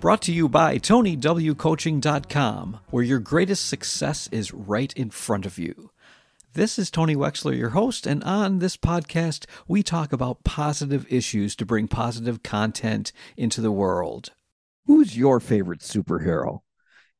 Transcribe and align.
Brought 0.00 0.22
to 0.22 0.32
you 0.32 0.48
by 0.48 0.78
TonyWCoaching.com, 0.78 2.80
where 2.88 3.04
your 3.04 3.18
greatest 3.18 3.68
success 3.68 4.30
is 4.32 4.54
right 4.54 4.90
in 4.94 5.10
front 5.10 5.44
of 5.44 5.58
you. 5.58 5.90
This 6.54 6.78
is 6.78 6.90
Tony 6.90 7.14
Wechsler, 7.14 7.54
your 7.54 7.70
host, 7.70 8.06
and 8.06 8.24
on 8.24 8.60
this 8.60 8.78
podcast, 8.78 9.44
we 9.68 9.82
talk 9.82 10.14
about 10.14 10.42
positive 10.42 11.04
issues 11.12 11.54
to 11.56 11.66
bring 11.66 11.86
positive 11.86 12.42
content 12.42 13.12
into 13.36 13.60
the 13.60 13.70
world. 13.70 14.30
Who's 14.86 15.18
your 15.18 15.38
favorite 15.38 15.80
superhero? 15.80 16.60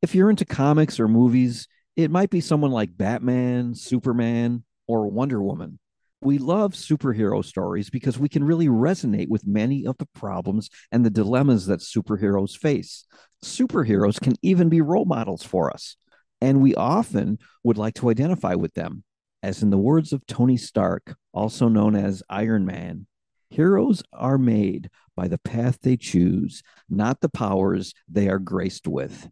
If 0.00 0.14
you're 0.14 0.30
into 0.30 0.46
comics 0.46 0.98
or 0.98 1.06
movies, 1.06 1.68
it 1.96 2.10
might 2.10 2.30
be 2.30 2.40
someone 2.40 2.70
like 2.70 2.96
Batman, 2.96 3.74
Superman, 3.74 4.64
or 4.86 5.06
Wonder 5.06 5.42
Woman. 5.42 5.79
We 6.22 6.36
love 6.36 6.74
superhero 6.74 7.42
stories 7.42 7.88
because 7.88 8.18
we 8.18 8.28
can 8.28 8.44
really 8.44 8.68
resonate 8.68 9.28
with 9.28 9.46
many 9.46 9.86
of 9.86 9.96
the 9.96 10.08
problems 10.14 10.68
and 10.92 11.04
the 11.04 11.10
dilemmas 11.10 11.66
that 11.66 11.80
superheroes 11.80 12.56
face. 12.56 13.06
Superheroes 13.42 14.20
can 14.20 14.34
even 14.42 14.68
be 14.68 14.82
role 14.82 15.06
models 15.06 15.42
for 15.42 15.72
us, 15.72 15.96
and 16.42 16.60
we 16.60 16.74
often 16.74 17.38
would 17.64 17.78
like 17.78 17.94
to 17.94 18.10
identify 18.10 18.54
with 18.54 18.74
them. 18.74 19.02
As 19.42 19.62
in 19.62 19.70
the 19.70 19.78
words 19.78 20.12
of 20.12 20.26
Tony 20.26 20.58
Stark, 20.58 21.16
also 21.32 21.68
known 21.68 21.96
as 21.96 22.22
Iron 22.28 22.66
Man, 22.66 23.06
heroes 23.48 24.02
are 24.12 24.36
made 24.36 24.90
by 25.16 25.26
the 25.26 25.38
path 25.38 25.78
they 25.80 25.96
choose, 25.96 26.62
not 26.90 27.22
the 27.22 27.30
powers 27.30 27.94
they 28.10 28.28
are 28.28 28.38
graced 28.38 28.86
with. 28.86 29.30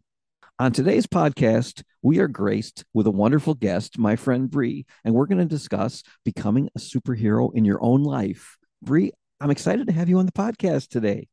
On 0.61 0.73
today's 0.73 1.07
podcast, 1.07 1.83
we 2.01 2.19
are 2.19 2.27
graced 2.27 2.83
with 2.93 3.07
a 3.07 3.11
wonderful 3.11 3.53
guest, 3.53 3.97
my 3.97 4.17
friend 4.17 4.51
Brie, 4.51 4.85
and 5.05 5.15
we're 5.15 5.25
going 5.25 5.37
to 5.37 5.45
discuss 5.45 6.03
becoming 6.25 6.67
a 6.75 6.79
superhero 6.79 7.49
in 7.55 7.63
your 7.63 7.81
own 7.81 8.03
life. 8.03 8.57
Brie, 8.81 9.13
I'm 9.39 9.51
excited 9.51 9.87
to 9.87 9.93
have 9.93 10.09
you 10.09 10.19
on 10.19 10.25
the 10.25 10.33
podcast 10.33 10.89
today. 10.89 11.29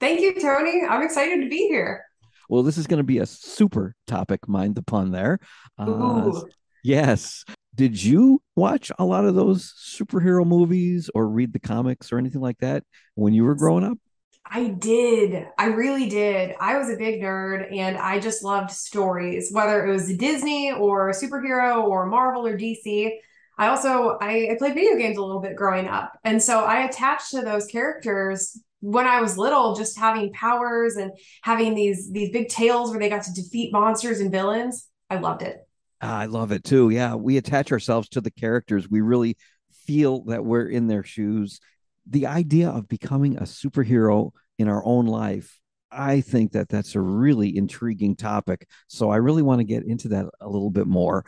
Thank 0.00 0.22
you, 0.22 0.40
Tony. 0.40 0.80
I'm 0.88 1.02
excited 1.02 1.42
to 1.42 1.48
be 1.50 1.68
here. 1.68 2.06
Well, 2.48 2.62
this 2.62 2.78
is 2.78 2.86
going 2.86 3.00
to 3.00 3.04
be 3.04 3.18
a 3.18 3.26
super 3.26 3.94
topic, 4.06 4.48
mind 4.48 4.76
the 4.76 4.82
pun 4.82 5.10
there. 5.10 5.40
Uh, 5.76 6.32
yes. 6.82 7.44
Did 7.74 8.02
you 8.02 8.40
watch 8.56 8.90
a 8.98 9.04
lot 9.04 9.26
of 9.26 9.34
those 9.34 9.74
superhero 9.78 10.46
movies 10.46 11.10
or 11.14 11.28
read 11.28 11.52
the 11.52 11.60
comics 11.60 12.12
or 12.12 12.18
anything 12.18 12.40
like 12.40 12.60
that 12.60 12.82
when 13.14 13.34
you 13.34 13.44
were 13.44 13.56
growing 13.56 13.84
up? 13.84 13.98
I 14.46 14.68
did. 14.68 15.46
I 15.58 15.66
really 15.66 16.08
did. 16.08 16.54
I 16.60 16.76
was 16.78 16.90
a 16.90 16.96
big 16.96 17.20
nerd 17.20 17.74
and 17.74 17.96
I 17.96 18.20
just 18.20 18.44
loved 18.44 18.70
stories, 18.70 19.50
whether 19.50 19.84
it 19.84 19.90
was 19.90 20.16
Disney 20.16 20.72
or 20.72 21.10
superhero 21.10 21.82
or 21.84 22.06
Marvel 22.06 22.46
or 22.46 22.56
DC. 22.56 23.18
I 23.56 23.68
also 23.68 24.18
I, 24.20 24.50
I 24.52 24.56
played 24.58 24.74
video 24.74 24.96
games 24.96 25.16
a 25.16 25.22
little 25.22 25.40
bit 25.40 25.56
growing 25.56 25.88
up. 25.88 26.18
And 26.24 26.42
so 26.42 26.64
I 26.64 26.84
attached 26.84 27.30
to 27.30 27.40
those 27.40 27.66
characters 27.66 28.60
when 28.80 29.06
I 29.06 29.22
was 29.22 29.38
little, 29.38 29.74
just 29.74 29.98
having 29.98 30.30
powers 30.32 30.96
and 30.96 31.10
having 31.42 31.74
these 31.74 32.12
these 32.12 32.30
big 32.30 32.48
tales 32.48 32.90
where 32.90 33.00
they 33.00 33.08
got 33.08 33.22
to 33.24 33.32
defeat 33.32 33.72
monsters 33.72 34.20
and 34.20 34.30
villains. 34.30 34.88
I 35.08 35.18
loved 35.18 35.42
it. 35.42 35.56
Ah, 36.02 36.18
I 36.18 36.26
love 36.26 36.52
it 36.52 36.64
too. 36.64 36.90
Yeah, 36.90 37.14
we 37.14 37.38
attach 37.38 37.72
ourselves 37.72 38.10
to 38.10 38.20
the 38.20 38.30
characters. 38.30 38.90
We 38.90 39.00
really 39.00 39.36
feel 39.86 40.24
that 40.24 40.44
we're 40.44 40.68
in 40.68 40.86
their 40.86 41.02
shoes. 41.02 41.60
The 42.08 42.26
idea 42.26 42.68
of 42.68 42.88
becoming 42.88 43.36
a 43.36 43.42
superhero 43.42 44.32
in 44.58 44.68
our 44.68 44.84
own 44.84 45.06
life, 45.06 45.58
I 45.90 46.20
think 46.20 46.52
that 46.52 46.68
that's 46.68 46.94
a 46.94 47.00
really 47.00 47.56
intriguing 47.56 48.16
topic. 48.16 48.68
So 48.88 49.10
I 49.10 49.16
really 49.16 49.42
want 49.42 49.60
to 49.60 49.64
get 49.64 49.84
into 49.84 50.08
that 50.08 50.26
a 50.40 50.48
little 50.48 50.70
bit 50.70 50.86
more. 50.86 51.24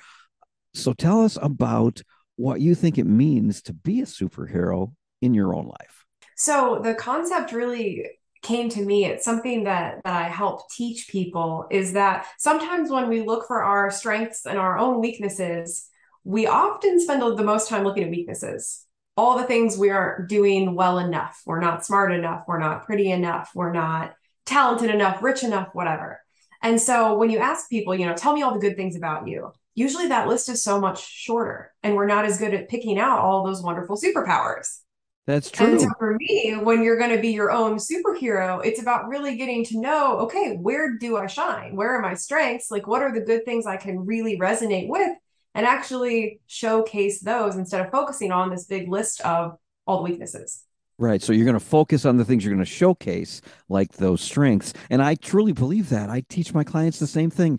So 0.74 0.92
tell 0.92 1.22
us 1.22 1.38
about 1.40 2.02
what 2.36 2.60
you 2.60 2.74
think 2.74 2.98
it 2.98 3.06
means 3.06 3.62
to 3.62 3.72
be 3.72 4.00
a 4.00 4.04
superhero 4.04 4.92
in 5.22 5.34
your 5.34 5.54
own 5.54 5.66
life. 5.66 6.04
So 6.36 6.80
the 6.82 6.94
concept 6.94 7.52
really 7.52 8.06
came 8.42 8.68
to 8.68 8.84
me 8.84 9.04
it's 9.04 9.24
something 9.24 9.64
that 9.64 9.98
that 10.04 10.14
i 10.14 10.28
help 10.28 10.70
teach 10.70 11.08
people 11.08 11.66
is 11.70 11.94
that 11.94 12.26
sometimes 12.38 12.90
when 12.90 13.08
we 13.08 13.22
look 13.22 13.44
for 13.46 13.62
our 13.62 13.90
strengths 13.90 14.46
and 14.46 14.56
our 14.56 14.78
own 14.78 15.00
weaknesses 15.00 15.88
we 16.22 16.46
often 16.46 17.00
spend 17.00 17.22
the 17.22 17.42
most 17.42 17.68
time 17.68 17.82
looking 17.82 18.04
at 18.04 18.10
weaknesses 18.10 18.85
all 19.16 19.38
the 19.38 19.44
things 19.44 19.78
we 19.78 19.90
aren't 19.90 20.28
doing 20.28 20.74
well 20.74 20.98
enough 20.98 21.42
we're 21.46 21.60
not 21.60 21.84
smart 21.84 22.12
enough 22.12 22.44
we're 22.46 22.58
not 22.58 22.84
pretty 22.86 23.10
enough 23.10 23.50
we're 23.54 23.72
not 23.72 24.14
talented 24.44 24.90
enough 24.90 25.22
rich 25.22 25.42
enough 25.42 25.68
whatever 25.72 26.20
and 26.62 26.80
so 26.80 27.16
when 27.16 27.30
you 27.30 27.38
ask 27.38 27.68
people 27.68 27.94
you 27.94 28.06
know 28.06 28.14
tell 28.14 28.34
me 28.34 28.42
all 28.42 28.54
the 28.54 28.60
good 28.60 28.76
things 28.76 28.96
about 28.96 29.26
you 29.26 29.50
usually 29.74 30.08
that 30.08 30.28
list 30.28 30.48
is 30.48 30.62
so 30.62 30.80
much 30.80 31.06
shorter 31.06 31.72
and 31.82 31.94
we're 31.94 32.06
not 32.06 32.24
as 32.24 32.38
good 32.38 32.54
at 32.54 32.68
picking 32.68 32.98
out 32.98 33.18
all 33.18 33.44
those 33.44 33.62
wonderful 33.62 33.96
superpowers 33.96 34.78
That's 35.26 35.50
true. 35.50 35.66
and 35.66 35.80
so 35.80 35.88
for 35.98 36.16
me, 36.18 36.56
when 36.62 36.82
you're 36.82 36.98
going 36.98 37.14
to 37.14 37.20
be 37.20 37.30
your 37.30 37.50
own 37.50 37.78
superhero, 37.78 38.64
it's 38.64 38.80
about 38.80 39.08
really 39.08 39.36
getting 39.36 39.64
to 39.66 39.80
know, 39.80 40.18
okay, 40.20 40.56
where 40.56 40.96
do 40.98 41.16
I 41.16 41.26
shine? 41.26 41.74
Where 41.74 41.96
are 41.96 42.00
my 42.00 42.14
strengths? 42.14 42.70
Like, 42.70 42.86
what 42.86 43.02
are 43.02 43.12
the 43.12 43.26
good 43.26 43.44
things 43.44 43.66
I 43.66 43.76
can 43.76 44.06
really 44.06 44.38
resonate 44.38 44.88
with 44.88 45.10
and 45.56 45.64
actually 45.64 46.38
showcase 46.46 47.20
those 47.20 47.56
instead 47.56 47.84
of 47.84 47.90
focusing 47.90 48.30
on 48.30 48.50
this 48.50 48.66
big 48.66 48.88
list 48.88 49.22
of 49.22 49.56
all 49.86 49.96
the 49.96 50.02
weaknesses. 50.02 50.64
Right. 50.98 51.22
So 51.22 51.32
you're 51.32 51.46
going 51.46 51.58
to 51.58 51.64
focus 51.64 52.04
on 52.04 52.18
the 52.18 52.24
things 52.24 52.44
you're 52.44 52.54
going 52.54 52.64
to 52.64 52.70
showcase, 52.70 53.40
like 53.68 53.92
those 53.92 54.20
strengths. 54.20 54.74
And 54.90 55.02
I 55.02 55.14
truly 55.14 55.52
believe 55.52 55.88
that. 55.88 56.10
I 56.10 56.22
teach 56.28 56.52
my 56.52 56.62
clients 56.62 56.98
the 56.98 57.06
same 57.06 57.30
thing. 57.30 57.58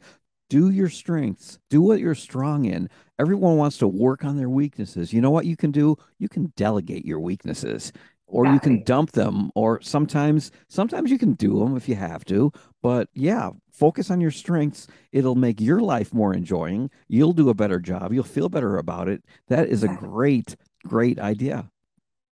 Do 0.49 0.69
your 0.69 0.89
strengths, 0.89 1.59
do 1.69 1.81
what 1.81 1.99
you're 1.99 2.15
strong 2.15 2.65
in. 2.65 2.89
Everyone 3.19 3.57
wants 3.57 3.77
to 3.79 3.87
work 3.87 4.23
on 4.23 4.37
their 4.37 4.49
weaknesses. 4.49 5.11
You 5.11 5.19
know 5.19 5.31
what 5.31 5.45
you 5.45 5.57
can 5.57 5.71
do? 5.71 5.97
You 6.19 6.29
can 6.29 6.53
delegate 6.55 7.03
your 7.03 7.19
weaknesses 7.19 7.91
or 8.27 8.45
you 8.45 8.59
can 8.59 8.83
dump 8.83 9.11
them 9.13 9.49
or 9.55 9.81
sometimes 9.81 10.51
sometimes 10.67 11.09
you 11.09 11.17
can 11.17 11.33
do 11.33 11.59
them 11.59 11.75
if 11.77 11.87
you 11.87 11.95
have 11.95 12.25
to 12.25 12.51
but 12.83 13.07
yeah 13.13 13.49
focus 13.71 14.11
on 14.11 14.19
your 14.19 14.31
strengths 14.31 14.87
it'll 15.11 15.35
make 15.35 15.61
your 15.61 15.79
life 15.79 16.13
more 16.13 16.33
enjoying 16.33 16.89
you'll 17.07 17.33
do 17.33 17.49
a 17.49 17.53
better 17.53 17.79
job 17.79 18.13
you'll 18.13 18.23
feel 18.23 18.49
better 18.49 18.77
about 18.77 19.07
it 19.07 19.23
that 19.47 19.67
is 19.67 19.83
a 19.83 19.87
great 19.87 20.55
great 20.85 21.19
idea 21.19 21.69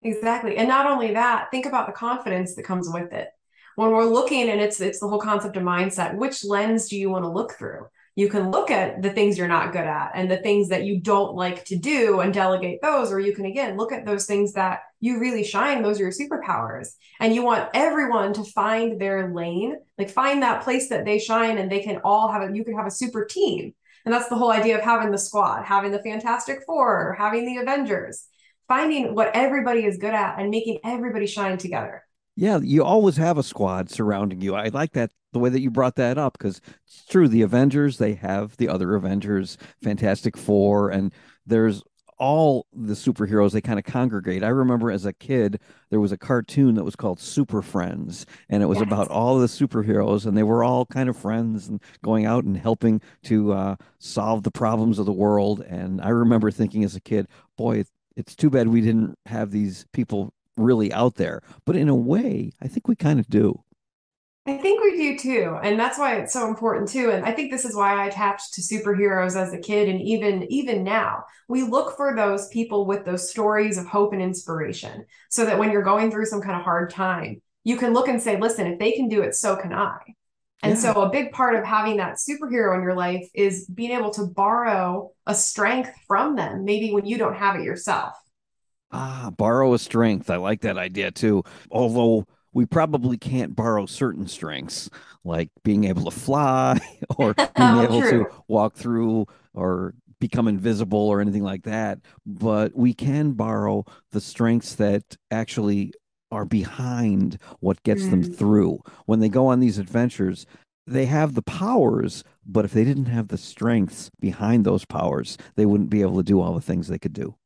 Exactly. 0.02 0.56
And 0.56 0.68
not 0.68 0.86
only 0.86 1.12
that, 1.14 1.50
think 1.50 1.66
about 1.66 1.86
the 1.86 1.92
confidence 1.92 2.54
that 2.54 2.64
comes 2.64 2.88
with 2.92 3.12
it. 3.12 3.28
When 3.76 3.90
we're 3.90 4.04
looking 4.04 4.50
and 4.50 4.60
it's 4.60 4.80
it's 4.80 5.00
the 5.00 5.08
whole 5.08 5.20
concept 5.20 5.56
of 5.56 5.62
mindset, 5.62 6.16
which 6.16 6.44
lens 6.44 6.88
do 6.88 6.98
you 6.98 7.08
want 7.08 7.24
to 7.24 7.30
look 7.30 7.52
through? 7.52 7.86
You 8.14 8.28
can 8.28 8.50
look 8.50 8.70
at 8.70 9.00
the 9.00 9.10
things 9.10 9.38
you're 9.38 9.48
not 9.48 9.72
good 9.72 9.86
at 9.86 10.12
and 10.14 10.30
the 10.30 10.36
things 10.36 10.68
that 10.68 10.84
you 10.84 11.00
don't 11.00 11.34
like 11.34 11.64
to 11.66 11.76
do 11.76 12.20
and 12.20 12.32
delegate 12.32 12.82
those, 12.82 13.10
or 13.10 13.20
you 13.20 13.34
can 13.34 13.46
again 13.46 13.76
look 13.76 13.92
at 13.92 14.04
those 14.04 14.26
things 14.26 14.52
that 14.52 14.80
you 15.00 15.18
really 15.18 15.44
shine, 15.44 15.82
those 15.82 15.98
are 15.98 16.04
your 16.04 16.12
superpowers. 16.12 16.90
And 17.20 17.34
you 17.34 17.42
want 17.42 17.70
everyone 17.74 18.32
to 18.34 18.44
find 18.44 19.00
their 19.00 19.32
lane, 19.32 19.76
like 19.98 20.10
find 20.10 20.42
that 20.42 20.62
place 20.62 20.88
that 20.90 21.04
they 21.04 21.18
shine 21.18 21.58
and 21.58 21.70
they 21.70 21.80
can 21.80 22.00
all 22.04 22.30
have 22.30 22.48
a 22.48 22.54
you 22.54 22.64
can 22.64 22.76
have 22.76 22.86
a 22.86 22.90
super 22.90 23.24
team. 23.24 23.74
And 24.04 24.12
that's 24.12 24.28
the 24.28 24.36
whole 24.36 24.50
idea 24.50 24.76
of 24.76 24.84
having 24.84 25.10
the 25.12 25.18
squad, 25.18 25.64
having 25.64 25.92
the 25.92 26.02
Fantastic 26.02 26.64
Four, 26.66 27.16
having 27.18 27.46
the 27.46 27.58
Avengers 27.58 28.26
finding 28.68 29.14
what 29.14 29.30
everybody 29.34 29.84
is 29.84 29.98
good 29.98 30.14
at 30.14 30.38
and 30.38 30.50
making 30.50 30.78
everybody 30.84 31.26
shine 31.26 31.58
together. 31.58 32.02
yeah 32.36 32.58
you 32.62 32.82
always 32.82 33.16
have 33.16 33.36
a 33.36 33.42
squad 33.42 33.90
surrounding 33.90 34.40
you 34.40 34.54
i 34.54 34.68
like 34.68 34.92
that 34.92 35.10
the 35.32 35.38
way 35.38 35.50
that 35.50 35.60
you 35.60 35.70
brought 35.70 35.96
that 35.96 36.18
up 36.18 36.36
because 36.38 36.60
it's 36.86 37.04
true 37.06 37.28
the 37.28 37.42
avengers 37.42 37.98
they 37.98 38.14
have 38.14 38.56
the 38.58 38.68
other 38.68 38.94
avengers 38.94 39.56
fantastic 39.82 40.36
four 40.36 40.90
and 40.90 41.12
there's 41.46 41.82
all 42.18 42.66
the 42.72 42.94
superheroes 42.94 43.50
they 43.50 43.60
kind 43.60 43.80
of 43.80 43.84
congregate. 43.84 44.44
I 44.44 44.48
remember 44.48 44.92
as 44.92 45.04
a 45.06 45.12
kid 45.12 45.58
there 45.90 45.98
was 45.98 46.12
a 46.12 46.16
cartoon 46.16 46.76
that 46.76 46.84
was 46.84 46.94
called 46.94 47.18
super 47.18 47.62
friends 47.62 48.26
and 48.48 48.62
it 48.62 48.66
was 48.66 48.78
Yes. 48.78 48.86
about 48.86 49.08
all 49.08 49.40
the 49.40 49.48
superheroes 49.48 50.24
and 50.24 50.36
they 50.36 50.44
were 50.44 50.62
all 50.62 50.86
kind 50.86 51.08
of 51.08 51.16
friends 51.16 51.66
and 51.66 51.82
going 52.04 52.24
out 52.24 52.44
and 52.44 52.56
helping 52.56 53.00
to 53.24 53.52
uh, 53.52 53.76
solve 53.98 54.44
the 54.44 54.52
problems 54.52 55.00
of 55.00 55.06
the 55.06 55.12
world 55.12 55.62
and 55.62 56.00
i 56.00 56.10
remember 56.10 56.50
thinking 56.52 56.84
as 56.84 56.94
a 56.94 57.00
kid 57.00 57.26
boy 57.56 57.82
it's 58.14 58.36
too 58.36 58.50
bad 58.50 58.68
we 58.68 58.82
didn't 58.82 59.18
have 59.26 59.50
these 59.50 59.86
people 59.92 60.32
really 60.56 60.92
out 60.92 61.14
there. 61.14 61.40
But 61.64 61.74
in 61.76 61.88
a 61.88 61.94
way 61.96 62.52
i 62.62 62.68
think 62.68 62.86
we 62.86 62.94
kind 62.94 63.18
of 63.18 63.26
do 63.28 63.64
I 64.44 64.56
think 64.56 64.82
we 64.82 64.96
do 64.96 65.18
too. 65.18 65.58
And 65.62 65.78
that's 65.78 65.98
why 65.98 66.16
it's 66.16 66.32
so 66.32 66.48
important 66.48 66.88
too. 66.88 67.10
And 67.10 67.24
I 67.24 67.30
think 67.30 67.52
this 67.52 67.64
is 67.64 67.76
why 67.76 67.94
I 67.94 68.06
attached 68.06 68.54
to 68.54 68.60
superheroes 68.60 69.36
as 69.36 69.52
a 69.52 69.58
kid 69.58 69.88
and 69.88 70.00
even 70.02 70.44
even 70.50 70.82
now. 70.82 71.24
We 71.48 71.62
look 71.62 71.96
for 71.96 72.16
those 72.16 72.48
people 72.48 72.84
with 72.84 73.04
those 73.04 73.30
stories 73.30 73.78
of 73.78 73.86
hope 73.86 74.12
and 74.12 74.20
inspiration 74.20 75.06
so 75.30 75.44
that 75.44 75.58
when 75.58 75.70
you're 75.70 75.82
going 75.82 76.10
through 76.10 76.26
some 76.26 76.42
kind 76.42 76.56
of 76.56 76.64
hard 76.64 76.90
time, 76.90 77.40
you 77.62 77.76
can 77.76 77.92
look 77.92 78.08
and 78.08 78.20
say, 78.20 78.38
listen, 78.40 78.66
if 78.66 78.80
they 78.80 78.92
can 78.92 79.08
do 79.08 79.22
it, 79.22 79.36
so 79.36 79.54
can 79.54 79.72
I. 79.72 79.98
And 80.64 80.74
yeah. 80.74 80.92
so, 80.92 81.02
a 81.02 81.10
big 81.10 81.32
part 81.32 81.56
of 81.56 81.64
having 81.64 81.96
that 81.96 82.18
superhero 82.18 82.76
in 82.76 82.82
your 82.82 82.94
life 82.94 83.28
is 83.34 83.66
being 83.66 83.90
able 83.90 84.10
to 84.10 84.26
borrow 84.26 85.10
a 85.26 85.34
strength 85.34 85.90
from 86.06 86.36
them, 86.36 86.64
maybe 86.64 86.92
when 86.92 87.04
you 87.04 87.18
don't 87.18 87.36
have 87.36 87.56
it 87.56 87.64
yourself. 87.64 88.14
Ah, 88.92 89.30
borrow 89.36 89.72
a 89.74 89.78
strength. 89.78 90.30
I 90.30 90.36
like 90.36 90.60
that 90.60 90.78
idea 90.78 91.10
too. 91.10 91.42
Although 91.70 92.26
we 92.52 92.66
probably 92.66 93.16
can't 93.16 93.56
borrow 93.56 93.86
certain 93.86 94.26
strengths, 94.26 94.90
like 95.24 95.50
being 95.62 95.84
able 95.84 96.04
to 96.04 96.10
fly 96.10 96.78
or 97.16 97.34
being 97.56 97.78
able 97.78 98.00
to 98.02 98.26
walk 98.48 98.74
through 98.74 99.26
or 99.54 99.94
become 100.20 100.46
invisible 100.46 101.08
or 101.08 101.20
anything 101.20 101.42
like 101.42 101.64
that. 101.64 101.98
But 102.24 102.76
we 102.76 102.94
can 102.94 103.32
borrow 103.32 103.84
the 104.12 104.20
strengths 104.20 104.74
that 104.76 105.16
actually 105.30 105.92
are 106.30 106.44
behind 106.44 107.38
what 107.60 107.82
gets 107.82 108.04
mm. 108.04 108.10
them 108.10 108.22
through. 108.22 108.80
When 109.06 109.20
they 109.20 109.28
go 109.28 109.46
on 109.48 109.60
these 109.60 109.78
adventures, 109.78 110.46
they 110.86 111.06
have 111.06 111.34
the 111.34 111.42
powers, 111.42 112.24
but 112.46 112.64
if 112.64 112.72
they 112.72 112.84
didn't 112.84 113.06
have 113.06 113.28
the 113.28 113.38
strengths 113.38 114.10
behind 114.18 114.64
those 114.64 114.84
powers, 114.84 115.38
they 115.54 115.66
wouldn't 115.66 115.90
be 115.90 116.00
able 116.00 116.16
to 116.16 116.22
do 116.22 116.40
all 116.40 116.54
the 116.54 116.60
things 116.60 116.88
they 116.88 116.98
could 116.98 117.12
do. 117.12 117.36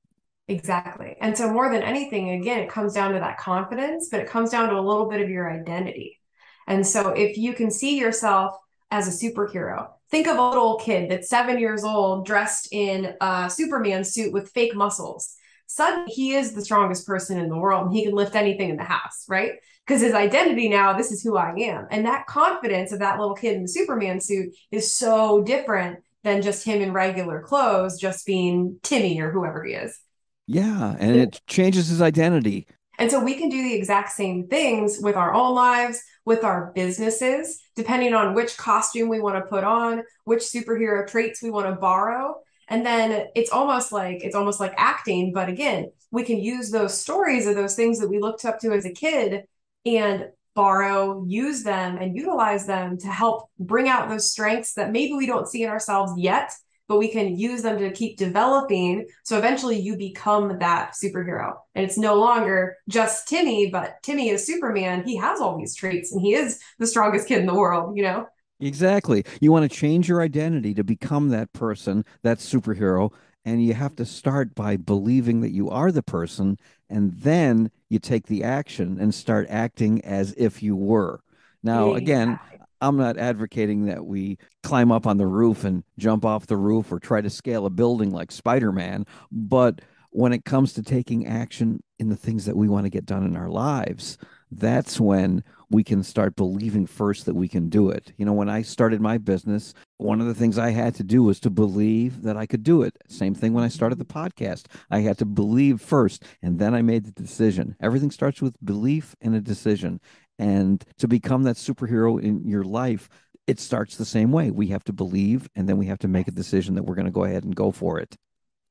Exactly. 0.49 1.17
And 1.21 1.37
so, 1.37 1.53
more 1.53 1.71
than 1.71 1.83
anything, 1.83 2.31
again, 2.31 2.61
it 2.61 2.69
comes 2.69 2.95
down 2.95 3.13
to 3.15 3.19
that 3.19 3.39
confidence, 3.39 4.09
but 4.11 4.21
it 4.21 4.29
comes 4.29 4.51
down 4.51 4.69
to 4.69 4.79
a 4.79 4.81
little 4.81 5.09
bit 5.09 5.21
of 5.21 5.29
your 5.29 5.51
identity. 5.51 6.21
And 6.69 6.87
so, 6.87 7.09
if 7.11 7.37
you 7.37 7.53
can 7.53 7.71
see 7.71 7.99
yourself 7.99 8.55
as 8.93 9.09
a 9.09 9.27
superhero, 9.27 9.89
think 10.09 10.29
of 10.29 10.39
a 10.39 10.49
little 10.49 10.77
kid 10.79 11.11
that's 11.11 11.29
seven 11.29 11.59
years 11.59 11.83
old 11.83 12.27
dressed 12.27 12.69
in 12.71 13.15
a 13.21 13.51
Superman 13.51 14.05
suit 14.05 14.33
with 14.33 14.53
fake 14.53 14.77
muscles. 14.77 15.35
Suddenly, 15.67 16.13
he 16.13 16.35
is 16.35 16.53
the 16.53 16.65
strongest 16.65 17.09
person 17.09 17.39
in 17.39 17.49
the 17.49 17.59
world 17.59 17.87
and 17.87 17.97
he 17.97 18.05
can 18.05 18.15
lift 18.15 18.37
anything 18.37 18.71
in 18.71 18.77
the 18.77 18.85
house, 18.85 19.25
right? 19.29 19.53
Because 19.85 20.01
his 20.01 20.15
identity 20.15 20.69
now, 20.69 20.93
this 20.97 21.11
is 21.11 21.25
who 21.25 21.37
I 21.37 21.55
am. 21.59 21.89
And 21.91 22.07
that 22.07 22.27
confidence 22.27 22.93
of 22.93 23.01
that 23.01 23.19
little 23.19 23.35
kid 23.35 23.57
in 23.57 23.63
the 23.63 23.69
Superman 23.69 24.21
suit 24.21 24.55
is 24.71 24.93
so 24.95 25.43
different 25.43 25.99
than 26.23 26.43
just 26.43 26.65
him 26.65 26.83
in 26.83 26.93
regular 26.93 27.41
clothes, 27.41 27.99
just 27.99 28.27
being 28.27 28.79
Timmy 28.85 29.21
or 29.21 29.33
whoever 29.33 29.65
he 29.65 29.73
is. 29.75 29.99
Yeah, 30.47 30.97
and 30.99 31.17
it 31.17 31.41
changes 31.47 31.89
his 31.89 32.01
identity. 32.01 32.67
And 32.99 33.11
so 33.11 33.23
we 33.23 33.35
can 33.35 33.49
do 33.49 33.63
the 33.63 33.75
exact 33.75 34.11
same 34.13 34.47
things 34.49 34.99
with 35.03 35.17
our 35.17 35.35
own 35.35 35.55
lives, 35.55 36.03
with 36.25 36.45
our 36.45 36.73
businesses, 36.75 37.61
depending 37.75 38.15
on 38.15 38.35
which 38.35 38.57
costume 38.57 39.09
we 39.09 39.21
want 39.21 39.37
to 39.37 39.49
put 39.49 39.65
on, 39.65 40.03
which 40.25 40.43
superhero 40.43 41.07
traits 41.07 41.43
we 41.43 41.51
want 41.51 41.67
to 41.67 41.73
borrow. 41.73 42.37
And 42.69 42.85
then 42.85 43.27
it's 43.37 43.53
almost 43.53 43.93
like 43.93 44.25
it's 44.25 44.35
almost 44.35 44.59
like 44.59 44.75
acting, 44.77 45.33
but 45.33 45.49
again, 45.49 45.91
we 46.11 46.25
can 46.25 46.39
use 46.39 46.71
those 46.71 46.99
stories 46.99 47.47
or 47.47 47.55
those 47.55 47.77
things 47.77 47.99
that 48.01 48.09
we 48.09 48.19
looked 48.19 48.45
up 48.45 48.59
to 48.61 48.73
as 48.73 48.85
a 48.85 48.93
kid 48.93 49.45
and 49.85 50.29
borrow, 50.55 51.25
use 51.29 51.63
them 51.63 51.99
and 51.99 52.17
utilize 52.17 52.67
them 52.67 52.97
to 52.99 53.09
help 53.09 53.51
bring 53.59 53.89
out 53.89 54.09
those 54.09 54.31
strengths 54.31 54.73
that 54.75 54.91
maybe 54.91 55.13
we 55.13 55.27
don't 55.27 55.47
see 55.47 55.63
in 55.63 55.71
ourselves 55.71 56.13
yet, 56.17 56.53
but 56.89 56.99
we 56.99 57.09
can 57.09 57.37
use 57.37 57.63
them 57.63 57.79
to 57.79 57.91
keep 57.91 58.17
developing. 58.17 59.07
So 59.25 59.39
eventually 59.39 59.79
you 59.79 59.97
become 59.97 60.59
that 60.59 60.93
superhero. 60.93 61.55
And 61.75 61.85
it's 61.85 61.99
no 61.99 62.15
longer 62.15 62.77
just 62.89 63.29
Timmy, 63.29 63.71
but 63.71 64.03
Timmy 64.03 64.31
is 64.31 64.47
Superman. 64.47 65.05
He 65.05 65.17
has 65.17 65.41
all 65.41 65.59
these 65.59 65.75
traits 65.75 66.13
and 66.13 66.21
he 66.21 66.35
is 66.35 66.61
the 66.79 66.87
strongest 66.87 67.29
kid 67.29 67.41
in 67.41 67.47
the 67.47 67.55
world, 67.55 67.97
you 67.97 68.03
know? 68.03 68.27
Exactly. 68.61 69.25
You 69.41 69.53
want 69.53 69.71
to 69.71 69.77
change 69.77 70.09
your 70.09 70.23
identity 70.23 70.75
to 70.75 70.85
become 70.85 71.29
that 71.31 71.53
person, 71.53 72.05
that 72.23 72.39
superhero. 72.39 73.13
And 73.45 73.65
you 73.65 73.75
have 73.75 73.95
to 73.97 74.05
start 74.05 74.55
by 74.55 74.77
believing 74.77 75.41
that 75.43 75.53
you 75.53 75.71
are 75.71 75.93
the 75.93 76.03
person. 76.03 76.59
And 76.89 77.13
then 77.13 77.71
you 77.89 77.99
take 77.99 78.27
the 78.27 78.43
action 78.43 78.99
and 78.99 79.15
start 79.15 79.47
acting 79.49 80.05
as 80.05 80.35
if 80.37 80.63
you 80.63 80.75
were. 80.75 81.21
Now, 81.63 81.95
again, 81.95 82.39
I'm 82.81 82.97
not 82.97 83.19
advocating 83.19 83.87
that 83.87 84.05
we 84.05 84.39
climb 84.63 84.93
up 84.93 85.07
on 85.07 85.17
the 85.17 85.27
roof 85.27 85.65
and 85.65 85.85
jump 85.99 86.25
off 86.25 86.47
the 86.47 86.57
roof 86.57 86.93
or 86.93 86.99
try 86.99 87.21
to 87.21 87.31
scale 87.31 87.67
a 87.67 87.71
building 87.71 88.11
like 88.11 88.31
Spider 88.33 88.73
Man. 88.73 89.07
But 89.31 89.81
when 90.11 90.33
it 90.33 90.45
comes 90.45 90.73
to 90.73 90.83
taking 90.83 91.27
action 91.27 91.83
in 91.99 92.09
the 92.09 92.17
things 92.17 92.47
that 92.47 92.57
we 92.57 92.69
want 92.69 92.85
to 92.85 92.91
get 92.91 93.05
done 93.05 93.25
in 93.25 93.37
our 93.37 93.51
lives, 93.51 94.17
that's 94.51 95.01
when 95.01 95.43
we 95.71 95.83
can 95.83 96.03
start 96.03 96.37
believing 96.37 96.87
first 96.87 97.27
that 97.27 97.35
we 97.35 97.49
can 97.49 97.69
do 97.69 97.91
it. 97.91 98.13
You 98.17 98.25
know, 98.25 98.33
when 98.33 98.49
I 98.49 98.63
started 98.63 99.01
my 99.01 99.19
business, 99.19 99.75
one 99.99 100.21
of 100.21 100.27
the 100.27 100.35
things 100.35 100.59
I 100.59 100.71
had 100.71 100.95
to 100.97 101.03
do 101.03 101.23
was 101.23 101.41
to 101.41 101.51
believe 101.51 102.23
that 102.23 102.37
I 102.37 102.47
could 102.47 102.63
do 102.63 102.83
it. 102.83 102.97
Same 103.09 103.35
thing 103.35 103.53
when 103.53 103.65
I 103.65 103.69
started 103.69 103.99
the 103.99 104.05
podcast. 104.05 104.67
I 104.91 105.01
had 105.01 105.19
to 105.19 105.25
believe 105.25 105.81
first, 105.81 106.23
and 106.43 106.59
then 106.59 106.75
I 106.75 106.83
made 106.83 107.05
the 107.05 107.13
decision. 107.13 107.77
Everything 107.81 108.11
starts 108.11 108.41
with 108.41 108.57
belief 108.65 109.17
and 109.21 109.35
a 109.35 109.41
decision. 109.41 110.01
And 110.39 110.85
to 110.99 111.09
become 111.09 111.45
that 111.45 111.57
superhero 111.57 112.23
in 112.23 112.47
your 112.47 112.65
life, 112.65 113.09
it 113.47 113.61
starts 113.61 113.97
the 113.97 114.05
same 114.05 114.33
way. 114.33 114.51
We 114.51 114.69
have 114.69 114.85
to 114.85 114.93
believe, 114.93 115.49
and 115.55 115.69
then 115.69 115.79
we 115.79 115.87
have 115.87 116.01
to 116.01 116.09
make 116.09 116.29
a 116.29 116.33
decision 116.33 116.75
that 116.75 116.83
we're 116.83 116.95
going 116.95 117.07
to 117.07 117.13
go 117.13 117.25
ahead 117.25 117.45
and 117.45 117.55
go 117.55 117.71
for 117.71 117.99
it. 118.01 118.17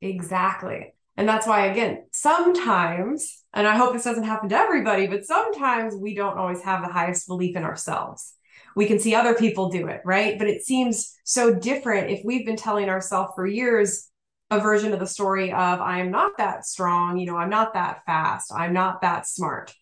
Exactly. 0.02 0.94
And 1.18 1.28
that's 1.28 1.48
why, 1.48 1.68
again, 1.68 2.06
sometimes, 2.12 3.44
and 3.54 3.66
I 3.66 3.78
hope 3.78 3.94
this 3.94 4.04
doesn't 4.04 4.26
happen 4.26 4.50
to 4.50 4.58
everybody, 4.58 5.08
but 5.08 5.24
sometimes 5.24 5.96
we 5.96 6.14
don't 6.14 6.38
always 6.38 6.62
have 6.64 6.82
the 6.82 6.92
highest 6.92 7.28
belief 7.28 7.56
in 7.56 7.64
ourselves. 7.64 8.34
We 8.76 8.86
can 8.86 9.00
see 9.00 9.16
other 9.16 9.34
people 9.34 9.70
do 9.70 9.88
it, 9.88 10.02
right? 10.04 10.38
But 10.38 10.50
it 10.50 10.66
seems 10.66 11.16
so 11.24 11.54
different 11.54 12.12
if 12.12 12.26
we've 12.26 12.46
been 12.46 12.58
telling 12.58 12.90
ourselves 12.90 13.32
for 13.34 13.48
years 13.48 14.10
a 14.52 14.60
version 14.60 14.92
of 14.94 15.00
the 15.00 15.08
story 15.08 15.54
of, 15.54 15.80
I 15.80 16.00
am 16.00 16.12
not 16.12 16.38
that 16.38 16.66
strong, 16.66 17.18
you 17.18 17.26
know, 17.26 17.38
I'm 17.38 17.50
not 17.50 17.74
that 17.74 18.04
fast, 18.06 18.52
I'm 18.54 18.74
not 18.74 19.02
that 19.02 19.26
smart 19.26 19.74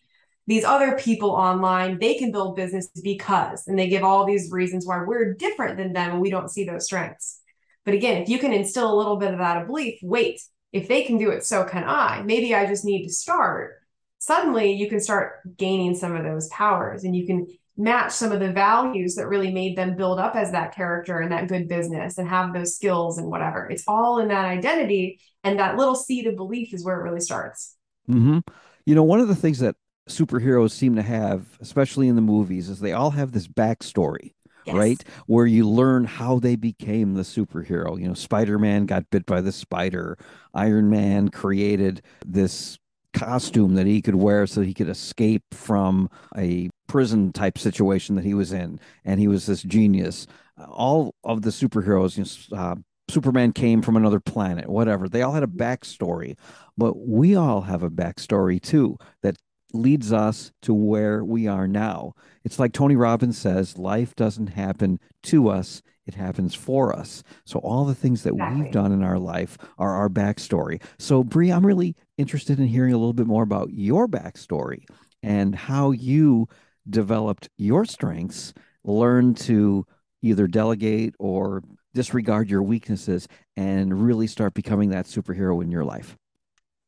these 0.46 0.64
other 0.64 0.96
people 0.98 1.30
online 1.30 1.98
they 1.98 2.14
can 2.14 2.30
build 2.30 2.56
business 2.56 2.88
because 3.02 3.66
and 3.66 3.78
they 3.78 3.88
give 3.88 4.02
all 4.02 4.26
these 4.26 4.50
reasons 4.50 4.86
why 4.86 5.02
we're 5.02 5.34
different 5.34 5.76
than 5.76 5.92
them 5.92 6.12
and 6.12 6.20
we 6.20 6.30
don't 6.30 6.50
see 6.50 6.64
those 6.64 6.84
strengths. 6.84 7.40
But 7.84 7.94
again 7.94 8.22
if 8.22 8.28
you 8.28 8.38
can 8.38 8.52
instill 8.52 8.92
a 8.92 8.96
little 8.96 9.16
bit 9.16 9.32
of 9.32 9.38
that 9.38 9.66
belief 9.66 9.98
wait 10.02 10.40
if 10.72 10.88
they 10.88 11.02
can 11.02 11.18
do 11.18 11.30
it 11.30 11.44
so 11.44 11.64
can 11.64 11.84
i. 11.84 12.22
Maybe 12.22 12.54
i 12.54 12.66
just 12.66 12.84
need 12.84 13.04
to 13.04 13.12
start. 13.12 13.74
Suddenly 14.18 14.72
you 14.72 14.88
can 14.88 15.00
start 15.00 15.40
gaining 15.56 15.94
some 15.94 16.14
of 16.14 16.24
those 16.24 16.48
powers 16.48 17.04
and 17.04 17.14
you 17.14 17.26
can 17.26 17.46
match 17.76 18.12
some 18.12 18.30
of 18.30 18.38
the 18.38 18.52
values 18.52 19.16
that 19.16 19.26
really 19.26 19.52
made 19.52 19.76
them 19.76 19.96
build 19.96 20.20
up 20.20 20.36
as 20.36 20.52
that 20.52 20.74
character 20.74 21.18
and 21.18 21.32
that 21.32 21.48
good 21.48 21.68
business 21.68 22.18
and 22.18 22.28
have 22.28 22.54
those 22.54 22.76
skills 22.76 23.18
and 23.18 23.28
whatever. 23.28 23.68
It's 23.68 23.82
all 23.88 24.20
in 24.20 24.28
that 24.28 24.44
identity 24.44 25.20
and 25.42 25.58
that 25.58 25.76
little 25.76 25.96
seed 25.96 26.28
of 26.28 26.36
belief 26.36 26.72
is 26.72 26.84
where 26.84 27.00
it 27.00 27.02
really 27.02 27.20
starts. 27.20 27.76
Mm-hmm. 28.08 28.40
you 28.84 28.94
know 28.94 29.02
one 29.02 29.20
of 29.20 29.28
the 29.28 29.34
things 29.34 29.60
that 29.60 29.76
superheroes 30.08 30.72
seem 30.72 30.96
to 30.96 31.02
have, 31.02 31.58
especially 31.60 32.08
in 32.08 32.16
the 32.16 32.22
movies, 32.22 32.68
is 32.68 32.80
they 32.80 32.92
all 32.92 33.10
have 33.12 33.32
this 33.32 33.48
backstory. 33.48 34.32
Yes. 34.66 34.76
right? 34.76 35.04
Where 35.26 35.44
you 35.44 35.68
learn 35.68 36.04
how 36.04 36.38
they 36.38 36.56
became 36.56 37.12
the 37.12 37.22
superhero. 37.22 38.00
You 38.00 38.08
know, 38.08 38.14
Spider 38.14 38.58
Man 38.58 38.86
got 38.86 39.10
bit 39.10 39.26
by 39.26 39.42
the 39.42 39.52
spider, 39.52 40.16
Iron 40.54 40.88
Man 40.88 41.28
created 41.28 42.00
this 42.24 42.78
costume 43.12 43.74
that 43.74 43.86
he 43.86 44.02
could 44.02 44.14
wear 44.14 44.46
so 44.46 44.62
he 44.62 44.74
could 44.74 44.88
escape 44.88 45.42
from 45.52 46.08
a 46.36 46.70
prison 46.86 47.32
type 47.32 47.58
situation 47.58 48.16
that 48.16 48.24
he 48.24 48.34
was 48.34 48.52
in, 48.52 48.80
and 49.04 49.20
he 49.20 49.28
was 49.28 49.46
this 49.46 49.62
genius. 49.62 50.26
All 50.68 51.14
of 51.24 51.42
the 51.42 51.50
superheroes, 51.50 52.16
you 52.16 52.24
know, 52.24 52.62
uh, 52.62 52.74
Superman 53.08 53.52
came 53.52 53.82
from 53.82 53.96
another 53.96 54.20
planet, 54.20 54.68
whatever. 54.68 55.08
They 55.08 55.22
all 55.22 55.32
had 55.32 55.42
a 55.42 55.48
backstory, 55.48 56.36
but 56.76 57.06
we 57.06 57.36
all 57.36 57.62
have 57.62 57.82
a 57.82 57.90
backstory 57.90 58.60
too 58.60 58.96
that 59.22 59.36
leads 59.74 60.12
us 60.12 60.52
to 60.62 60.72
where 60.72 61.24
we 61.24 61.46
are 61.46 61.66
now. 61.66 62.14
It's 62.44 62.58
like 62.58 62.72
Tony 62.72 62.96
Robbins 62.96 63.36
says 63.36 63.78
life 63.78 64.14
doesn't 64.14 64.48
happen 64.48 65.00
to 65.24 65.48
us, 65.48 65.82
it 66.06 66.14
happens 66.14 66.54
for 66.54 66.94
us. 66.94 67.22
So, 67.44 67.58
all 67.60 67.84
the 67.84 67.94
things 67.94 68.22
that 68.22 68.34
exactly. 68.34 68.62
we've 68.62 68.72
done 68.72 68.92
in 68.92 69.02
our 69.02 69.18
life 69.18 69.58
are 69.78 69.92
our 69.92 70.08
backstory. 70.08 70.82
So, 70.98 71.24
Brie, 71.24 71.50
I'm 71.50 71.66
really 71.66 71.96
interested 72.18 72.60
in 72.60 72.66
hearing 72.66 72.92
a 72.92 72.98
little 72.98 73.12
bit 73.14 73.26
more 73.26 73.42
about 73.42 73.72
your 73.72 74.06
backstory 74.06 74.84
and 75.22 75.54
how 75.54 75.90
you 75.90 76.46
developed 76.88 77.48
your 77.56 77.84
strengths, 77.84 78.52
learned 78.84 79.38
to 79.38 79.86
either 80.22 80.46
delegate 80.46 81.14
or 81.18 81.62
disregard 81.94 82.50
your 82.50 82.62
weaknesses, 82.62 83.28
and 83.56 84.04
really 84.04 84.26
start 84.26 84.52
becoming 84.52 84.90
that 84.90 85.06
superhero 85.06 85.62
in 85.62 85.70
your 85.70 85.84
life. 85.84 86.16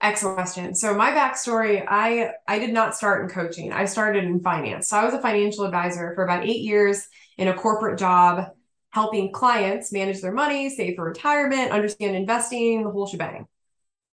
Excellent 0.06 0.36
question. 0.36 0.72
So 0.72 0.94
my 0.94 1.10
backstory, 1.10 1.84
I 1.88 2.30
I 2.46 2.60
did 2.60 2.72
not 2.72 2.94
start 2.94 3.24
in 3.24 3.28
coaching. 3.28 3.72
I 3.72 3.86
started 3.86 4.22
in 4.22 4.38
finance. 4.38 4.88
So 4.88 4.96
I 4.96 5.04
was 5.04 5.14
a 5.14 5.20
financial 5.20 5.64
advisor 5.64 6.14
for 6.14 6.22
about 6.22 6.44
eight 6.44 6.60
years 6.60 7.08
in 7.38 7.48
a 7.48 7.54
corporate 7.54 7.98
job, 7.98 8.50
helping 8.90 9.32
clients 9.32 9.92
manage 9.92 10.20
their 10.20 10.30
money, 10.30 10.70
save 10.70 10.94
for 10.94 11.06
retirement, 11.06 11.72
understand 11.72 12.14
investing, 12.14 12.84
the 12.84 12.90
whole 12.90 13.08
shebang. 13.08 13.48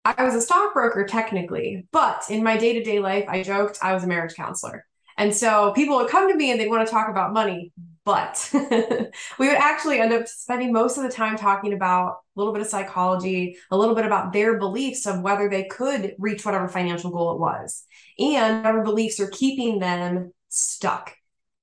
I 0.05 0.23
was 0.23 0.35
a 0.35 0.43
stockbroker 0.43 1.07
technically, 1.07 1.87
but 1.91 2.23
in 2.29 2.43
my 2.45 2.59
day 2.59 2.75
to 2.75 2.85
day 2.85 2.99
life, 2.99 3.25
I 3.27 3.43
joked 3.43 3.79
I 3.81 3.95
was 3.95 4.05
a 4.05 4.07
marriage 4.07 4.35
counselor. 4.35 4.85
And 5.17 5.35
so 5.35 5.73
people 5.73 5.97
would 5.97 6.11
come 6.11 6.31
to 6.31 6.37
me 6.37 6.51
and 6.51 6.61
they'd 6.61 6.69
want 6.69 6.87
to 6.87 6.93
talk 6.93 7.09
about 7.09 7.33
money, 7.33 7.73
but 8.09 8.49
we 9.39 9.49
would 9.49 9.59
actually 9.59 10.01
end 10.01 10.15
up 10.15 10.27
spending 10.27 10.73
most 10.73 10.97
of 10.97 11.03
the 11.03 11.11
time 11.11 11.37
talking 11.37 11.75
about 11.75 12.21
a 12.35 12.41
little 12.41 12.55
bit 12.55 12.63
of 12.63 12.69
psychology, 12.69 13.59
a 13.71 13.77
little 13.77 13.95
bit 13.95 14.07
about 14.07 14.33
their 14.33 14.59
beliefs 14.59 15.07
of 15.07 15.21
whether 15.21 15.51
they 15.51 15.65
could 15.65 16.15
reach 16.19 16.43
whatever 16.43 16.71
financial 16.71 17.11
goal 17.11 17.33
it 17.35 17.39
was, 17.39 17.85
and 18.19 18.65
whatever 18.65 18.83
beliefs 18.83 19.21
are 19.21 19.29
keeping 19.29 19.79
them 19.79 20.33
stuck. 20.49 21.15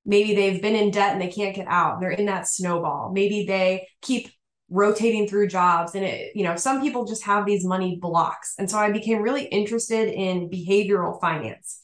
Maybe 0.05 0.35
they've 0.35 0.61
been 0.61 0.75
in 0.75 0.91
debt 0.91 1.13
and 1.13 1.21
they 1.21 1.29
can't 1.29 1.55
get 1.55 1.65
out. 1.67 1.99
They're 1.99 2.11
in 2.11 2.27
that 2.27 2.47
snowball. 2.47 3.11
Maybe 3.11 3.47
they 3.47 3.87
keep 4.03 4.29
rotating 4.69 5.27
through 5.27 5.47
jobs 5.47 5.95
and 5.95 6.05
it 6.05 6.35
you 6.35 6.43
know 6.43 6.55
some 6.55 6.81
people 6.81 7.05
just 7.05 7.23
have 7.23 7.45
these 7.45 7.63
money 7.63 7.99
blocks 8.01 8.55
and 8.57 8.67
so 8.67 8.79
i 8.79 8.91
became 8.91 9.21
really 9.21 9.45
interested 9.45 10.07
in 10.07 10.49
behavioral 10.49 11.21
finance 11.21 11.81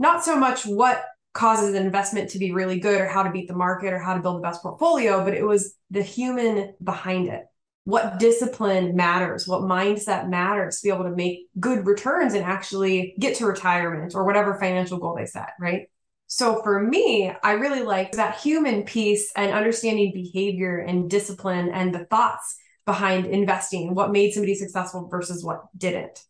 not 0.00 0.24
so 0.24 0.36
much 0.36 0.66
what 0.66 1.00
causes 1.38 1.74
an 1.74 1.86
investment 1.86 2.30
to 2.30 2.38
be 2.38 2.52
really 2.52 2.80
good 2.80 3.00
or 3.00 3.06
how 3.06 3.22
to 3.22 3.30
beat 3.30 3.46
the 3.46 3.54
market 3.54 3.92
or 3.92 3.98
how 3.98 4.14
to 4.14 4.20
build 4.20 4.36
the 4.36 4.48
best 4.48 4.60
portfolio 4.62 5.24
but 5.24 5.34
it 5.34 5.46
was 5.46 5.74
the 5.90 6.02
human 6.02 6.74
behind 6.82 7.28
it. 7.28 7.44
What 7.84 8.18
discipline 8.18 8.96
matters 8.96 9.46
what 9.46 9.62
mindset 9.62 10.28
matters 10.28 10.80
to 10.80 10.88
be 10.88 10.92
able 10.92 11.04
to 11.04 11.16
make 11.16 11.46
good 11.58 11.86
returns 11.86 12.34
and 12.34 12.44
actually 12.44 13.14
get 13.18 13.36
to 13.36 13.46
retirement 13.46 14.14
or 14.14 14.24
whatever 14.24 14.58
financial 14.58 14.98
goal 14.98 15.14
they 15.16 15.26
set 15.26 15.50
right? 15.60 15.82
So 16.30 16.60
for 16.62 16.78
me, 16.78 17.32
I 17.42 17.52
really 17.52 17.82
like 17.82 18.12
that 18.12 18.38
human 18.38 18.82
piece 18.82 19.32
and 19.34 19.50
understanding 19.50 20.12
behavior 20.12 20.78
and 20.78 21.08
discipline 21.08 21.70
and 21.70 21.94
the 21.94 22.04
thoughts 22.04 22.54
behind 22.84 23.26
investing, 23.26 23.94
what 23.94 24.12
made 24.12 24.32
somebody 24.32 24.54
successful 24.54 25.08
versus 25.08 25.42
what 25.42 25.64
didn't. 25.76 26.22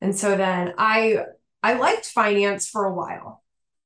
And 0.00 0.16
so 0.16 0.36
then 0.36 0.74
I 0.78 1.24
I 1.62 1.74
liked 1.74 2.06
finance 2.06 2.68
for 2.68 2.84
a 2.84 2.94
while, 2.94 3.39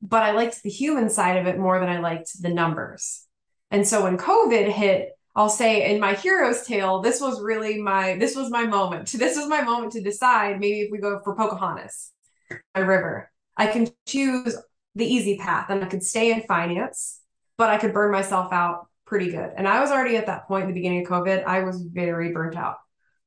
but 0.04 0.22
I 0.22 0.32
liked 0.32 0.62
the 0.62 0.70
human 0.70 1.08
side 1.08 1.38
of 1.38 1.46
it 1.46 1.58
more 1.58 1.80
than 1.80 1.88
I 1.88 1.98
liked 1.98 2.40
the 2.40 2.50
numbers. 2.50 3.26
And 3.70 3.88
so 3.88 4.04
when 4.04 4.18
COVID 4.18 4.70
hit, 4.70 5.12
I'll 5.34 5.48
say 5.48 5.92
in 5.92 5.98
my 5.98 6.12
hero's 6.12 6.62
tale, 6.64 7.00
this 7.00 7.20
was 7.20 7.40
really 7.40 7.80
my 7.80 8.16
this 8.18 8.36
was 8.36 8.50
my 8.50 8.66
moment. 8.66 9.12
This 9.18 9.36
was 9.36 9.48
my 9.48 9.62
moment 9.62 9.92
to 9.92 10.02
decide 10.02 10.60
maybe 10.60 10.82
if 10.82 10.92
we 10.92 10.98
go 10.98 11.20
for 11.24 11.34
Pocahontas, 11.34 12.12
my 12.74 12.82
river. 12.82 13.32
I 13.56 13.66
can 13.66 13.88
choose 14.06 14.54
the 14.94 15.06
easy 15.06 15.38
path 15.38 15.70
and 15.70 15.82
I 15.82 15.86
could 15.86 16.04
stay 16.04 16.32
in 16.32 16.42
finance, 16.42 17.20
but 17.56 17.70
I 17.70 17.78
could 17.78 17.94
burn 17.94 18.12
myself 18.12 18.52
out 18.52 18.88
pretty 19.06 19.30
good. 19.30 19.52
And 19.56 19.66
I 19.66 19.80
was 19.80 19.90
already 19.90 20.16
at 20.16 20.26
that 20.26 20.46
point 20.46 20.64
in 20.64 20.68
the 20.68 20.74
beginning 20.74 21.02
of 21.02 21.10
COVID, 21.10 21.44
I 21.44 21.64
was 21.64 21.82
very 21.82 22.30
burnt 22.32 22.56
out. 22.56 22.76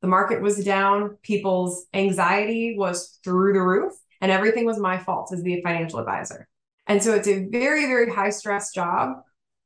The 0.02 0.08
market 0.08 0.42
was 0.42 0.64
down, 0.64 1.18
people's 1.24 1.88
anxiety 1.94 2.76
was 2.78 3.20
through 3.24 3.54
the 3.54 3.62
roof, 3.62 3.94
and 4.22 4.32
everything 4.32 4.66
was 4.66 4.80
my 4.80 4.98
fault 4.98 5.34
as 5.34 5.42
the 5.42 5.62
financial 5.62 6.00
advisor. 6.00 6.48
And 6.88 7.02
so 7.02 7.14
it's 7.14 7.28
a 7.28 7.46
very, 7.50 7.86
very 7.86 8.12
high 8.12 8.30
stress 8.30 8.74
job 8.74 9.18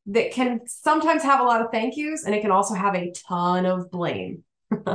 that 0.07 0.31
can 0.31 0.61
sometimes 0.65 1.23
have 1.23 1.39
a 1.39 1.43
lot 1.43 1.61
of 1.61 1.71
thank 1.71 1.95
yous 1.95 2.25
and 2.25 2.33
it 2.33 2.41
can 2.41 2.51
also 2.51 2.73
have 2.73 2.95
a 2.95 3.11
ton 3.27 3.65
of 3.65 3.91
blame. 3.91 4.43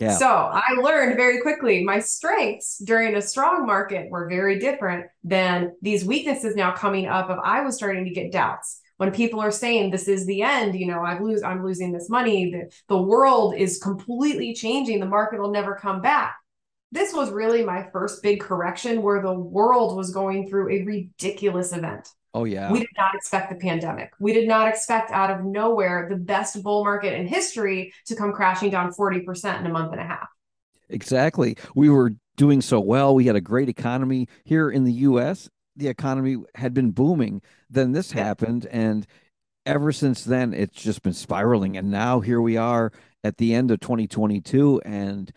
Yeah. 0.00 0.16
So 0.16 0.26
I 0.26 0.72
learned 0.80 1.16
very 1.16 1.42
quickly 1.42 1.84
my 1.84 2.00
strengths 2.00 2.78
during 2.78 3.14
a 3.14 3.22
strong 3.22 3.66
market 3.66 4.10
were 4.10 4.30
very 4.30 4.58
different 4.58 5.06
than 5.24 5.76
these 5.82 6.06
weaknesses 6.06 6.56
now 6.56 6.72
coming 6.72 7.06
up 7.06 7.28
of 7.28 7.38
I 7.44 7.60
was 7.60 7.76
starting 7.76 8.06
to 8.06 8.10
get 8.10 8.32
doubts. 8.32 8.80
When 8.96 9.12
people 9.12 9.40
are 9.40 9.50
saying 9.50 9.90
this 9.90 10.08
is 10.08 10.24
the 10.24 10.42
end, 10.42 10.74
you 10.74 10.86
know, 10.86 11.00
I 11.00 11.18
lose, 11.20 11.42
I'm 11.42 11.62
losing 11.62 11.92
this 11.92 12.08
money, 12.08 12.50
the, 12.50 12.72
the 12.88 13.00
world 13.00 13.54
is 13.56 13.78
completely 13.78 14.54
changing, 14.54 15.00
the 15.00 15.06
market 15.06 15.38
will 15.38 15.50
never 15.50 15.74
come 15.74 16.00
back. 16.00 16.34
This 16.92 17.12
was 17.12 17.30
really 17.30 17.64
my 17.64 17.88
first 17.92 18.22
big 18.22 18.40
correction 18.40 19.02
where 19.02 19.22
the 19.22 19.32
world 19.32 19.96
was 19.96 20.12
going 20.12 20.48
through 20.48 20.70
a 20.70 20.82
ridiculous 20.84 21.72
event. 21.72 22.08
Oh, 22.32 22.44
yeah. 22.44 22.70
We 22.70 22.80
did 22.80 22.88
not 22.96 23.14
expect 23.14 23.50
the 23.50 23.56
pandemic. 23.56 24.12
We 24.20 24.32
did 24.32 24.46
not 24.46 24.68
expect 24.68 25.10
out 25.10 25.30
of 25.30 25.44
nowhere 25.44 26.06
the 26.08 26.16
best 26.16 26.62
bull 26.62 26.84
market 26.84 27.14
in 27.14 27.26
history 27.26 27.92
to 28.06 28.14
come 28.14 28.32
crashing 28.32 28.70
down 28.70 28.92
40% 28.92 29.60
in 29.60 29.66
a 29.66 29.68
month 29.68 29.92
and 29.92 30.00
a 30.00 30.04
half. 30.04 30.28
Exactly. 30.88 31.56
We 31.74 31.90
were 31.90 32.12
doing 32.36 32.60
so 32.60 32.80
well. 32.80 33.14
We 33.14 33.26
had 33.26 33.36
a 33.36 33.40
great 33.40 33.68
economy 33.68 34.28
here 34.44 34.70
in 34.70 34.84
the 34.84 34.92
US. 34.92 35.48
The 35.76 35.88
economy 35.88 36.38
had 36.54 36.72
been 36.74 36.90
booming. 36.90 37.42
Then 37.68 37.92
this 37.92 38.14
yeah. 38.14 38.24
happened. 38.24 38.66
And 38.66 39.06
ever 39.66 39.92
since 39.92 40.24
then, 40.24 40.54
it's 40.54 40.80
just 40.80 41.02
been 41.02 41.12
spiraling. 41.12 41.76
And 41.76 41.90
now 41.90 42.20
here 42.20 42.40
we 42.40 42.56
are 42.56 42.92
at 43.24 43.38
the 43.38 43.54
end 43.54 43.70
of 43.70 43.80
2022. 43.80 44.80
And 44.84 45.32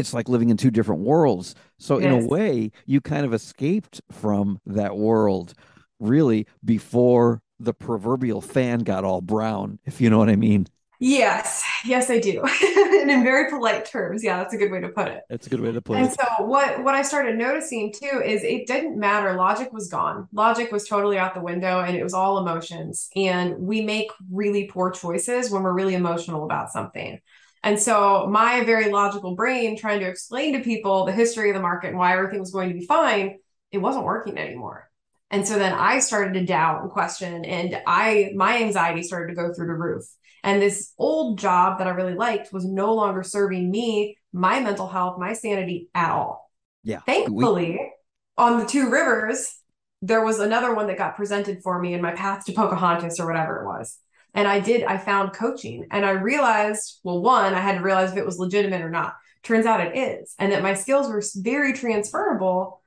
it's 0.00 0.12
like 0.12 0.28
living 0.28 0.50
in 0.50 0.56
two 0.56 0.70
different 0.70 1.02
worlds. 1.02 1.54
So, 1.78 1.98
yes. 1.98 2.06
in 2.06 2.24
a 2.24 2.26
way, 2.26 2.72
you 2.86 3.00
kind 3.00 3.24
of 3.24 3.32
escaped 3.32 4.00
from 4.10 4.60
that 4.66 4.96
world 4.96 5.54
really 6.00 6.46
before 6.64 7.42
the 7.60 7.74
proverbial 7.74 8.40
fan 8.40 8.80
got 8.80 9.04
all 9.04 9.20
brown, 9.20 9.78
if 9.84 10.00
you 10.00 10.10
know 10.10 10.18
what 10.18 10.30
I 10.30 10.36
mean. 10.36 10.66
Yes, 11.02 11.64
yes, 11.86 12.10
I 12.10 12.18
do. 12.18 12.42
and 12.62 13.10
in 13.10 13.24
very 13.24 13.48
polite 13.48 13.86
terms. 13.86 14.22
Yeah, 14.22 14.36
that's 14.36 14.52
a 14.52 14.58
good 14.58 14.70
way 14.70 14.80
to 14.80 14.90
put 14.90 15.08
it. 15.08 15.22
That's 15.30 15.46
a 15.46 15.50
good 15.50 15.60
way 15.60 15.72
to 15.72 15.80
put 15.80 15.96
and 15.96 16.06
it. 16.06 16.08
And 16.10 16.18
so 16.38 16.44
what 16.44 16.84
what 16.84 16.94
I 16.94 17.00
started 17.00 17.38
noticing 17.38 17.90
too 17.90 18.22
is 18.22 18.44
it 18.44 18.66
didn't 18.66 18.98
matter. 18.98 19.34
Logic 19.34 19.72
was 19.72 19.88
gone. 19.88 20.28
Logic 20.32 20.70
was 20.70 20.86
totally 20.86 21.16
out 21.16 21.34
the 21.34 21.40
window 21.40 21.80
and 21.80 21.96
it 21.96 22.02
was 22.02 22.12
all 22.12 22.36
emotions. 22.38 23.08
And 23.16 23.58
we 23.58 23.80
make 23.80 24.10
really 24.30 24.64
poor 24.64 24.90
choices 24.90 25.50
when 25.50 25.62
we're 25.62 25.72
really 25.72 25.94
emotional 25.94 26.44
about 26.44 26.70
something. 26.70 27.18
And 27.62 27.78
so 27.78 28.26
my 28.26 28.64
very 28.64 28.90
logical 28.90 29.34
brain 29.34 29.76
trying 29.76 30.00
to 30.00 30.08
explain 30.08 30.54
to 30.54 30.60
people 30.60 31.04
the 31.04 31.12
history 31.12 31.50
of 31.50 31.56
the 31.56 31.62
market 31.62 31.88
and 31.88 31.98
why 31.98 32.14
everything 32.14 32.40
was 32.40 32.52
going 32.52 32.68
to 32.70 32.74
be 32.74 32.86
fine, 32.86 33.38
it 33.70 33.78
wasn't 33.78 34.06
working 34.06 34.38
anymore. 34.38 34.90
And 35.30 35.46
so 35.46 35.58
then 35.58 35.72
I 35.72 36.00
started 36.00 36.34
to 36.34 36.44
doubt 36.44 36.82
and 36.82 36.90
question 36.90 37.44
and 37.44 37.80
I 37.86 38.32
my 38.34 38.62
anxiety 38.62 39.02
started 39.02 39.28
to 39.28 39.40
go 39.40 39.52
through 39.52 39.68
the 39.68 39.74
roof. 39.74 40.04
And 40.42 40.60
this 40.60 40.92
old 40.98 41.38
job 41.38 41.78
that 41.78 41.86
I 41.86 41.90
really 41.90 42.14
liked 42.14 42.52
was 42.52 42.64
no 42.64 42.94
longer 42.94 43.22
serving 43.22 43.70
me, 43.70 44.16
my 44.32 44.60
mental 44.60 44.88
health, 44.88 45.18
my 45.18 45.34
sanity 45.34 45.88
at 45.94 46.10
all. 46.10 46.50
Yeah. 46.82 47.00
Thankfully, 47.00 47.72
we- 47.72 47.92
on 48.38 48.58
the 48.58 48.64
two 48.64 48.90
rivers, 48.90 49.54
there 50.02 50.24
was 50.24 50.40
another 50.40 50.74
one 50.74 50.86
that 50.86 50.96
got 50.96 51.14
presented 51.14 51.62
for 51.62 51.78
me 51.78 51.92
in 51.92 52.00
my 52.00 52.12
path 52.12 52.46
to 52.46 52.52
Pocahontas 52.52 53.20
or 53.20 53.26
whatever 53.26 53.62
it 53.62 53.66
was. 53.66 53.98
And 54.34 54.46
I 54.46 54.60
did, 54.60 54.84
I 54.84 54.98
found 54.98 55.32
coaching 55.32 55.86
and 55.90 56.04
I 56.04 56.10
realized, 56.10 57.00
well, 57.02 57.20
one, 57.20 57.54
I 57.54 57.60
had 57.60 57.78
to 57.78 57.84
realize 57.84 58.12
if 58.12 58.18
it 58.18 58.26
was 58.26 58.38
legitimate 58.38 58.82
or 58.82 58.90
not. 58.90 59.16
Turns 59.42 59.64
out 59.64 59.80
it 59.80 59.96
is, 59.96 60.34
and 60.38 60.52
that 60.52 60.62
my 60.62 60.74
skills 60.74 61.08
were 61.08 61.22
very 61.36 61.72
transferable 61.72 62.82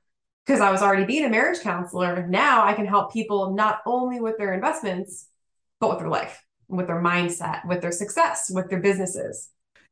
because 0.46 0.60
I 0.60 0.70
was 0.70 0.82
already 0.82 1.04
being 1.04 1.24
a 1.24 1.28
marriage 1.28 1.60
counselor. 1.60 2.26
Now 2.28 2.64
I 2.64 2.74
can 2.74 2.86
help 2.86 3.12
people 3.12 3.54
not 3.54 3.80
only 3.86 4.20
with 4.20 4.38
their 4.38 4.54
investments, 4.54 5.26
but 5.80 5.90
with 5.90 5.98
their 5.98 6.08
life, 6.08 6.44
with 6.68 6.86
their 6.86 7.02
mindset, 7.02 7.66
with 7.66 7.80
their 7.80 7.92
success, 7.92 8.50
with 8.54 8.70
their 8.70 8.80
businesses. 8.80 9.50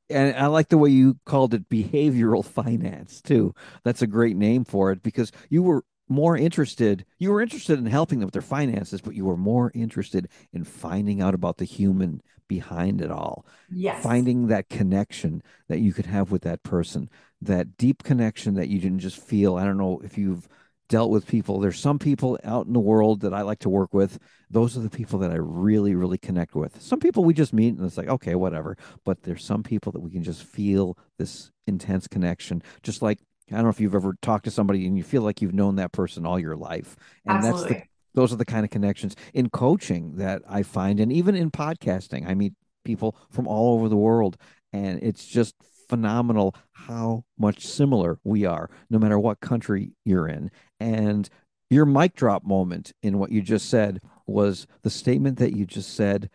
And 0.08 0.36
I 0.36 0.46
like 0.46 0.68
the 0.68 0.78
way 0.78 0.90
you 0.90 1.18
called 1.24 1.54
it 1.54 1.68
behavioral 1.68 2.44
finance 2.44 3.20
too. 3.20 3.54
That's 3.84 4.02
a 4.02 4.06
great 4.06 4.36
name 4.36 4.64
for 4.64 4.92
it 4.92 5.02
because 5.02 5.32
you 5.48 5.62
were 5.62 5.84
more 6.12 6.36
interested 6.36 7.04
you 7.18 7.30
were 7.30 7.40
interested 7.40 7.78
in 7.78 7.86
helping 7.86 8.20
them 8.20 8.26
with 8.26 8.34
their 8.34 8.42
finances 8.42 9.00
but 9.00 9.14
you 9.14 9.24
were 9.24 9.36
more 9.36 9.72
interested 9.74 10.28
in 10.52 10.64
finding 10.64 11.20
out 11.20 11.34
about 11.34 11.56
the 11.56 11.64
human 11.64 12.22
behind 12.48 13.00
it 13.00 13.10
all 13.10 13.46
yes 13.70 14.02
finding 14.02 14.48
that 14.48 14.68
connection 14.68 15.42
that 15.68 15.80
you 15.80 15.92
could 15.92 16.06
have 16.06 16.30
with 16.30 16.42
that 16.42 16.62
person 16.62 17.08
that 17.42 17.76
deep 17.76 18.04
connection 18.04 18.54
that 18.54 18.68
you 18.68 18.78
didn't 18.78 19.00
just 19.00 19.18
feel. 19.18 19.56
I 19.56 19.64
don't 19.64 19.76
know 19.76 20.00
if 20.04 20.16
you've 20.16 20.48
dealt 20.88 21.10
with 21.10 21.26
people. 21.26 21.58
There's 21.58 21.78
some 21.78 21.98
people 21.98 22.38
out 22.44 22.66
in 22.66 22.72
the 22.72 22.80
world 22.80 23.20
that 23.20 23.34
I 23.34 23.42
like 23.42 23.58
to 23.60 23.68
work 23.68 23.92
with. 23.92 24.18
Those 24.50 24.76
are 24.76 24.80
the 24.80 24.90
people 24.90 25.18
that 25.20 25.32
I 25.32 25.36
really, 25.36 25.94
really 25.94 26.18
connect 26.18 26.54
with. 26.54 26.80
Some 26.80 27.00
people 27.00 27.24
we 27.24 27.34
just 27.34 27.52
meet 27.52 27.74
and 27.74 27.84
it's 27.84 27.96
like, 27.96 28.08
okay, 28.08 28.34
whatever. 28.34 28.76
But 29.04 29.22
there's 29.22 29.44
some 29.44 29.62
people 29.62 29.90
that 29.92 30.00
we 30.00 30.10
can 30.10 30.22
just 30.22 30.44
feel 30.44 30.96
this 31.18 31.50
intense 31.66 32.06
connection. 32.06 32.62
Just 32.82 33.02
like 33.02 33.18
I 33.52 33.56
don't 33.56 33.64
know 33.64 33.70
if 33.70 33.80
you've 33.80 33.94
ever 33.94 34.16
talked 34.22 34.44
to 34.44 34.50
somebody 34.50 34.86
and 34.86 34.96
you 34.96 35.02
feel 35.02 35.22
like 35.22 35.42
you've 35.42 35.54
known 35.54 35.76
that 35.76 35.92
person 35.92 36.26
all 36.26 36.38
your 36.38 36.56
life. 36.56 36.96
And 37.24 37.38
Absolutely. 37.38 37.68
that's 37.68 37.82
the 37.82 37.86
those 38.14 38.32
are 38.32 38.36
the 38.36 38.44
kind 38.44 38.64
of 38.64 38.70
connections 38.70 39.16
in 39.32 39.48
coaching 39.48 40.16
that 40.16 40.42
I 40.46 40.62
find 40.62 41.00
and 41.00 41.10
even 41.10 41.34
in 41.34 41.50
podcasting. 41.50 42.28
I 42.28 42.34
meet 42.34 42.52
people 42.84 43.16
from 43.30 43.46
all 43.46 43.74
over 43.74 43.88
the 43.88 43.96
world 43.96 44.36
and 44.72 45.02
it's 45.02 45.24
just 45.24 45.54
phenomenal 45.88 46.54
how 46.72 47.24
much 47.38 47.66
similar 47.66 48.18
we 48.24 48.44
are, 48.44 48.70
no 48.90 48.98
matter 48.98 49.18
what 49.18 49.40
country 49.40 49.92
you're 50.04 50.28
in. 50.28 50.50
And 50.80 51.28
your 51.70 51.86
mic 51.86 52.14
drop 52.14 52.44
moment 52.44 52.92
in 53.02 53.18
what 53.18 53.32
you 53.32 53.40
just 53.42 53.68
said 53.68 54.00
was 54.26 54.66
the 54.82 54.90
statement 54.90 55.38
that 55.38 55.56
you 55.56 55.66
just 55.66 55.94
said 55.94 56.30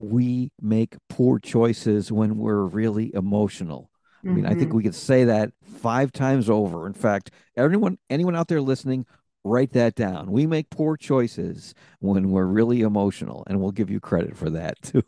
we 0.00 0.52
make 0.60 0.96
poor 1.08 1.38
choices 1.38 2.12
when 2.12 2.38
we're 2.38 2.62
really 2.62 3.12
emotional. 3.14 3.90
I 4.24 4.28
mean, 4.28 4.38
mm-hmm. 4.38 4.46
I 4.46 4.54
think 4.54 4.68
mm-hmm. 4.68 4.76
we 4.76 4.82
could 4.82 4.94
say 4.94 5.24
that 5.24 5.52
five 5.62 6.12
times 6.12 6.50
over. 6.50 6.86
In 6.86 6.92
fact, 6.92 7.30
anyone 7.56 7.98
anyone 8.10 8.34
out 8.34 8.48
there 8.48 8.60
listening, 8.60 9.06
write 9.44 9.72
that 9.72 9.94
down. 9.94 10.30
We 10.30 10.46
make 10.46 10.70
poor 10.70 10.96
choices 10.96 11.74
when 12.00 12.30
we're 12.30 12.44
really 12.44 12.82
emotional, 12.82 13.44
and 13.46 13.60
we'll 13.60 13.72
give 13.72 13.90
you 13.90 14.00
credit 14.00 14.36
for 14.36 14.50
that 14.50 14.80
too, 14.82 15.04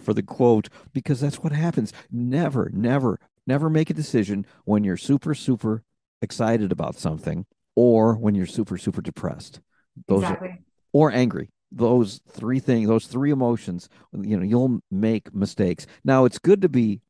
for 0.00 0.14
the 0.14 0.22
quote, 0.22 0.68
because 0.92 1.20
that's 1.20 1.42
what 1.42 1.52
happens. 1.52 1.92
Never, 2.10 2.70
never, 2.72 3.18
never 3.46 3.70
make 3.70 3.90
a 3.90 3.94
decision 3.94 4.46
when 4.64 4.84
you're 4.84 4.96
super, 4.96 5.34
super 5.34 5.82
excited 6.22 6.72
about 6.72 6.96
something 6.96 7.46
or 7.76 8.14
when 8.14 8.34
you're 8.34 8.46
super, 8.46 8.76
super 8.76 9.00
depressed. 9.00 9.60
Those 10.06 10.22
exactly. 10.22 10.48
Are, 10.48 10.58
or 10.92 11.12
angry. 11.12 11.50
Those 11.70 12.20
three 12.30 12.60
things, 12.60 12.88
those 12.88 13.06
three 13.06 13.30
emotions, 13.30 13.88
you 14.18 14.38
know, 14.38 14.42
you'll 14.42 14.80
make 14.90 15.34
mistakes. 15.34 15.86
Now, 16.02 16.24
it's 16.24 16.38
good 16.38 16.62
to 16.62 16.68
be 16.68 17.02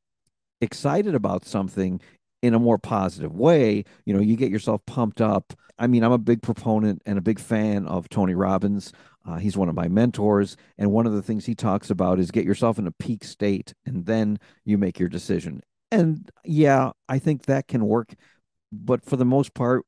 excited 0.61 1.15
about 1.15 1.45
something 1.45 2.00
in 2.43 2.55
a 2.55 2.59
more 2.59 2.79
positive 2.79 3.35
way. 3.35 3.85
You 4.05 4.15
know, 4.15 4.21
you 4.21 4.37
get 4.37 4.50
yourself 4.50 4.81
pumped 4.87 5.21
up 5.21 5.55
I 5.79 5.87
mean, 5.87 6.03
I'm 6.03 6.12
a 6.12 6.19
big 6.19 6.43
proponent 6.43 7.03
and 7.07 7.19
a 7.19 7.23
big 7.23 7.38
fan 7.38 7.87
of 7.87 8.09
Tony 8.09 8.35
Robbins. 8.35 8.93
Uh, 9.25 9.37
he's 9.37 9.57
one 9.57 9.69
of 9.69 9.75
my 9.75 9.88
mentors. 9.88 10.57
And 10.77 10.91
one 10.91 11.07
of 11.07 11.12
the 11.12 11.23
things 11.23 11.47
he 11.47 11.55
talks 11.55 11.91
about 11.91 12.19
is 12.19 12.31
get 12.31 12.45
yourself 12.45 12.79
in 12.79 12.87
a 12.87 12.93
peak 12.93 13.25
state 13.25 13.75
and 13.87 14.07
then 14.07 14.38
you 14.65 14.77
make 14.77 14.99
your 14.99 15.09
decision. 15.09 15.62
And 15.91 16.29
yeah, 16.45 16.91
I 17.09 17.19
think 17.19 17.45
that 17.45 17.69
can 17.69 17.87
work. 17.87 18.15
But 18.73 19.05
for 19.05 19.17
the 19.17 19.25
most 19.25 19.55
part, 19.55 19.87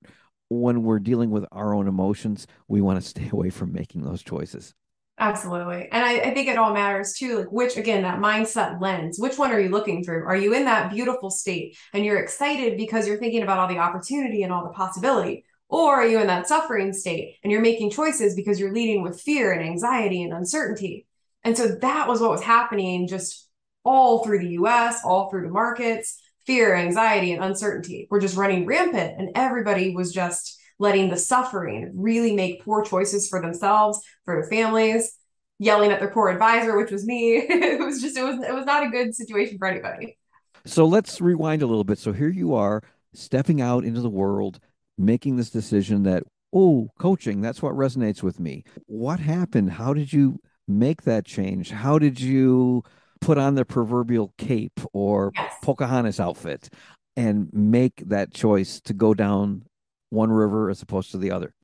when 0.48 0.82
we're 0.82 1.00
dealing 1.00 1.30
with 1.30 1.44
our 1.52 1.74
own 1.74 1.88
emotions, 1.88 2.46
we 2.68 2.80
want 2.80 3.02
to 3.02 3.08
stay 3.08 3.28
away 3.32 3.50
from 3.50 3.72
making 3.72 4.02
those 4.02 4.22
choices. 4.22 4.74
Absolutely. 5.20 5.86
And 5.92 6.02
I, 6.02 6.14
I, 6.14 6.34
think 6.34 6.48
it 6.48 6.56
all 6.56 6.72
matters 6.72 7.12
too, 7.12 7.40
like 7.40 7.52
which, 7.52 7.76
again, 7.76 8.02
that 8.02 8.20
mindset 8.20 8.80
lens, 8.80 9.18
which 9.18 9.36
one 9.36 9.52
are 9.52 9.60
you 9.60 9.68
looking 9.68 10.02
through? 10.02 10.24
Are 10.24 10.34
you 10.34 10.54
in 10.54 10.64
that 10.64 10.90
beautiful 10.90 11.28
state 11.28 11.76
and 11.92 12.06
you're 12.06 12.22
excited 12.22 12.78
because 12.78 13.06
you're 13.06 13.18
thinking 13.18 13.42
about 13.42 13.58
all 13.58 13.68
the 13.68 13.78
opportunity 13.78 14.42
and 14.42 14.50
all 14.50 14.64
the 14.64 14.72
possibility? 14.72 15.44
Or 15.68 15.96
are 15.96 16.06
you 16.06 16.20
in 16.20 16.26
that 16.28 16.48
suffering 16.48 16.94
state 16.94 17.36
and 17.44 17.52
you're 17.52 17.60
making 17.60 17.90
choices 17.90 18.34
because 18.34 18.58
you're 18.58 18.72
leading 18.72 19.02
with 19.02 19.20
fear 19.20 19.52
and 19.52 19.62
anxiety 19.62 20.22
and 20.22 20.32
uncertainty? 20.32 21.06
And 21.44 21.54
so 21.54 21.68
that 21.68 22.08
was 22.08 22.22
what 22.22 22.30
was 22.30 22.42
happening 22.42 23.06
just 23.06 23.46
all 23.84 24.24
through 24.24 24.38
the 24.38 24.52
US, 24.52 25.02
all 25.04 25.28
through 25.28 25.42
the 25.42 25.52
markets. 25.52 26.18
Fear, 26.46 26.74
anxiety, 26.76 27.32
and 27.32 27.44
uncertainty 27.44 28.08
were 28.10 28.20
just 28.20 28.38
running 28.38 28.64
rampant, 28.64 29.20
and 29.20 29.32
everybody 29.34 29.94
was 29.94 30.12
just 30.12 30.58
letting 30.80 31.10
the 31.10 31.16
suffering 31.16 31.92
really 31.94 32.34
make 32.34 32.64
poor 32.64 32.82
choices 32.82 33.28
for 33.28 33.40
themselves, 33.40 34.00
for 34.24 34.34
their 34.34 34.50
families, 34.50 35.14
yelling 35.58 35.92
at 35.92 36.00
their 36.00 36.10
poor 36.10 36.30
advisor, 36.30 36.76
which 36.76 36.90
was 36.90 37.06
me. 37.06 37.36
it 37.48 37.78
was 37.78 38.00
just 38.02 38.16
it 38.16 38.24
was 38.24 38.42
it 38.42 38.52
was 38.52 38.64
not 38.64 38.84
a 38.84 38.88
good 38.88 39.14
situation 39.14 39.58
for 39.58 39.68
anybody. 39.68 40.18
So 40.64 40.84
let's 40.86 41.20
rewind 41.20 41.62
a 41.62 41.66
little 41.66 41.84
bit. 41.84 41.98
So 41.98 42.12
here 42.12 42.28
you 42.28 42.54
are 42.54 42.82
stepping 43.14 43.60
out 43.60 43.84
into 43.84 44.00
the 44.00 44.10
world, 44.10 44.58
making 44.98 45.36
this 45.36 45.50
decision 45.50 46.02
that 46.04 46.24
oh, 46.52 46.88
coaching, 46.98 47.40
that's 47.40 47.62
what 47.62 47.74
resonates 47.74 48.24
with 48.24 48.40
me. 48.40 48.64
What 48.86 49.20
happened? 49.20 49.70
How 49.70 49.94
did 49.94 50.12
you 50.12 50.40
make 50.66 51.02
that 51.02 51.24
change? 51.24 51.70
How 51.70 51.98
did 51.98 52.20
you 52.20 52.82
put 53.20 53.38
on 53.38 53.54
the 53.54 53.64
proverbial 53.64 54.32
cape 54.38 54.80
or 54.92 55.30
yes. 55.36 55.54
Pocahontas 55.62 56.18
outfit 56.18 56.70
and 57.16 57.50
make 57.52 58.02
that 58.06 58.32
choice 58.32 58.80
to 58.80 58.94
go 58.94 59.12
down 59.12 59.62
one 60.10 60.30
river 60.30 60.70
as 60.70 60.82
opposed 60.82 61.10
to 61.12 61.18
the 61.18 61.30
other? 61.30 61.54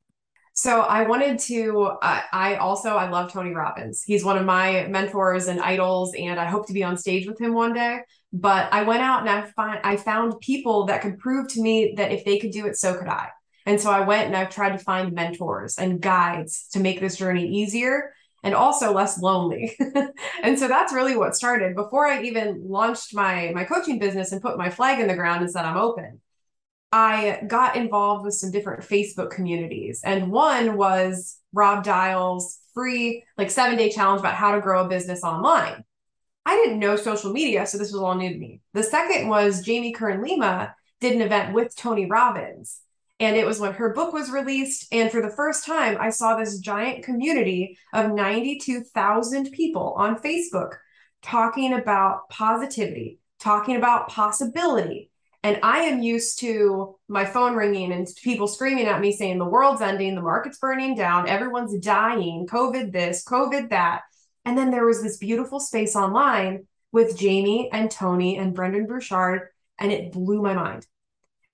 So 0.57 0.81
I 0.81 1.03
wanted 1.07 1.39
to. 1.41 1.83
Uh, 2.01 2.23
I 2.33 2.57
also 2.57 2.97
I 2.97 3.11
love 3.11 3.31
Tony 3.31 3.53
Robbins. 3.53 4.03
He's 4.03 4.25
one 4.25 4.39
of 4.39 4.47
my 4.47 4.87
mentors 4.87 5.49
and 5.49 5.61
idols, 5.61 6.15
and 6.19 6.41
I 6.41 6.47
hope 6.47 6.67
to 6.69 6.73
be 6.73 6.83
on 6.83 6.97
stage 6.97 7.27
with 7.27 7.39
him 7.39 7.53
one 7.53 7.75
day. 7.75 8.01
But 8.33 8.73
I 8.73 8.83
went 8.83 9.03
out 9.03 9.21
and 9.21 9.29
I 9.29 9.43
find 9.51 9.81
I 9.85 9.97
found 9.97 10.41
people 10.41 10.87
that 10.87 11.03
could 11.03 11.19
prove 11.19 11.49
to 11.49 11.61
me 11.61 11.93
that 11.99 12.11
if 12.11 12.25
they 12.25 12.39
could 12.39 12.53
do 12.53 12.67
it, 12.67 12.77
so 12.77 12.97
could 12.97 13.07
I. 13.07 13.29
And 13.67 13.79
so 13.79 13.91
I 13.91 14.01
went 14.01 14.29
and 14.29 14.37
I 14.37 14.47
tried 14.47 14.73
to 14.73 14.79
find 14.79 15.13
mentors 15.13 15.77
and 15.77 16.01
guides 16.01 16.69
to 16.73 16.81
make 16.81 17.01
this 17.01 17.17
journey 17.17 17.47
easier 17.47 18.15
and 18.43 18.55
also 18.55 18.95
less 18.95 19.21
lonely. 19.21 19.77
and 20.43 20.59
so 20.59 20.69
that's 20.69 20.93
really 20.93 21.17
what 21.17 21.37
started. 21.37 21.75
Before 21.75 22.07
I 22.07 22.23
even 22.23 22.63
launched 22.67 23.15
my 23.15 23.53
my 23.55 23.65
coaching 23.65 23.99
business 23.99 24.33
and 24.33 24.41
put 24.41 24.57
my 24.57 24.71
flag 24.71 25.01
in 25.01 25.09
the 25.09 25.17
ground 25.17 25.43
and 25.43 25.51
said 25.51 25.67
I'm 25.67 25.77
open. 25.77 26.23
I 26.97 27.43
got 27.47 27.77
involved 27.77 28.25
with 28.25 28.33
some 28.33 28.51
different 28.51 28.83
Facebook 28.83 29.29
communities. 29.29 30.01
And 30.03 30.33
one 30.33 30.79
was 30.79 31.39
Rob 31.53 31.85
Dial's 31.85 32.59
free, 32.73 33.23
like 33.37 33.51
seven 33.51 33.77
day 33.77 33.91
challenge 33.91 34.21
about 34.21 34.33
how 34.33 34.55
to 34.55 34.63
grow 34.63 34.83
a 34.83 34.89
business 34.89 35.23
online. 35.23 35.85
I 36.47 36.57
didn't 36.57 36.79
know 36.79 36.97
social 36.97 37.35
media, 37.35 37.67
so 37.67 37.77
this 37.77 37.93
was 37.93 38.01
all 38.01 38.15
new 38.15 38.33
to 38.33 38.39
me. 38.39 38.63
The 38.73 38.83
second 38.83 39.29
was 39.29 39.61
Jamie 39.61 39.93
Kern 39.93 40.23
Lima 40.23 40.75
did 41.03 41.13
an 41.13 41.21
event 41.21 41.53
with 41.53 41.77
Tony 41.77 42.07
Robbins. 42.07 42.81
And 43.21 43.37
it 43.37 43.45
was 43.45 43.61
when 43.61 43.75
her 43.75 43.93
book 43.93 44.15
was 44.15 44.31
released. 44.31 44.87
And 44.91 45.11
for 45.11 45.21
the 45.21 45.29
first 45.29 45.67
time, 45.67 45.99
I 46.01 46.09
saw 46.09 46.35
this 46.35 46.61
giant 46.61 47.05
community 47.05 47.77
of 47.93 48.11
92,000 48.11 49.51
people 49.53 49.95
on 49.99 50.19
Facebook 50.19 50.77
talking 51.21 51.75
about 51.75 52.31
positivity, 52.31 53.19
talking 53.39 53.77
about 53.77 54.09
possibility, 54.09 55.11
and 55.47 55.61
I 55.63 55.83
am 55.83 56.03
used 56.03 56.41
to 56.41 56.97
my 57.07 57.25
phone 57.25 57.55
ringing 57.55 57.93
and 57.93 58.09
people 58.21 58.49
screaming 58.49 58.87
at 58.87 59.01
me 59.01 59.13
saying 59.13 59.39
the 59.39 59.45
world's 59.45 59.81
ending, 59.81 60.17
the 60.17 60.21
market's 60.21 60.59
burning 60.59 60.97
down, 60.97 61.29
everyone's 61.29 61.79
dying, 61.79 62.49
COVID 62.51 62.91
this, 62.91 63.23
COVID 63.25 63.71
that. 63.71 64.01
And 64.45 64.59
then 64.59 64.73
there 64.73 64.85
was 64.85 65.05
this 65.05 65.19
beautiful 65.19 65.61
space 65.61 65.95
online 65.95 66.67
with 66.91 67.17
Jamie 67.17 67.71
and 67.73 67.89
Tony 67.89 68.37
and 68.37 68.57
Brendon 68.57 68.87
Burchard, 68.87 69.43
and 69.79 69.93
it 69.93 70.11
blew 70.11 70.43
my 70.43 70.53
mind. 70.53 70.85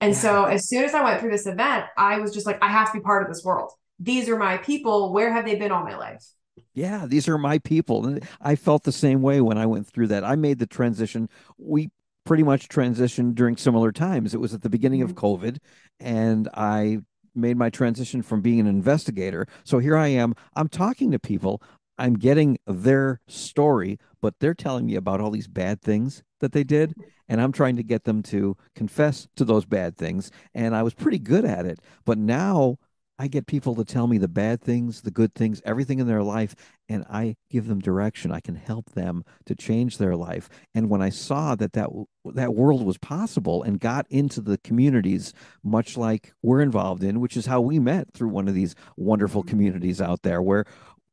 And 0.01 0.17
so 0.17 0.45
as 0.45 0.71
soon 0.71 0.85
as 0.85 0.95
I 0.95 1.05
went 1.05 1.21
through 1.21 1.33
this 1.33 1.47
event, 1.47 1.85
I 1.95 2.19
was 2.19 2.33
just 2.33 2.47
like, 2.47 2.62
I 2.62 2.69
have 2.69 2.93
to 2.93 2.99
be 2.99 3.03
part 3.03 3.23
of 3.23 3.29
this 3.29 3.45
world. 3.45 3.73
These 4.01 4.27
are 4.31 4.38
my 4.38 4.57
people. 4.57 5.12
Where 5.12 5.31
have 5.31 5.45
they 5.45 5.57
been 5.57 5.71
all 5.71 5.85
my 5.85 5.99
life? 5.99 6.25
Yeah, 6.73 7.05
these 7.07 7.29
are 7.29 7.37
my 7.37 7.59
people. 7.59 8.07
And 8.07 8.27
I 8.40 8.57
felt 8.57 8.85
the 8.85 8.90
same 8.90 9.21
way 9.21 9.43
when 9.43 9.59
I 9.59 9.67
went 9.67 9.87
through 9.87 10.07
that. 10.09 10.25
I 10.25 10.35
made 10.35 10.59
the 10.59 10.67
transition. 10.67 11.29
We 11.59 11.90
pretty 12.25 12.43
much 12.43 12.69
transitioned 12.69 13.35
during 13.35 13.57
similar 13.57 13.93
times. 13.93 14.35
It 14.35 14.41
was 14.41 14.55
at 14.55 14.63
the 14.63 14.71
beginning 14.71 15.01
mm-hmm. 15.01 15.11
of 15.11 15.17
COVID, 15.17 15.59
and 16.01 16.49
I 16.55 16.99
made 17.35 17.57
my 17.57 17.71
transition 17.71 18.23
from 18.23 18.41
being 18.41 18.61
an 18.61 18.67
investigator. 18.67 19.47
So 19.65 19.79
here 19.79 19.97
I 19.97 20.09
am. 20.09 20.35
I'm 20.55 20.69
talking 20.69 21.11
to 21.13 21.19
people. 21.19 21.63
I'm 21.99 22.15
getting 22.15 22.59
their 22.67 23.21
story, 23.27 23.99
but 24.21 24.35
they're 24.41 24.55
telling 24.55 24.87
me 24.87 24.97
about 24.97 25.21
all 25.21 25.31
these 25.31 25.49
bad 25.49 25.81
things 25.81 26.23
that 26.41 26.53
they 26.53 26.65
did. 26.65 26.95
And 27.29 27.41
I'm 27.41 27.53
trying 27.53 27.77
to 27.77 27.83
get 27.83 28.05
them 28.05 28.23
to 28.25 28.57
confess 28.75 29.29
to 29.37 29.45
those 29.45 29.65
bad 29.65 29.97
things. 29.97 30.31
And 30.55 30.75
I 30.75 30.83
was 30.83 30.95
pretty 30.95 31.19
good 31.19 31.45
at 31.45 31.65
it. 31.65 31.79
But 32.05 32.19
now 32.19 32.79
I 33.23 33.29
get 33.29 33.47
people 33.47 33.77
to 33.77 33.85
tell 33.85 34.09
me 34.09 34.19
the 34.19 34.27
bad 34.27 34.61
things, 34.61 35.03
the 35.03 35.13
good 35.13 35.33
things, 35.33 35.63
everything 35.65 36.01
in 36.01 36.09
their 36.09 36.25
life, 36.25 36.57
and 36.89 37.05
I 37.09 37.37
give 37.51 37.69
them 37.69 37.79
direction. 37.79 38.33
I 38.33 38.41
can 38.41 38.57
help 38.57 38.95
them 38.95 39.23
to 39.47 39.55
change 39.55 39.99
their 39.99 40.17
life. 40.17 40.49
And 40.75 40.91
when 40.91 41.01
I 41.03 41.11
saw 41.11 41.55
that 41.55 41.75
that 41.75 41.89
that 42.25 42.55
world 42.55 42.85
was 42.85 42.99
possible 42.99 43.63
and 43.63 43.79
got 43.79 44.09
into 44.11 44.41
the 44.41 44.59
communities, 44.59 45.33
much 45.63 45.97
like 45.97 46.33
we're 46.43 46.63
involved 46.63 47.05
in, 47.05 47.21
which 47.21 47.37
is 47.37 47.47
how 47.47 47.61
we 47.61 47.79
met 47.79 48.13
through 48.13 48.31
one 48.31 48.49
of 48.49 48.55
these 48.55 48.75
wonderful 48.97 49.43
mm-hmm. 49.43 49.51
communities 49.51 50.01
out 50.01 50.23
there, 50.23 50.43
where 50.43 50.65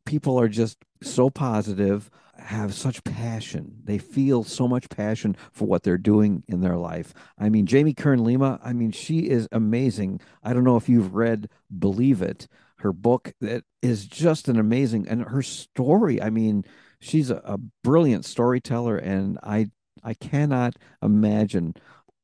people 0.08 0.40
are 0.40 0.50
just 0.50 0.80
so 1.04 1.30
positive 1.30 2.10
have 2.40 2.74
such 2.74 3.04
passion. 3.04 3.82
They 3.84 3.98
feel 3.98 4.44
so 4.44 4.68
much 4.68 4.90
passion 4.90 5.36
for 5.52 5.68
what 5.68 5.84
they're 5.84 5.98
doing 5.98 6.44
in 6.48 6.62
their 6.62 6.78
life. 6.78 7.14
I 7.38 7.50
mean, 7.50 7.66
Jamie 7.66 7.94
Kern 7.94 8.24
Lima, 8.24 8.60
I 8.64 8.74
mean, 8.74 8.92
she 8.92 9.30
is 9.30 9.48
amazing. 9.52 10.22
I 10.44 10.54
don't 10.54 10.64
know 10.64 10.78
if 10.78 10.90
you've 10.90 11.14
read 11.14 11.50
Believe 11.78 12.22
It, 12.22 12.48
her 12.80 12.94
book 12.94 13.34
that 13.42 13.64
is 13.82 14.06
just 14.06 14.48
an 14.48 14.58
amazing 14.58 15.08
and 15.08 15.24
her 15.24 15.42
story. 15.42 16.22
I 16.22 16.30
mean, 16.30 16.66
she's 17.00 17.30
a, 17.30 17.42
a 17.44 17.58
brilliant 17.84 18.26
storyteller 18.26 18.98
and 18.98 19.38
I 19.44 19.70
I 20.04 20.14
cannot 20.14 20.76
imagine 21.04 21.76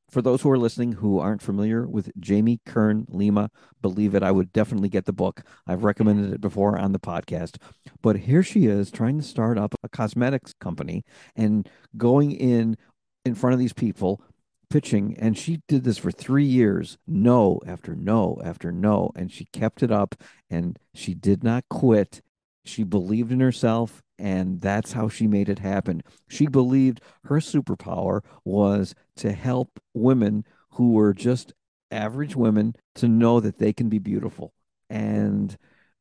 for 0.08 0.22
those 0.22 0.42
who 0.42 0.50
are 0.50 0.58
listening 0.58 0.92
who 0.92 1.18
aren't 1.18 1.42
familiar 1.42 1.86
with 1.86 2.10
Jamie 2.20 2.60
Kern 2.64 3.06
Lima, 3.08 3.50
believe 3.82 4.14
it, 4.14 4.22
I 4.22 4.30
would 4.30 4.52
definitely 4.52 4.88
get 4.88 5.04
the 5.04 5.12
book. 5.12 5.42
I've 5.66 5.84
recommended 5.84 6.32
it 6.32 6.40
before 6.40 6.78
on 6.78 6.92
the 6.92 7.00
podcast. 7.00 7.56
But 8.02 8.16
here 8.16 8.42
she 8.42 8.66
is 8.66 8.90
trying 8.90 9.18
to 9.18 9.24
start 9.24 9.58
up 9.58 9.74
a 9.82 9.88
cosmetics 9.88 10.52
company 10.60 11.04
and 11.34 11.68
going 11.96 12.32
in 12.32 12.76
in 13.24 13.34
front 13.34 13.54
of 13.54 13.58
these 13.58 13.72
people 13.72 14.22
pitching 14.68 15.16
and 15.18 15.38
she 15.38 15.60
did 15.68 15.84
this 15.84 15.98
for 15.98 16.10
3 16.10 16.44
years 16.44 16.98
no 17.06 17.60
after 17.66 17.94
no 17.94 18.40
after 18.44 18.72
no 18.72 19.12
and 19.14 19.30
she 19.30 19.44
kept 19.52 19.80
it 19.80 19.92
up 19.92 20.16
and 20.50 20.76
she 20.92 21.14
did 21.14 21.44
not 21.44 21.64
quit 21.70 22.20
she 22.68 22.82
believed 22.82 23.32
in 23.32 23.40
herself 23.40 24.02
and 24.18 24.60
that's 24.60 24.92
how 24.92 25.08
she 25.08 25.26
made 25.26 25.48
it 25.48 25.58
happen. 25.58 26.02
She 26.28 26.46
believed 26.46 27.00
her 27.24 27.36
superpower 27.36 28.22
was 28.44 28.94
to 29.16 29.32
help 29.32 29.78
women 29.94 30.44
who 30.72 30.92
were 30.92 31.12
just 31.12 31.52
average 31.90 32.34
women 32.34 32.74
to 32.96 33.08
know 33.08 33.40
that 33.40 33.58
they 33.58 33.72
can 33.72 33.88
be 33.88 33.98
beautiful. 33.98 34.52
And 34.88 35.56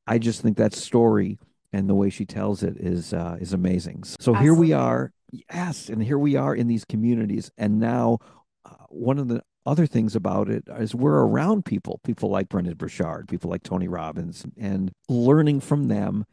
I 0.07 0.17
just 0.17 0.41
think 0.41 0.57
that 0.57 0.73
story 0.73 1.39
and 1.73 1.89
the 1.89 1.95
way 1.95 2.09
she 2.09 2.25
tells 2.25 2.63
it 2.63 2.77
is 2.77 3.13
uh, 3.13 3.37
is 3.39 3.53
amazing. 3.53 4.03
So 4.03 4.33
Absolutely. 4.33 4.43
here 4.43 4.53
we 4.53 4.73
are, 4.73 5.11
yes, 5.31 5.89
and 5.89 6.01
here 6.01 6.19
we 6.19 6.35
are 6.35 6.55
in 6.55 6.67
these 6.67 6.85
communities, 6.85 7.51
and 7.57 7.79
now 7.79 8.19
uh, 8.65 8.85
one 8.89 9.19
of 9.19 9.27
the 9.27 9.41
other 9.65 9.87
things 9.87 10.15
about 10.15 10.47
it 10.47 10.63
is 10.77 10.95
we're 10.95 11.25
around 11.25 11.65
people, 11.65 11.99
people 12.03 12.29
like 12.29 12.49
Brendon 12.49 12.75
Burchard, 12.75 13.27
people 13.27 13.49
like 13.49 13.63
Tony 13.63 13.87
Robbins, 13.87 14.45
and 14.57 14.91
learning 15.09 15.59
from 15.59 15.87
them 15.87 16.25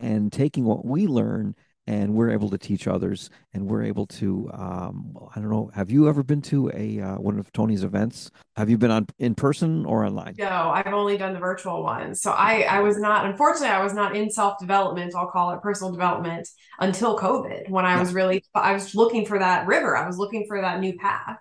and 0.00 0.32
taking 0.32 0.64
what 0.64 0.84
we 0.84 1.06
learn 1.06 1.54
and 1.86 2.14
we're 2.14 2.30
able 2.30 2.48
to 2.50 2.58
teach 2.58 2.86
others 2.86 3.30
and 3.52 3.66
we're 3.66 3.82
able 3.82 4.06
to 4.06 4.48
um, 4.52 5.16
i 5.34 5.40
don't 5.40 5.50
know 5.50 5.70
have 5.74 5.90
you 5.90 6.08
ever 6.08 6.22
been 6.22 6.40
to 6.40 6.70
a 6.74 7.00
uh, 7.00 7.16
one 7.16 7.38
of 7.38 7.50
tony's 7.52 7.82
events? 7.82 8.30
Have 8.56 8.70
you 8.70 8.78
been 8.78 8.90
on 8.90 9.06
in 9.18 9.34
person 9.34 9.84
or 9.86 10.04
online? 10.04 10.34
No 10.38 10.70
i've 10.72 10.86
only 10.86 11.16
done 11.16 11.32
the 11.32 11.40
virtual 11.40 11.82
ones 11.82 12.22
so 12.22 12.30
i 12.30 12.62
i 12.62 12.80
was 12.80 12.98
not 12.98 13.26
unfortunately 13.26 13.74
i 13.74 13.82
was 13.82 13.94
not 13.94 14.14
in 14.14 14.30
self-development 14.30 15.14
i'll 15.16 15.30
call 15.30 15.50
it 15.50 15.60
personal 15.62 15.92
development 15.92 16.48
until 16.78 17.18
covid 17.18 17.68
when 17.68 17.84
i 17.84 17.94
yeah. 17.94 18.00
was 18.00 18.12
really 18.12 18.44
i 18.54 18.72
was 18.72 18.94
looking 18.94 19.26
for 19.26 19.38
that 19.38 19.66
river 19.66 19.96
i 19.96 20.06
was 20.06 20.18
looking 20.18 20.44
for 20.46 20.60
that 20.60 20.80
new 20.80 20.96
path. 20.96 21.38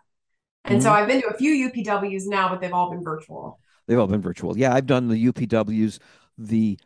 And 0.65 0.75
mm-hmm. 0.75 0.83
so 0.83 0.91
i've 0.91 1.07
been 1.07 1.21
to 1.21 1.27
a 1.27 1.37
few 1.37 1.69
upws 1.69 2.23
now 2.25 2.49
but 2.49 2.61
they've 2.61 2.73
all 2.73 2.89
been 2.89 3.03
virtual. 3.03 3.59
They've 3.87 3.99
all 3.99 4.07
been 4.07 4.21
virtual. 4.21 4.57
Yeah 4.57 4.73
i've 4.73 4.87
done 4.87 5.09
the 5.09 5.25
upws 5.27 5.99
the 6.37 6.79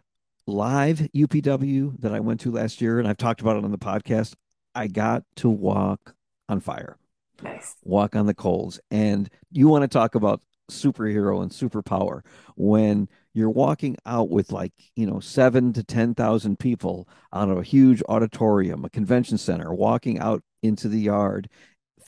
live 0.48 1.00
UPW 1.16 2.00
that 2.02 2.14
I 2.14 2.20
went 2.20 2.42
to 2.42 2.52
last 2.52 2.82
year, 2.82 3.00
and 3.00 3.08
I've 3.08 3.18
talked 3.18 3.42
about 3.42 3.58
it 3.58 3.64
on 3.64 3.72
the 3.72 3.78
podcast, 3.78 4.36
I 4.76 4.88
got 4.88 5.24
to 5.38 5.50
walk 5.50 6.16
on 6.50 6.60
fire. 6.60 6.98
Nice. 7.42 7.76
Walk 7.84 8.16
on 8.16 8.26
the 8.26 8.34
coals. 8.34 8.80
And 8.92 9.30
you 9.52 9.68
want 9.68 9.84
to 9.84 9.88
talk 9.88 10.16
about 10.16 10.42
superhero 10.72 11.42
and 11.42 11.52
superpower 11.52 12.22
when 12.56 13.10
you're 13.34 13.50
walking 13.50 13.98
out 14.06 14.30
with 14.30 14.52
like 14.52 14.72
you 14.96 15.06
know 15.06 15.20
seven 15.20 15.74
to 15.74 15.84
ten 15.84 16.16
thousand 16.16 16.58
people 16.58 17.08
out 17.34 17.50
of 17.50 17.58
a 17.58 17.64
huge 17.64 18.02
auditorium 18.08 18.86
a 18.86 18.90
convention 18.90 19.38
center 19.38 19.74
walking 19.74 20.20
out 20.20 20.42
into 20.62 20.88
the 20.88 21.00
yard 21.00 21.50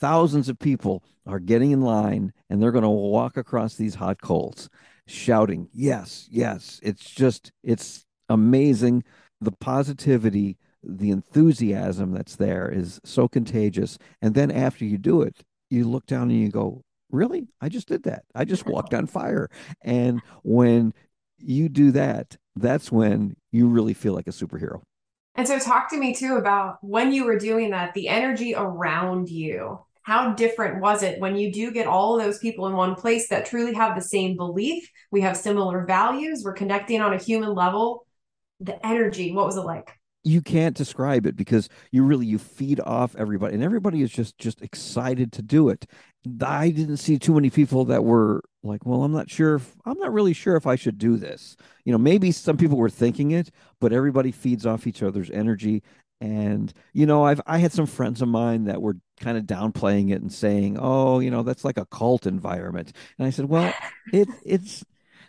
thousands 0.00 0.48
of 0.48 0.58
people 0.58 1.04
are 1.26 1.38
getting 1.38 1.70
in 1.70 1.82
line 1.82 2.32
and 2.48 2.62
they're 2.62 2.72
going 2.72 2.82
to 2.82 2.88
walk 2.88 3.36
across 3.36 3.74
these 3.74 3.94
hot 3.94 4.20
coals 4.22 4.70
shouting 5.06 5.68
yes 5.74 6.26
yes 6.30 6.80
it's 6.82 7.10
just 7.10 7.52
it's 7.62 8.05
amazing. 8.28 9.04
The 9.40 9.52
positivity 9.52 10.58
the 10.88 11.10
enthusiasm 11.10 12.12
that's 12.12 12.36
there 12.36 12.70
is 12.70 13.00
so 13.04 13.26
contagious. 13.26 13.98
And 14.22 14.34
then 14.34 14.50
after 14.50 14.84
you 14.84 14.98
do 14.98 15.22
it 15.22 15.42
you 15.68 15.84
look 15.84 16.06
down 16.06 16.30
and 16.30 16.40
you 16.40 16.48
go 16.48 16.82
really? 17.10 17.48
I 17.60 17.68
just 17.68 17.88
did 17.88 18.04
that. 18.04 18.22
I 18.34 18.44
just 18.44 18.66
walked 18.66 18.94
on 18.94 19.06
fire. 19.06 19.48
And 19.82 20.20
when 20.42 20.94
you 21.38 21.68
do 21.68 21.90
that 21.92 22.36
that's 22.54 22.90
when 22.90 23.36
you 23.52 23.68
really 23.68 23.94
feel 23.94 24.14
like 24.14 24.26
a 24.26 24.30
superhero. 24.30 24.80
And 25.34 25.46
so 25.46 25.58
talk 25.58 25.90
to 25.90 25.98
me 25.98 26.14
too 26.14 26.36
about 26.36 26.78
when 26.80 27.12
you 27.12 27.24
were 27.24 27.38
doing 27.38 27.70
that 27.70 27.92
the 27.94 28.08
energy 28.08 28.54
around 28.54 29.28
you. 29.28 29.80
How 30.02 30.34
different 30.34 30.80
was 30.80 31.02
it 31.02 31.18
when 31.20 31.36
you 31.36 31.52
do 31.52 31.72
get 31.72 31.88
all 31.88 32.16
of 32.16 32.24
those 32.24 32.38
people 32.38 32.68
in 32.68 32.74
one 32.74 32.94
place 32.94 33.28
that 33.28 33.44
truly 33.44 33.74
have 33.74 33.96
the 33.96 34.02
same 34.02 34.36
belief? 34.36 34.88
We 35.10 35.20
have 35.22 35.36
similar 35.36 35.84
values. 35.84 36.42
We're 36.44 36.52
connecting 36.52 37.00
on 37.00 37.12
a 37.12 37.18
human 37.18 37.54
level 37.54 38.05
the 38.60 38.84
energy 38.86 39.32
what 39.32 39.46
was 39.46 39.56
it 39.56 39.62
like? 39.62 39.98
You 40.24 40.42
can't 40.42 40.76
describe 40.76 41.24
it 41.24 41.36
because 41.36 41.68
you 41.92 42.02
really 42.02 42.26
you 42.26 42.38
feed 42.38 42.80
off 42.80 43.14
everybody 43.16 43.54
and 43.54 43.62
everybody 43.62 44.02
is 44.02 44.10
just 44.10 44.36
just 44.38 44.60
excited 44.60 45.32
to 45.32 45.42
do 45.42 45.68
it. 45.68 45.86
I 46.44 46.70
didn't 46.70 46.96
see 46.96 47.18
too 47.18 47.34
many 47.34 47.50
people 47.50 47.84
that 47.86 48.04
were 48.04 48.42
like 48.64 48.84
well 48.84 49.04
i'm 49.04 49.12
not 49.12 49.30
sure 49.30 49.54
if 49.54 49.76
i'm 49.84 49.98
not 49.98 50.12
really 50.12 50.32
sure 50.32 50.56
if 50.56 50.66
i 50.66 50.74
should 50.74 50.98
do 50.98 51.16
this. 51.16 51.56
You 51.84 51.92
know 51.92 51.98
maybe 51.98 52.32
some 52.32 52.56
people 52.56 52.76
were 52.78 52.90
thinking 52.90 53.30
it 53.30 53.50
but 53.80 53.92
everybody 53.92 54.32
feeds 54.32 54.66
off 54.66 54.86
each 54.86 55.02
other's 55.02 55.30
energy. 55.30 55.82
And 56.20 56.72
you 56.92 57.06
know 57.06 57.24
i've 57.24 57.40
i 57.46 57.58
had 57.58 57.72
some 57.72 57.86
friends 57.86 58.22
of 58.22 58.28
mine 58.28 58.64
that 58.64 58.82
were 58.82 58.96
kind 59.20 59.38
of 59.38 59.44
downplaying 59.44 60.10
it 60.10 60.22
and 60.22 60.32
saying 60.32 60.78
oh 60.80 61.20
you 61.20 61.30
know 61.30 61.42
that's 61.42 61.64
like 61.64 61.78
a 61.78 61.86
cult 61.86 62.26
environment. 62.26 62.92
And 63.18 63.26
i 63.26 63.30
said 63.30 63.44
well 63.44 63.72
it 64.12 64.28
it's 64.44 64.82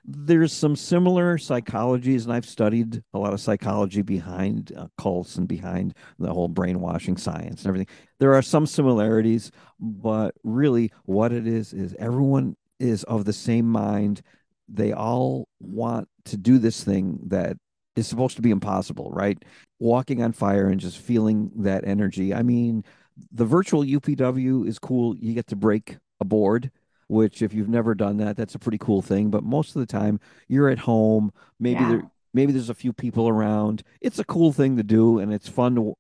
there's 0.08 0.54
some 0.54 0.76
similar 0.78 1.38
psychologies, 1.38 2.24
and 2.24 2.32
I've 2.32 2.46
studied 2.46 3.04
a 3.14 3.20
lot 3.20 3.34
of 3.34 3.42
psychology 3.42 4.02
behind 4.02 4.72
uh, 4.76 4.88
cults 4.98 5.36
and 5.36 5.48
behind 5.48 5.94
the 6.18 6.34
whole 6.34 6.48
brainwashing 6.48 7.18
science 7.18 7.62
and 7.62 7.68
everything. 7.68 7.94
There 8.20 8.34
are 8.34 8.42
some 8.42 8.66
similarities, 8.66 9.52
but 9.80 10.34
really, 10.44 10.92
what 11.04 11.34
it 11.34 11.46
is 11.46 11.74
is 11.74 11.94
everyone 12.00 12.56
is 12.80 13.04
of 13.04 13.26
the 13.26 13.34
same 13.34 13.68
mind. 13.68 14.22
They 14.70 14.94
all 14.94 15.50
want 15.60 16.08
to 16.26 16.38
do 16.38 16.58
this 16.58 16.84
thing 16.84 17.20
that 17.28 17.58
is 17.98 18.08
supposed 18.08 18.38
to 18.38 18.42
be 18.42 18.52
impossible, 18.52 19.12
right? 19.12 19.44
Walking 19.80 20.24
on 20.24 20.32
fire 20.32 20.70
and 20.70 20.80
just 20.80 21.00
feeling 21.00 21.52
that 21.58 21.86
energy. 21.86 22.34
I 22.34 22.44
mean, 22.44 22.86
the 23.32 23.46
virtual 23.46 23.84
UPW 23.84 24.68
is 24.68 24.80
cool. 24.80 25.18
You 25.18 25.34
get 25.34 25.48
to 25.48 25.56
break 25.58 25.98
a 26.22 26.26
board 26.26 26.72
which 27.08 27.42
if 27.42 27.54
you've 27.54 27.70
never 27.70 27.96
done 27.96 28.18
that, 28.18 28.36
that's 28.36 28.56
a 28.56 28.60
pretty 28.60 28.78
cool 28.78 29.02
thing. 29.02 29.30
But 29.30 29.44
most 29.44 29.76
of 29.76 29.80
the 29.80 29.86
time 29.86 30.20
you're 30.48 30.70
at 30.70 30.80
home, 30.80 31.32
maybe 31.60 31.82
yeah. 31.82 31.90
there 31.90 32.12
maybe 32.34 32.52
there's 32.52 32.70
a 32.70 32.76
few 32.76 32.94
people 32.94 33.28
around. 33.28 33.84
It's 34.02 34.20
a 34.20 34.24
cool 34.24 34.52
thing 34.54 34.78
to 34.78 34.84
do 34.84 35.20
and 35.20 35.34
it's 35.34 35.50
fun 35.50 35.76
to 35.76 35.96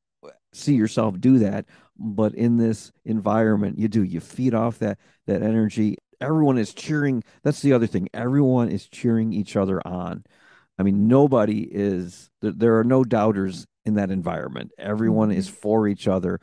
see 0.54 0.76
yourself 0.76 1.20
do 1.20 1.40
that. 1.40 1.66
But 1.98 2.36
in 2.36 2.58
this 2.58 2.92
environment, 3.06 3.80
you 3.80 3.88
do 3.88 4.04
you 4.04 4.20
feed 4.20 4.54
off 4.54 4.80
that 4.80 5.00
that 5.26 5.42
energy. 5.42 5.98
Everyone 6.20 6.58
is 6.58 6.74
cheering. 6.74 7.24
That's 7.44 7.62
the 7.62 7.74
other 7.74 7.88
thing. 7.88 8.10
Everyone 8.14 8.70
is 8.70 8.88
cheering 8.88 9.34
each 9.34 9.56
other 9.56 9.86
on. 9.86 10.24
I 10.80 10.84
mean, 10.84 11.08
nobody 11.08 11.62
is 11.62 12.30
there 12.42 12.78
are 12.78 12.84
no 12.84 13.04
doubters 13.04 13.66
in 13.86 13.96
that 13.96 14.12
environment. 14.12 14.72
Everyone 14.78 15.32
is 15.32 15.48
mm-hmm. 15.48 15.58
for 15.58 15.88
each 15.88 16.08
other 16.08 16.40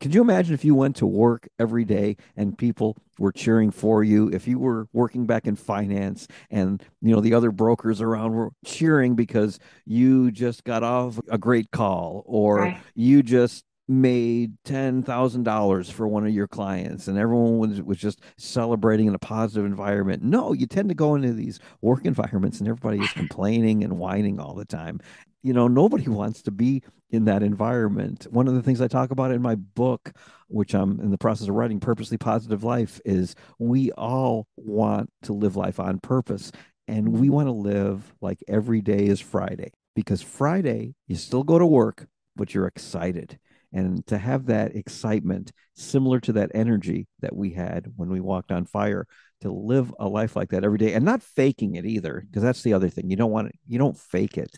could 0.00 0.14
you 0.14 0.20
imagine 0.20 0.54
if 0.54 0.64
you 0.64 0.74
went 0.74 0.96
to 0.96 1.06
work 1.06 1.48
every 1.58 1.84
day 1.84 2.16
and 2.36 2.56
people 2.56 2.96
were 3.18 3.32
cheering 3.32 3.70
for 3.70 4.04
you? 4.04 4.28
If 4.28 4.46
you 4.46 4.58
were 4.58 4.88
working 4.92 5.26
back 5.26 5.46
in 5.46 5.56
finance 5.56 6.28
and 6.50 6.82
you 7.00 7.14
know 7.14 7.20
the 7.20 7.34
other 7.34 7.50
brokers 7.50 8.00
around 8.00 8.32
were 8.34 8.50
cheering 8.64 9.14
because 9.14 9.58
you 9.86 10.30
just 10.30 10.64
got 10.64 10.82
off 10.82 11.18
a 11.30 11.38
great 11.38 11.70
call 11.70 12.22
or 12.26 12.58
right. 12.58 12.80
you 12.94 13.22
just 13.22 13.64
made 13.88 14.52
ten 14.64 15.02
thousand 15.02 15.44
dollars 15.44 15.88
for 15.88 16.08
one 16.08 16.26
of 16.26 16.34
your 16.34 16.48
clients 16.48 17.06
and 17.06 17.16
everyone 17.16 17.58
was, 17.58 17.80
was 17.80 17.98
just 17.98 18.20
celebrating 18.36 19.06
in 19.06 19.14
a 19.14 19.18
positive 19.18 19.64
environment. 19.64 20.22
No, 20.22 20.52
you 20.52 20.66
tend 20.66 20.88
to 20.90 20.94
go 20.94 21.14
into 21.14 21.32
these 21.32 21.58
work 21.80 22.04
environments 22.04 22.58
and 22.58 22.68
everybody 22.68 22.98
is 22.98 23.12
complaining 23.12 23.82
and 23.82 23.98
whining 23.98 24.40
all 24.40 24.54
the 24.54 24.64
time 24.64 25.00
you 25.46 25.52
know 25.52 25.68
nobody 25.68 26.08
wants 26.08 26.42
to 26.42 26.50
be 26.50 26.82
in 27.10 27.24
that 27.26 27.42
environment. 27.42 28.26
One 28.30 28.48
of 28.48 28.54
the 28.54 28.62
things 28.62 28.80
i 28.80 28.88
talk 28.88 29.10
about 29.10 29.30
in 29.30 29.42
my 29.42 29.54
book 29.54 30.12
which 30.48 30.74
i'm 30.74 31.00
in 31.00 31.10
the 31.10 31.18
process 31.18 31.48
of 31.48 31.54
writing 31.54 31.80
purposely 31.80 32.18
positive 32.18 32.62
life 32.62 33.00
is 33.04 33.34
we 33.58 33.90
all 33.92 34.46
want 34.56 35.10
to 35.22 35.32
live 35.32 35.56
life 35.56 35.80
on 35.80 35.98
purpose 35.98 36.52
and 36.88 37.08
we 37.08 37.30
want 37.30 37.48
to 37.48 37.52
live 37.52 38.14
like 38.20 38.38
every 38.46 38.80
day 38.80 39.06
is 39.06 39.20
friday 39.20 39.72
because 39.96 40.22
friday 40.22 40.94
you 41.08 41.16
still 41.16 41.42
go 41.42 41.58
to 41.58 41.66
work 41.66 42.06
but 42.36 42.54
you're 42.54 42.66
excited. 42.66 43.38
And 43.72 44.06
to 44.06 44.16
have 44.16 44.46
that 44.46 44.76
excitement 44.76 45.52
similar 45.74 46.20
to 46.20 46.32
that 46.34 46.52
energy 46.54 47.08
that 47.20 47.34
we 47.34 47.50
had 47.50 47.92
when 47.96 48.08
we 48.08 48.20
walked 48.20 48.52
on 48.52 48.64
fire 48.64 49.06
to 49.40 49.50
live 49.50 49.92
a 49.98 50.08
life 50.08 50.36
like 50.36 50.50
that 50.50 50.64
every 50.64 50.78
day 50.78 50.94
and 50.94 51.04
not 51.04 51.22
faking 51.22 51.74
it 51.74 51.84
either 51.84 52.22
because 52.26 52.42
that's 52.42 52.62
the 52.62 52.72
other 52.72 52.88
thing. 52.88 53.10
You 53.10 53.16
don't 53.16 53.32
want 53.32 53.48
to 53.48 53.58
you 53.66 53.78
don't 53.78 53.98
fake 53.98 54.38
it 54.38 54.56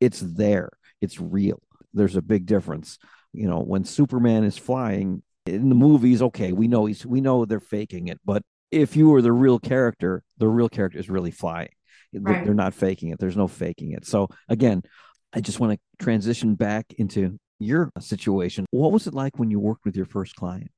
it's 0.00 0.20
there. 0.20 0.70
It's 1.00 1.20
real. 1.20 1.62
There's 1.94 2.16
a 2.16 2.22
big 2.22 2.46
difference. 2.46 2.98
You 3.32 3.48
know 3.48 3.60
when 3.60 3.84
superman 3.84 4.44
is 4.44 4.56
flying 4.56 5.22
in 5.46 5.68
the 5.68 5.74
movies 5.74 6.20
okay 6.20 6.52
we 6.52 6.68
know 6.68 6.86
he's 6.86 7.04
we 7.06 7.20
know 7.20 7.44
they're 7.44 7.60
faking 7.60 8.08
it 8.08 8.18
but 8.24 8.42
if 8.70 8.96
you 8.96 9.08
were 9.08 9.22
the 9.22 9.32
real 9.32 9.58
character 9.58 10.22
the 10.38 10.48
real 10.48 10.68
character 10.68 10.98
is 10.98 11.08
really 11.08 11.30
flying. 11.30 11.68
Right. 12.14 12.42
they're 12.42 12.54
not 12.54 12.72
faking 12.72 13.10
it. 13.10 13.18
There's 13.18 13.36
no 13.36 13.48
faking 13.48 13.92
it. 13.92 14.06
So 14.06 14.28
again 14.48 14.82
i 15.32 15.40
just 15.40 15.60
want 15.60 15.74
to 15.74 16.04
transition 16.04 16.54
back 16.54 16.86
into 16.96 17.38
your 17.58 17.90
situation. 17.98 18.64
What 18.70 18.92
was 18.92 19.06
it 19.06 19.14
like 19.14 19.38
when 19.38 19.50
you 19.50 19.58
worked 19.60 19.84
with 19.84 19.96
your 19.96 20.06
first 20.06 20.36
client? 20.36 20.70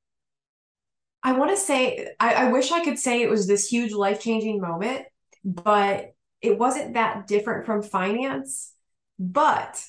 I 1.23 1.33
want 1.33 1.51
to 1.51 1.57
say 1.57 2.09
I, 2.19 2.33
I 2.33 2.51
wish 2.51 2.71
i 2.71 2.83
could 2.83 2.99
say 2.99 3.21
it 3.21 3.29
was 3.29 3.47
this 3.47 3.67
huge 3.67 3.93
life-changing 3.93 4.59
moment 4.59 5.05
but 5.43 6.13
it 6.41 6.57
wasn't 6.57 6.95
that 6.95 7.27
different 7.27 7.65
from 7.65 7.81
finance 7.81 8.73
but 9.21 9.85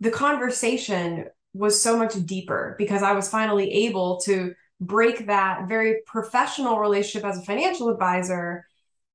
the 0.00 0.10
conversation 0.10 1.26
was 1.52 1.80
so 1.80 1.96
much 1.96 2.14
deeper 2.26 2.74
because 2.76 3.04
I 3.04 3.12
was 3.12 3.28
finally 3.28 3.70
able 3.86 4.20
to 4.22 4.52
break 4.80 5.28
that 5.28 5.68
very 5.68 6.00
professional 6.06 6.80
relationship 6.80 7.24
as 7.24 7.38
a 7.38 7.44
financial 7.44 7.88
advisor 7.88 8.66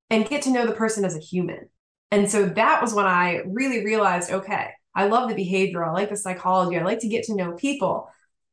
and 0.10 0.28
get 0.28 0.44
to 0.44 0.52
know 0.52 0.66
the 0.66 0.72
person 0.72 1.04
as 1.04 1.18
a 1.18 1.20
human. 1.20 1.68
And 2.10 2.32
so 2.32 2.46
that 2.46 2.82
was 2.82 2.94
when 2.94 3.06
I 3.06 3.42
really 3.46 3.84
realized 3.84 4.32
okay, 4.32 4.70
I 4.96 5.08
love 5.08 5.28
the 5.28 5.36
behavior, 5.36 5.84
I 5.84 5.92
like 5.92 6.10
the 6.10 6.16
psychology, 6.16 6.78
I 6.78 6.84
like 6.84 7.00
to 7.00 7.10
get 7.10 7.26
to 7.26 7.36
know 7.36 7.52
people. 7.52 8.10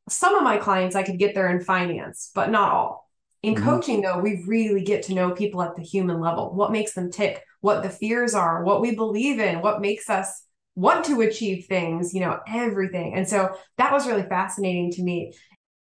Some 0.08 0.34
of 0.34 0.42
my 0.42 0.56
clients 0.56 0.96
I 0.96 1.04
could 1.04 1.20
get 1.20 1.34
there 1.34 1.48
in 1.48 1.60
finance, 1.60 2.32
but 2.34 2.50
not 2.50 2.72
all. 2.72 3.08
In 3.44 3.54
mm-hmm. 3.54 3.64
coaching, 3.64 4.00
though, 4.00 4.18
we 4.18 4.42
really 4.46 4.82
get 4.82 5.04
to 5.04 5.14
know 5.14 5.30
people 5.30 5.62
at 5.62 5.76
the 5.76 5.82
human 5.82 6.20
level 6.20 6.52
what 6.52 6.72
makes 6.72 6.94
them 6.94 7.12
tick, 7.12 7.44
what 7.60 7.84
the 7.84 7.90
fears 7.90 8.34
are, 8.34 8.64
what 8.64 8.80
we 8.80 8.96
believe 8.96 9.38
in, 9.38 9.62
what 9.62 9.80
makes 9.80 10.10
us 10.10 10.45
want 10.76 11.06
to 11.06 11.22
achieve 11.22 11.66
things, 11.66 12.14
you 12.14 12.20
know, 12.20 12.38
everything. 12.46 13.14
And 13.14 13.28
so 13.28 13.56
that 13.78 13.92
was 13.92 14.06
really 14.06 14.22
fascinating 14.22 14.92
to 14.92 15.02
me. 15.02 15.32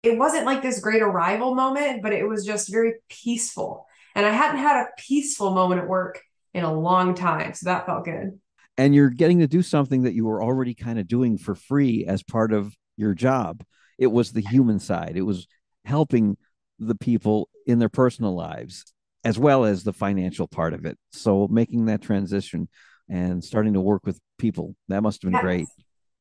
It 0.02 0.18
wasn't 0.18 0.46
like 0.46 0.62
this 0.62 0.80
great 0.80 1.02
arrival 1.02 1.54
moment, 1.54 2.02
but 2.02 2.12
it 2.12 2.28
was 2.28 2.44
just 2.44 2.70
very 2.70 2.94
peaceful. 3.08 3.86
And 4.14 4.26
I 4.26 4.30
hadn't 4.30 4.60
had 4.60 4.82
a 4.82 4.88
peaceful 4.98 5.52
moment 5.54 5.80
at 5.80 5.88
work 5.88 6.20
in 6.52 6.64
a 6.64 6.72
long 6.72 7.14
time. 7.14 7.54
So 7.54 7.64
that 7.64 7.86
felt 7.86 8.04
good. 8.04 8.38
And 8.76 8.94
you're 8.94 9.10
getting 9.10 9.38
to 9.40 9.46
do 9.46 9.62
something 9.62 10.02
that 10.02 10.14
you 10.14 10.26
were 10.26 10.42
already 10.42 10.74
kind 10.74 10.98
of 10.98 11.08
doing 11.08 11.38
for 11.38 11.54
free 11.54 12.04
as 12.06 12.22
part 12.22 12.52
of 12.52 12.76
your 12.96 13.14
job. 13.14 13.64
It 13.98 14.08
was 14.08 14.32
the 14.32 14.42
human 14.42 14.78
side, 14.78 15.16
it 15.16 15.22
was 15.22 15.46
helping 15.84 16.36
the 16.78 16.94
people 16.94 17.48
in 17.66 17.78
their 17.78 17.88
personal 17.88 18.34
lives 18.34 18.92
as 19.24 19.38
well 19.38 19.64
as 19.64 19.84
the 19.84 19.92
financial 19.92 20.48
part 20.48 20.74
of 20.74 20.84
it. 20.84 20.98
So 21.12 21.46
making 21.48 21.86
that 21.86 22.02
transition 22.02 22.68
and 23.08 23.42
starting 23.42 23.74
to 23.74 23.80
work 23.80 24.02
with 24.04 24.18
people. 24.38 24.74
That 24.88 25.02
must 25.02 25.22
have 25.22 25.30
been 25.30 25.36
yes. 25.36 25.42
great. 25.42 25.66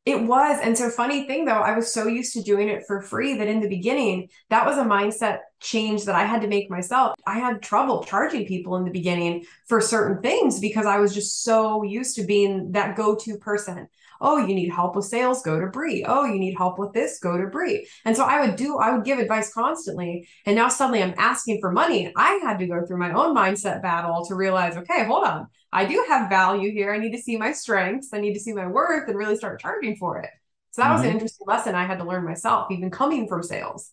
It 0.03 0.23
was. 0.23 0.59
And 0.63 0.75
so, 0.75 0.89
funny 0.89 1.27
thing 1.27 1.45
though, 1.45 1.51
I 1.51 1.75
was 1.75 1.93
so 1.93 2.07
used 2.07 2.33
to 2.33 2.41
doing 2.41 2.69
it 2.69 2.83
for 2.87 3.01
free 3.01 3.37
that 3.37 3.47
in 3.47 3.59
the 3.59 3.69
beginning, 3.69 4.29
that 4.49 4.65
was 4.65 4.77
a 4.77 4.83
mindset 4.83 5.39
change 5.59 6.05
that 6.05 6.15
I 6.15 6.25
had 6.25 6.41
to 6.41 6.47
make 6.47 6.71
myself. 6.71 7.13
I 7.27 7.37
had 7.37 7.61
trouble 7.61 8.03
charging 8.03 8.47
people 8.47 8.77
in 8.77 8.83
the 8.83 8.91
beginning 8.91 9.45
for 9.67 9.79
certain 9.79 10.19
things 10.23 10.59
because 10.59 10.87
I 10.87 10.97
was 10.97 11.13
just 11.13 11.43
so 11.43 11.83
used 11.83 12.15
to 12.15 12.23
being 12.23 12.71
that 12.71 12.95
go 12.95 13.15
to 13.15 13.37
person. 13.37 13.87
Oh, 14.19 14.37
you 14.37 14.55
need 14.55 14.69
help 14.69 14.95
with 14.95 15.05
sales, 15.05 15.43
go 15.43 15.59
to 15.59 15.67
Brie. 15.67 16.03
Oh, 16.07 16.25
you 16.25 16.39
need 16.39 16.55
help 16.55 16.79
with 16.79 16.93
this, 16.93 17.19
go 17.19 17.37
to 17.37 17.47
Brie. 17.47 17.87
And 18.05 18.15
so 18.15 18.23
I 18.23 18.41
would 18.41 18.55
do, 18.55 18.77
I 18.77 18.91
would 18.91 19.03
give 19.03 19.19
advice 19.19 19.53
constantly. 19.53 20.27
And 20.45 20.55
now 20.55 20.69
suddenly 20.69 21.01
I'm 21.01 21.15
asking 21.17 21.59
for 21.59 21.71
money. 21.71 22.11
I 22.15 22.39
had 22.43 22.59
to 22.59 22.67
go 22.67 22.85
through 22.85 22.99
my 22.99 23.13
own 23.13 23.35
mindset 23.35 23.81
battle 23.81 24.25
to 24.25 24.35
realize, 24.35 24.77
okay, 24.77 25.05
hold 25.05 25.25
on. 25.25 25.47
I 25.73 25.85
do 25.85 26.05
have 26.07 26.29
value 26.29 26.71
here. 26.71 26.93
I 26.93 26.97
need 26.97 27.11
to 27.11 27.21
see 27.21 27.37
my 27.37 27.53
strengths. 27.53 28.09
I 28.13 28.19
need 28.19 28.33
to 28.33 28.39
see 28.39 28.53
my 28.53 28.67
worth 28.67 29.07
and 29.07 29.17
really 29.17 29.37
start 29.37 29.61
charging 29.61 29.95
for 29.95 30.19
it. 30.19 30.29
So 30.71 30.81
that 30.81 30.87
mm-hmm. 30.87 30.93
was 30.93 31.01
an 31.01 31.07
mm-hmm. 31.07 31.15
interesting 31.15 31.47
lesson 31.47 31.75
I 31.75 31.85
had 31.85 31.99
to 31.99 32.05
learn 32.05 32.25
myself, 32.25 32.71
even 32.71 32.89
coming 32.89 33.27
from 33.27 33.43
sales. 33.43 33.91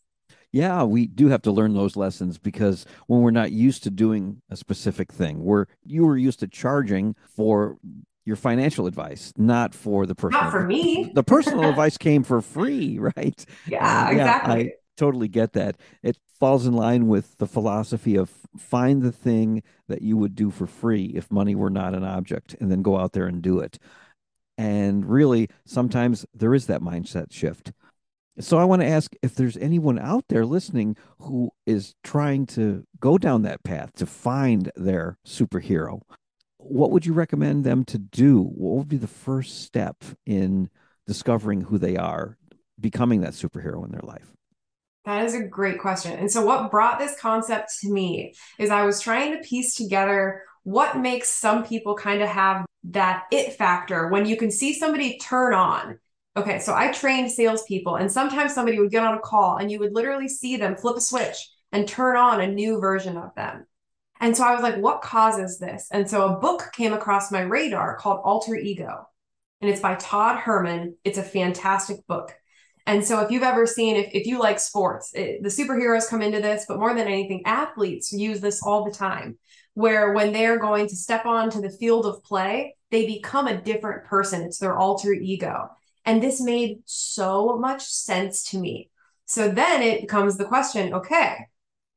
Yeah, 0.51 0.83
we 0.85 1.07
do 1.07 1.29
have 1.29 1.43
to 1.43 1.53
learn 1.53 1.75
those 1.75 1.97
lessons 1.97 2.39
because 2.39 2.87
when 3.07 3.21
we're 3.21 3.31
not 3.31 3.53
used 3.53 3.83
to 3.83 3.91
doing 3.91 4.41
a 4.51 4.57
specific 4.57 5.13
thing, 5.13 5.45
where 5.45 5.67
you 5.85 6.07
were 6.07 6.17
used 6.17 6.41
to 6.41 6.49
charging 6.49 7.15
for 7.37 7.77
your 8.25 8.37
financial 8.37 8.87
advice, 8.87 9.33
not 9.37 9.75
for 9.75 10.07
the 10.07 10.15
personal. 10.15 10.45
Not 10.45 10.53
for 10.53 10.65
me. 10.65 11.11
the 11.15 11.23
personal 11.23 11.65
advice 11.69 11.99
came 11.99 12.23
for 12.23 12.41
free, 12.41 12.99
right? 13.17 13.45
Yeah, 13.67 14.11
exactly. 14.11 14.55
I 14.55 14.73
totally 14.97 15.29
get 15.29 15.53
that. 15.53 15.77
It 16.03 16.19
falls 16.41 16.67
in 16.67 16.75
line 16.75 17.09
with 17.09 17.37
the 17.39 17.47
philosophy 17.47 18.17
of 18.17 18.31
find 18.61 19.03
the 19.03 19.13
thing 19.13 19.63
that 19.89 20.03
you 20.03 20.17
would 20.17 20.35
do 20.35 20.51
for 20.51 20.67
free 20.67 21.13
if 21.15 21.31
money 21.31 21.55
were 21.55 21.71
not 21.71 21.95
an 21.95 22.05
object, 22.05 22.55
and 22.61 22.71
then 22.71 22.83
go 22.83 22.99
out 22.99 23.13
there 23.13 23.27
and 23.27 23.43
do 23.43 23.61
it. 23.61 23.79
And 24.57 25.09
really, 25.09 25.49
sometimes 25.65 26.27
there 26.35 26.55
is 26.55 26.67
that 26.67 26.81
mindset 26.81 27.33
shift. 27.33 27.73
So 28.41 28.59
I 28.59 28.65
want 28.65 28.83
to 28.83 28.89
ask 28.89 29.15
if 29.23 29.35
there's 29.35 29.57
anyone 29.57 29.99
out 29.99 30.25
there 30.29 30.47
listening 30.47 30.97
who 31.19 31.51
is 31.67 31.95
trying 32.05 32.47
to 32.47 32.85
go 33.01 33.19
down 33.19 33.43
that 33.43 33.65
path 33.65 33.93
to 33.95 34.07
find 34.07 34.71
their 34.77 35.19
superhero 35.27 36.03
what 36.59 36.91
would 36.91 37.07
you 37.07 37.13
recommend 37.13 37.65
them 37.65 37.85
to 37.87 37.99
do? 37.99 38.43
What 38.43 38.79
would 38.79 38.89
be 38.89 38.97
the 38.97 39.07
first 39.07 39.63
step 39.63 40.05
in 40.27 40.71
discovering 41.07 41.63
who 41.63 41.79
they 41.79 41.97
are, 41.97 42.37
becoming 42.79 43.23
that 43.23 43.33
superhero 43.33 43.85
in 43.85 43.91
their 43.91 44.03
life? 44.03 44.35
That 45.09 45.25
is 45.25 45.35
a 45.35 45.43
great 45.43 45.79
question. 45.79 46.19
And 46.19 46.31
so, 46.31 46.45
what 46.45 46.71
brought 46.71 46.99
this 46.99 47.19
concept 47.19 47.79
to 47.81 47.91
me 47.91 48.35
is 48.59 48.69
I 48.69 48.85
was 48.85 49.01
trying 49.01 49.33
to 49.33 49.49
piece 49.49 49.75
together 49.75 50.43
what 50.65 50.99
makes 50.99 51.31
some 51.31 51.65
people 51.65 51.95
kind 51.95 52.21
of 52.21 52.29
have 52.29 52.67
that 52.91 53.25
it 53.33 53.55
factor 53.55 54.09
when 54.09 54.27
you 54.27 54.37
can 54.37 54.51
see 54.51 54.75
somebody 54.75 55.17
turn 55.17 55.55
on. 55.55 55.99
Okay, 56.37 56.59
so 56.59 56.75
I 56.75 56.93
trained 56.93 57.33
salespeople, 57.33 57.97
and 57.97 58.13
sometimes 58.13 58.53
somebody 58.53 58.79
would 58.79 58.91
get 58.91 59.03
on 59.03 59.15
a 59.15 59.21
call 59.21 59.57
and 59.57 59.73
you 59.73 59.79
would 59.79 59.95
literally 59.95 60.29
see 60.29 60.59
them 60.59 60.77
flip 60.77 60.99
a 60.99 61.01
switch 61.01 61.39
and 61.73 61.89
turn 61.89 62.19
on 62.19 62.43
a 62.43 62.47
new 62.47 62.79
version 62.79 63.17
of 63.17 63.35
them. 63.35 63.67
And 64.21 64.37
so 64.37 64.45
I 64.45 64.53
was 64.53 64.63
like, 64.63 64.77
what 64.77 65.01
causes 65.01 65.59
this? 65.59 65.89
And 65.91 66.11
so 66.11 66.27
a 66.27 66.39
book 66.39 66.65
came 66.75 66.93
across 66.93 67.33
my 67.33 67.41
radar 67.41 67.97
called 67.97 68.21
Alter 68.25 68.57
Ego, 68.57 69.09
and 69.63 69.71
it's 69.71 69.81
by 69.81 69.95
Todd 69.95 70.37
Herman. 70.37 70.97
It's 71.03 71.17
a 71.17 71.23
fantastic 71.23 72.07
book. 72.07 72.35
And 72.89 73.05
so 73.05 73.21
if 73.21 73.31
you've 73.31 73.43
ever 73.43 73.67
seen, 73.67 73.97
if, 73.97 74.09
if 74.15 74.27
you 74.27 74.39
like 74.39 74.59
sports, 74.59 75.13
it, 75.13 75.43
the 75.43 75.51
superheroes 75.51 76.09
come 76.09 76.23
into 76.23 76.41
this, 76.41 76.65
but 76.67 76.79
more 76.79 76.95
than 76.95 77.07
anything, 77.07 77.43
athletes 77.45 78.15
use 78.15 78.41
this 78.41 78.63
all 78.63 78.83
the 78.83 78.91
time, 78.91 79.37
where 79.75 80.15
when 80.15 80.33
they're 80.33 80.59
going 80.59 80.89
to 80.89 80.97
step 80.97 81.27
onto 81.27 81.61
the 81.61 81.69
field 81.69 82.07
of 82.07 82.25
play, 82.25 82.75
they 82.91 83.05
become 83.05 83.47
a 83.47 83.61
different 83.61 84.07
person. 84.07 84.41
It's 84.41 84.57
their 84.57 84.75
alter 84.75 85.13
ego. 85.13 85.69
And 86.07 86.23
this 86.23 86.41
made 86.41 86.79
so 86.87 87.59
much 87.59 87.85
sense 87.85 88.43
to 88.53 88.59
me. 88.59 88.89
So 89.27 89.51
then 89.51 89.83
it 89.83 90.01
becomes 90.01 90.39
the 90.39 90.47
question 90.47 90.95
okay, 90.95 91.37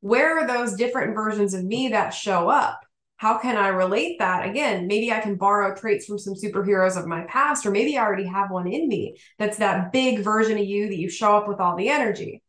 where 0.00 0.40
are 0.40 0.46
those 0.46 0.74
different 0.74 1.14
versions 1.14 1.54
of 1.54 1.64
me 1.64 1.88
that 1.88 2.10
show 2.10 2.50
up? 2.50 2.80
How 3.22 3.38
can 3.38 3.56
I 3.56 3.68
relate 3.68 4.18
that? 4.18 4.48
Again, 4.48 4.88
maybe 4.88 5.12
I 5.12 5.20
can 5.20 5.36
borrow 5.36 5.76
traits 5.76 6.06
from 6.06 6.18
some 6.18 6.34
superheroes 6.34 6.98
of 6.98 7.06
my 7.06 7.22
past, 7.28 7.64
or 7.64 7.70
maybe 7.70 7.96
I 7.96 8.02
already 8.02 8.26
have 8.26 8.50
one 8.50 8.66
in 8.66 8.88
me 8.88 9.16
that's 9.38 9.58
that 9.58 9.92
big 9.92 10.24
version 10.24 10.58
of 10.58 10.64
you 10.64 10.88
that 10.88 10.98
you 10.98 11.08
show 11.08 11.36
up 11.36 11.46
with 11.46 11.60
all 11.60 11.76
the 11.76 11.88
energy. 11.88 12.42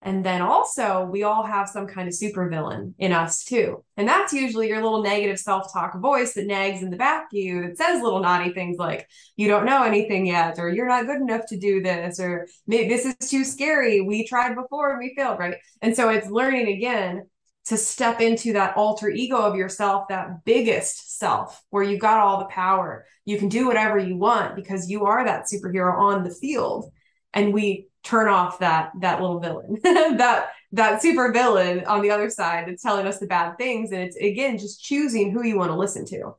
And 0.00 0.24
then 0.24 0.40
also, 0.40 1.04
we 1.04 1.24
all 1.24 1.42
have 1.42 1.68
some 1.68 1.86
kind 1.86 2.08
of 2.08 2.14
supervillain 2.14 2.94
in 2.98 3.12
us 3.12 3.44
too. 3.44 3.84
And 3.98 4.08
that's 4.08 4.32
usually 4.32 4.68
your 4.68 4.82
little 4.82 5.02
negative 5.02 5.38
self 5.38 5.70
talk 5.70 6.00
voice 6.00 6.32
that 6.32 6.46
nags 6.46 6.80
in 6.80 6.88
the 6.88 6.96
back 6.96 7.24
of 7.24 7.36
you 7.36 7.60
that 7.60 7.76
says 7.76 8.02
little 8.02 8.20
naughty 8.20 8.54
things 8.54 8.78
like, 8.78 9.06
you 9.36 9.48
don't 9.48 9.66
know 9.66 9.82
anything 9.82 10.24
yet, 10.24 10.58
or 10.58 10.70
you're 10.70 10.88
not 10.88 11.04
good 11.04 11.20
enough 11.20 11.44
to 11.48 11.58
do 11.58 11.82
this, 11.82 12.18
or 12.20 12.48
this 12.66 13.04
is 13.04 13.16
too 13.28 13.44
scary. 13.44 14.00
We 14.00 14.26
tried 14.26 14.54
before 14.54 14.92
and 14.92 14.98
we 14.98 15.14
failed, 15.14 15.38
right? 15.38 15.58
And 15.82 15.94
so 15.94 16.08
it's 16.08 16.30
learning 16.30 16.68
again 16.68 17.26
to 17.66 17.76
step 17.76 18.20
into 18.20 18.52
that 18.52 18.76
alter 18.76 19.08
ego 19.08 19.36
of 19.36 19.56
yourself, 19.56 20.08
that 20.08 20.44
biggest 20.44 21.18
self 21.18 21.62
where 21.70 21.82
you 21.82 21.98
got 21.98 22.20
all 22.20 22.38
the 22.38 22.46
power. 22.46 23.04
You 23.24 23.38
can 23.38 23.48
do 23.48 23.66
whatever 23.66 23.98
you 23.98 24.16
want 24.16 24.54
because 24.54 24.88
you 24.88 25.04
are 25.04 25.24
that 25.24 25.46
superhero 25.52 25.98
on 25.98 26.22
the 26.22 26.30
field. 26.30 26.92
And 27.34 27.52
we 27.52 27.88
turn 28.06 28.28
off 28.28 28.60
that 28.60 28.92
that 29.00 29.20
little 29.20 29.40
villain 29.40 29.76
that 29.82 30.50
that 30.70 31.02
super 31.02 31.32
villain 31.32 31.84
on 31.86 32.00
the 32.02 32.10
other 32.10 32.30
side 32.30 32.64
that's 32.66 32.82
telling 32.82 33.04
us 33.04 33.18
the 33.18 33.26
bad 33.26 33.58
things 33.58 33.90
and 33.90 34.00
it's 34.00 34.16
again 34.16 34.56
just 34.56 34.80
choosing 34.80 35.32
who 35.32 35.42
you 35.42 35.58
want 35.58 35.70
to 35.70 35.76
listen 35.76 36.04
to 36.04 36.32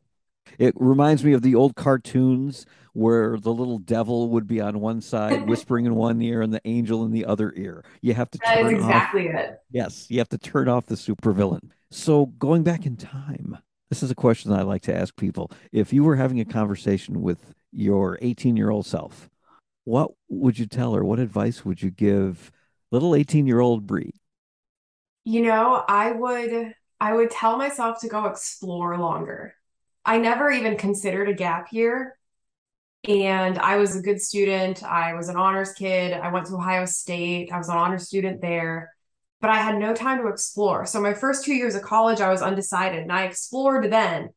it 0.57 0.73
reminds 0.77 1.25
me 1.25 1.33
of 1.33 1.41
the 1.41 1.53
old 1.53 1.75
cartoons 1.75 2.65
where 2.97 3.37
the 3.37 3.53
little 3.53 3.79
devil 3.79 4.29
would 4.29 4.47
be 4.47 4.59
on 4.59 4.79
one 4.79 5.01
side 5.01 5.45
whispering 5.47 5.85
in 5.85 5.95
one 5.95 6.21
ear 6.21 6.41
and 6.41 6.53
the 6.53 6.61
angel 6.65 7.05
in 7.05 7.11
the 7.11 7.25
other 7.25 7.53
ear 7.55 7.83
you 8.01 8.13
have 8.13 8.29
to 8.29 8.39
that 8.43 8.59
is 8.59 8.71
exactly 8.71 9.29
off, 9.29 9.35
it 9.35 9.61
yes 9.71 10.07
you 10.09 10.17
have 10.17 10.29
to 10.29 10.37
turn 10.37 10.67
off 10.67 10.85
the 10.85 10.97
super 10.97 11.31
villain 11.31 11.71
so 11.91 12.25
going 12.25 12.63
back 12.63 12.85
in 12.85 12.95
time 12.95 13.57
this 13.89 14.03
is 14.03 14.11
a 14.11 14.15
question 14.15 14.51
i 14.51 14.61
like 14.61 14.81
to 14.81 14.95
ask 14.95 15.15
people 15.15 15.51
if 15.71 15.93
you 15.93 16.03
were 16.03 16.15
having 16.15 16.39
a 16.39 16.45
conversation 16.45 17.21
with 17.21 17.53
your 17.71 18.17
18 18.21 18.57
year 18.57 18.69
old 18.69 18.85
self 18.85 19.29
what 19.87 20.11
would 20.27 20.59
you 20.59 20.65
tell 20.65 20.95
her? 20.95 21.03
What 21.03 21.17
advice 21.17 21.63
would 21.63 21.81
you 21.81 21.91
give 21.91 22.51
little 22.91 23.15
18 23.15 23.47
year 23.47 23.61
old 23.61 23.87
Brie? 23.87 24.11
You 25.23 25.43
know, 25.43 25.81
I 25.87 26.11
would 26.11 26.73
I 26.99 27.13
would 27.13 27.31
tell 27.31 27.57
myself 27.57 28.01
to 28.01 28.09
go 28.09 28.25
explore 28.25 28.97
longer. 28.97 29.55
I 30.03 30.17
never 30.17 30.51
even 30.51 30.75
considered 30.75 31.29
a 31.29 31.33
gap 31.33 31.71
year. 31.71 32.17
And 33.07 33.57
I 33.59 33.77
was 33.77 33.95
a 33.95 34.01
good 34.01 34.21
student. 34.21 34.83
I 34.83 35.13
was 35.13 35.29
an 35.29 35.37
honors 35.37 35.71
kid. 35.71 36.13
I 36.13 36.31
went 36.31 36.45
to 36.47 36.55
Ohio 36.55 36.85
State. 36.85 37.51
I 37.51 37.57
was 37.57 37.69
an 37.69 37.77
honors 37.77 38.05
student 38.05 38.41
there, 38.41 38.93
but 39.39 39.49
I 39.49 39.57
had 39.57 39.77
no 39.77 39.95
time 39.95 40.21
to 40.21 40.27
explore. 40.27 40.85
So 40.85 40.99
my 40.99 41.13
first 41.13 41.45
two 41.45 41.53
years 41.53 41.75
of 41.75 41.83
college, 41.83 42.19
I 42.19 42.29
was 42.29 42.41
undecided 42.41 43.01
and 43.01 43.11
I 43.11 43.23
explored 43.23 43.89
then 43.91 44.29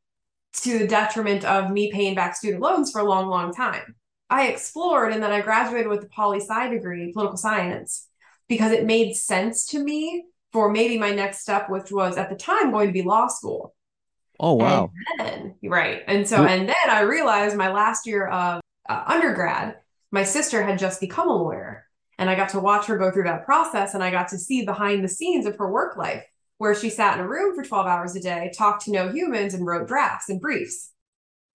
to 0.62 0.78
the 0.78 0.86
detriment 0.86 1.44
of 1.44 1.70
me 1.70 1.90
paying 1.90 2.14
back 2.14 2.36
student 2.36 2.62
loans 2.62 2.92
for 2.92 3.00
a 3.00 3.04
long, 3.04 3.28
long 3.28 3.52
time. 3.52 3.96
I 4.28 4.48
explored 4.48 5.12
and 5.12 5.22
then 5.22 5.32
I 5.32 5.40
graduated 5.40 5.88
with 5.88 6.04
a 6.04 6.08
poli 6.08 6.38
sci 6.38 6.68
degree, 6.68 7.12
political 7.12 7.36
science, 7.36 8.06
because 8.48 8.70
it 8.70 8.84
made 8.86 9.14
sense 9.14 9.66
to 9.66 9.82
me 9.82 10.26
for 10.52 10.70
maybe 10.70 10.96
my 10.98 11.10
next 11.10 11.40
step, 11.40 11.68
which 11.68 11.90
was 11.90 12.16
at 12.16 12.30
the 12.30 12.36
time 12.36 12.70
going 12.70 12.88
to 12.88 12.92
be 12.92 13.02
law 13.02 13.26
school. 13.26 13.74
Oh 14.42 14.54
wow! 14.54 14.90
And 15.18 15.28
then, 15.28 15.54
right, 15.70 16.02
and 16.06 16.26
so 16.26 16.44
and 16.44 16.66
then 16.66 16.76
I 16.88 17.00
realized 17.00 17.56
my 17.56 17.70
last 17.70 18.06
year 18.06 18.26
of 18.26 18.62
uh, 18.88 19.04
undergrad, 19.06 19.76
my 20.10 20.24
sister 20.24 20.62
had 20.62 20.78
just 20.78 20.98
become 20.98 21.28
a 21.28 21.36
lawyer, 21.36 21.86
and 22.18 22.30
I 22.30 22.34
got 22.34 22.48
to 22.50 22.58
watch 22.58 22.86
her 22.86 22.96
go 22.96 23.10
through 23.10 23.24
that 23.24 23.44
process, 23.44 23.92
and 23.92 24.02
I 24.02 24.10
got 24.10 24.28
to 24.28 24.38
see 24.38 24.64
behind 24.64 25.04
the 25.04 25.08
scenes 25.08 25.44
of 25.44 25.56
her 25.58 25.70
work 25.70 25.98
life, 25.98 26.24
where 26.56 26.74
she 26.74 26.88
sat 26.88 27.18
in 27.18 27.24
a 27.24 27.28
room 27.28 27.54
for 27.54 27.62
twelve 27.62 27.86
hours 27.86 28.16
a 28.16 28.20
day, 28.20 28.50
talked 28.56 28.86
to 28.86 28.90
no 28.90 29.10
humans, 29.10 29.52
and 29.52 29.66
wrote 29.66 29.86
drafts 29.86 30.30
and 30.30 30.40
briefs. 30.40 30.90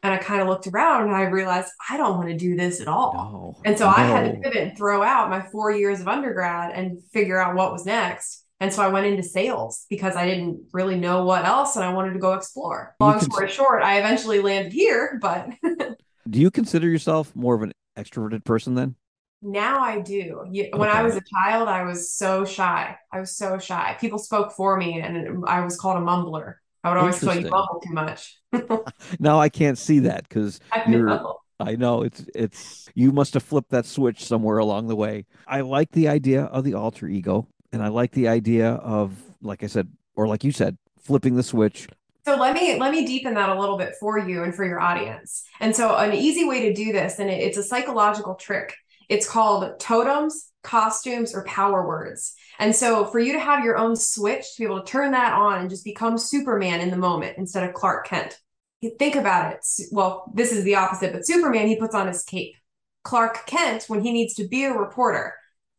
And 0.03 0.13
I 0.13 0.17
kind 0.17 0.39
of 0.39 0.47
looked 0.47 0.67
around 0.67 1.07
and 1.07 1.15
I 1.15 1.23
realized 1.23 1.71
I 1.89 1.97
don't 1.97 2.17
want 2.17 2.29
to 2.29 2.37
do 2.37 2.55
this 2.55 2.79
at 2.79 2.87
all. 2.87 3.13
No, 3.13 3.61
and 3.65 3.75
so 3.75 3.85
no. 3.85 3.95
I 3.97 4.01
had 4.01 4.31
to 4.31 4.39
pivot 4.39 4.61
and 4.61 4.77
throw 4.77 5.01
out 5.01 5.31
my 5.31 5.41
four 5.41 5.71
years 5.71 5.99
of 5.99 6.07
undergrad 6.07 6.73
and 6.75 7.01
figure 7.11 7.41
out 7.41 7.55
what 7.55 7.71
was 7.71 7.87
next. 7.87 8.44
And 8.59 8.71
so 8.73 8.81
I 8.81 8.87
went 8.87 9.05
into 9.05 9.23
sales 9.23 9.85
because 9.89 10.15
I 10.15 10.25
didn't 10.25 10.61
really 10.71 10.95
know 10.97 11.25
what 11.25 11.45
else 11.45 11.75
and 11.75 11.83
I 11.83 11.93
wanted 11.93 12.13
to 12.13 12.19
go 12.19 12.33
explore. 12.33 12.95
Long 12.99 13.19
story 13.19 13.49
short, 13.49 13.83
I 13.83 13.99
eventually 13.99 14.39
landed 14.39 14.71
here, 14.71 15.19
but 15.21 15.49
Do 16.29 16.39
you 16.39 16.49
consider 16.49 16.89
yourself 16.89 17.35
more 17.35 17.55
of 17.55 17.61
an 17.61 17.73
extroverted 17.97 18.43
person 18.43 18.75
then? 18.75 18.95
Now 19.41 19.79
I 19.79 19.99
do. 19.99 20.43
When 20.47 20.73
okay. 20.73 20.89
I 20.89 21.03
was 21.03 21.15
a 21.15 21.21
child, 21.21 21.67
I 21.67 21.83
was 21.83 22.13
so 22.13 22.45
shy. 22.45 22.97
I 23.11 23.19
was 23.19 23.35
so 23.35 23.59
shy. 23.59 23.95
People 23.99 24.17
spoke 24.17 24.53
for 24.53 24.75
me 24.75 25.01
and 25.01 25.43
I 25.47 25.61
was 25.61 25.77
called 25.77 25.97
a 25.97 26.05
mumbler. 26.05 26.55
I 26.83 26.89
would 26.89 26.97
always 26.97 27.19
tell 27.19 27.39
you 27.39 27.49
bubble 27.49 27.81
too 27.85 27.93
much. 27.93 28.39
now 29.19 29.39
I 29.39 29.49
can't 29.49 29.77
see 29.77 29.99
that 29.99 30.27
because 30.27 30.59
you're. 30.87 31.35
I 31.57 31.77
know 31.77 32.01
it's 32.01 32.25
it's 32.35 32.89
you 32.95 33.11
must 33.13 33.33
have 33.33 33.43
flipped 33.43 33.69
that 33.71 33.85
switch 33.85 34.25
somewhere 34.25 34.57
along 34.57 34.87
the 34.87 34.95
way. 34.95 35.25
I 35.47 35.61
like 35.61 35.91
the 35.91 36.09
idea 36.09 36.43
of 36.43 36.63
the 36.63 36.73
alter 36.73 37.07
ego, 37.07 37.47
and 37.75 37.83
I 37.83 37.89
like 37.89 38.11
the 38.11 38.27
idea 38.27 38.71
of, 38.71 39.13
like 39.41 39.63
I 39.63 39.67
said, 39.67 39.87
or 40.15 40.27
like 40.27 40.43
you 40.43 40.51
said, 40.51 40.77
flipping 40.97 41.35
the 41.35 41.43
switch, 41.43 41.87
So 42.25 42.35
let 42.35 42.55
me 42.55 42.79
let 42.79 42.91
me 42.91 43.05
deepen 43.05 43.35
that 43.35 43.49
a 43.49 43.59
little 43.59 43.77
bit 43.77 43.93
for 43.99 44.17
you 44.17 44.43
and 44.43 44.55
for 44.55 44.65
your 44.65 44.79
audience. 44.79 45.43
And 45.59 45.75
so 45.75 45.95
an 45.95 46.13
easy 46.13 46.43
way 46.43 46.61
to 46.67 46.73
do 46.73 46.91
this, 46.91 47.19
and 47.19 47.29
it, 47.29 47.35
it's 47.35 47.57
a 47.57 47.63
psychological 47.63 48.33
trick. 48.33 48.75
It's 49.09 49.29
called 49.29 49.79
totems, 49.79 50.51
costumes, 50.63 51.35
or 51.35 51.43
power 51.45 51.87
words. 51.87 52.33
And 52.57 52.75
so 52.75 53.05
for 53.05 53.19
you 53.19 53.33
to 53.33 53.39
have 53.39 53.63
your 53.63 53.77
own 53.77 53.95
switch 53.95 54.55
to 54.55 54.61
be 54.61 54.65
able 54.65 54.81
to 54.81 54.91
turn 54.91 55.11
that 55.11 55.33
on 55.33 55.59
and 55.59 55.69
just 55.69 55.83
become 55.85 56.17
Superman 56.17 56.81
in 56.81 56.89
the 56.89 56.97
moment 56.97 57.37
instead 57.37 57.67
of 57.67 57.75
Clark 57.75 58.07
Kent. 58.07 58.39
Think 58.97 59.15
about 59.15 59.53
it. 59.53 59.65
Well, 59.91 60.31
this 60.33 60.51
is 60.51 60.63
the 60.63 60.75
opposite, 60.75 61.13
but 61.13 61.27
Superman, 61.27 61.67
he 61.67 61.75
puts 61.75 61.93
on 61.93 62.07
his 62.07 62.23
cape. 62.23 62.55
Clark 63.03 63.45
Kent, 63.45 63.85
when 63.87 64.01
he 64.01 64.11
needs 64.11 64.33
to 64.35 64.47
be 64.47 64.63
a 64.63 64.73
reporter, 64.73 65.35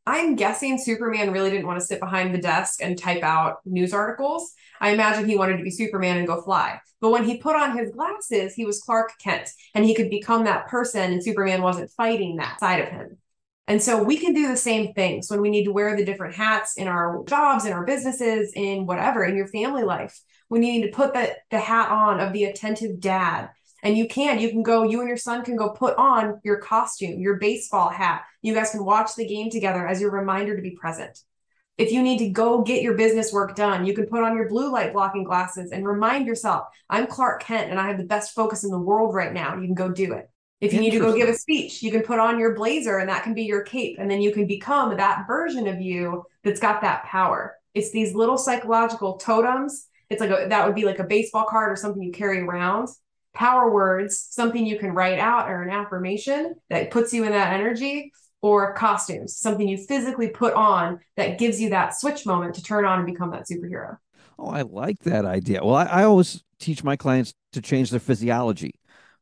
I'm 0.07 0.37
guessing 0.37 0.79
Superman 0.79 1.33
really 1.33 1.51
didn't 1.51 1.67
want 1.67 1.81
to 1.81 1.85
sit 1.85 1.99
behind 1.99 2.33
the 2.33 2.41
desk 2.41 2.81
and 2.81 2.97
type 2.97 3.25
out 3.25 3.57
news 3.65 3.93
articles. 3.93 4.53
I 4.81 4.91
imagine 4.91 5.29
he 5.29 5.37
wanted 5.37 5.57
to 5.57 5.65
be 5.65 5.71
Superman 5.71 6.17
and 6.17 6.27
go 6.27 6.41
fly. 6.43 6.79
But 7.01 7.11
when 7.11 7.25
he 7.25 7.39
put 7.39 7.57
on 7.57 7.77
his 7.77 7.91
glasses, 7.91 8.55
he 8.55 8.65
was 8.65 8.81
Clark 8.81 9.13
Kent 9.23 9.51
and 9.75 9.85
he 9.85 9.95
could 9.95 10.09
become 10.09 10.45
that 10.45 10.69
person, 10.69 11.13
and 11.13 11.23
Superman 11.23 11.61
wasn't 11.61 11.91
fighting 11.91 12.37
that 12.37 12.61
side 12.61 12.81
of 12.81 12.89
him. 12.89 13.19
And 13.69 13.83
so 13.83 14.01
we 14.01 14.17
can 14.17 14.33
do 14.33 14.47
the 14.47 14.57
same 14.57 14.93
things 14.95 15.29
when 15.29 15.41
we 15.41 15.51
need 15.51 15.65
to 15.65 15.73
wear 15.73 15.97
the 15.97 16.05
different 16.05 16.37
hats 16.37 16.77
in 16.77 16.87
our 16.87 17.25
jobs, 17.25 17.65
in 17.65 17.73
our 17.73 17.85
businesses, 17.85 18.53
in 18.55 18.87
whatever, 18.87 19.25
in 19.25 19.37
your 19.37 19.49
family 19.49 19.83
life. 19.83 20.21
When 20.47 20.63
you 20.63 20.73
need 20.73 20.87
to 20.87 20.97
put 20.97 21.15
the, 21.15 21.35
the 21.51 21.59
hat 21.59 21.91
on 21.91 22.21
of 22.21 22.33
the 22.33 22.45
attentive 22.45 23.01
dad, 23.01 23.51
and 23.87 23.97
you 23.97 24.09
can, 24.09 24.41
you 24.41 24.51
can 24.51 24.65
go, 24.65 24.83
you 24.83 24.99
and 24.99 25.07
your 25.07 25.17
son 25.17 25.45
can 25.45 25.55
go 25.55 25.69
put 25.69 25.97
on 25.97 26.41
your 26.43 26.57
costume, 26.57 27.21
your 27.21 27.37
baseball 27.37 27.89
hat. 27.89 28.25
You 28.43 28.53
guys 28.53 28.73
can 28.73 28.85
watch 28.85 29.15
the 29.15 29.29
game 29.29 29.49
together 29.49 29.87
as 29.87 30.01
your 30.01 30.11
reminder 30.11 30.57
to 30.57 30.61
be 30.61 30.73
present. 30.73 31.17
If 31.79 31.93
you 31.93 32.03
need 32.03 32.19
to 32.19 32.31
go 32.31 32.63
get 32.63 32.83
your 32.83 32.95
business 32.97 33.33
work 33.33 33.55
done, 33.55 33.87
you 33.87 33.95
can 33.95 34.07
put 34.07 34.25
on 34.25 34.35
your 34.35 34.49
blue 34.49 34.73
light 34.73 34.93
blocking 34.93 35.23
glasses 35.23 35.71
and 35.71 35.87
remind 35.87 36.27
yourself, 36.27 36.67
I'm 36.91 37.07
Clark 37.07 37.45
Kent 37.45 37.71
and 37.71 37.79
I 37.79 37.87
have 37.87 37.97
the 37.97 38.03
best 38.03 38.35
focus 38.35 38.65
in 38.65 38.73
the 38.73 38.79
world 38.79 39.15
right 39.15 39.33
now. 39.33 39.55
You 39.55 39.67
can 39.67 39.75
go 39.75 39.93
do 39.93 40.15
it. 40.15 40.29
If 40.61 40.73
you 40.73 40.81
need 40.81 40.91
to 40.91 40.99
go 40.99 41.15
give 41.15 41.29
a 41.29 41.35
speech, 41.35 41.81
you 41.81 41.93
can 41.93 42.03
put 42.03 42.19
on 42.19 42.41
your 42.41 42.57
blazer 42.57 42.99
and 42.99 43.09
that 43.09 43.23
can 43.23 43.35
be 43.35 43.45
your 43.45 43.63
cape. 43.63 43.99
And 44.01 44.11
then 44.11 44.21
you 44.21 44.33
can 44.33 44.49
become 44.49 44.97
that 44.97 45.29
version 45.29 45.69
of 45.69 45.81
you 45.81 46.25
that's 46.43 46.59
got 46.59 46.81
that 46.81 47.05
power. 47.05 47.55
It's 47.73 47.93
these 47.93 48.17
little 48.17 48.37
psychological 48.37 49.17
totems. 49.19 49.87
It's 50.11 50.21
like 50.21 50.31
a, 50.31 50.49
that 50.49 50.67
would 50.67 50.75
be 50.75 50.87
like 50.87 50.99
a 50.99 51.05
baseball 51.05 51.45
card 51.49 51.71
or 51.71 51.77
something 51.77 52.03
you 52.03 52.11
carry 52.11 52.41
around 52.41 52.89
power 53.37 53.71
words, 53.71 54.27
something 54.31 54.67
you 54.67 54.79
can 54.79 54.91
write 54.93 55.19
out 55.19 55.49
or 55.49 55.63
an 55.63 55.71
affirmation 55.71 56.57
that 56.71 56.91
puts 56.91 57.13
you 57.13 57.25
in 57.25 57.33
that 57.33 57.53
energy, 57.53 58.13
or 58.43 58.75
costumes, 58.75 59.37
something 59.37 59.67
you 59.67 59.77
physically 59.77 60.29
put 60.29 60.55
on 60.55 61.01
that 61.17 61.39
gives 61.39 61.61
you 61.61 61.71
that 61.71 61.99
switch 61.99 62.27
moment 62.27 62.55
to 62.55 62.63
turn 62.63 62.85
on 62.85 62.99
and 62.99 63.07
become 63.07 63.31
that 63.31 63.45
superhero. 63.51 63.97
Oh, 64.39 64.49
I 64.49 64.63
like 64.63 65.01
that 65.01 65.25
idea. 65.25 65.65
Well, 65.65 65.75
I, 65.75 65.85
I 65.85 66.05
always 66.05 66.45
teach 66.61 66.85
my 66.85 66.97
clients 66.97 67.35
to 67.53 67.61
change 67.61 67.91
their 67.91 68.01
physiology 68.01 68.75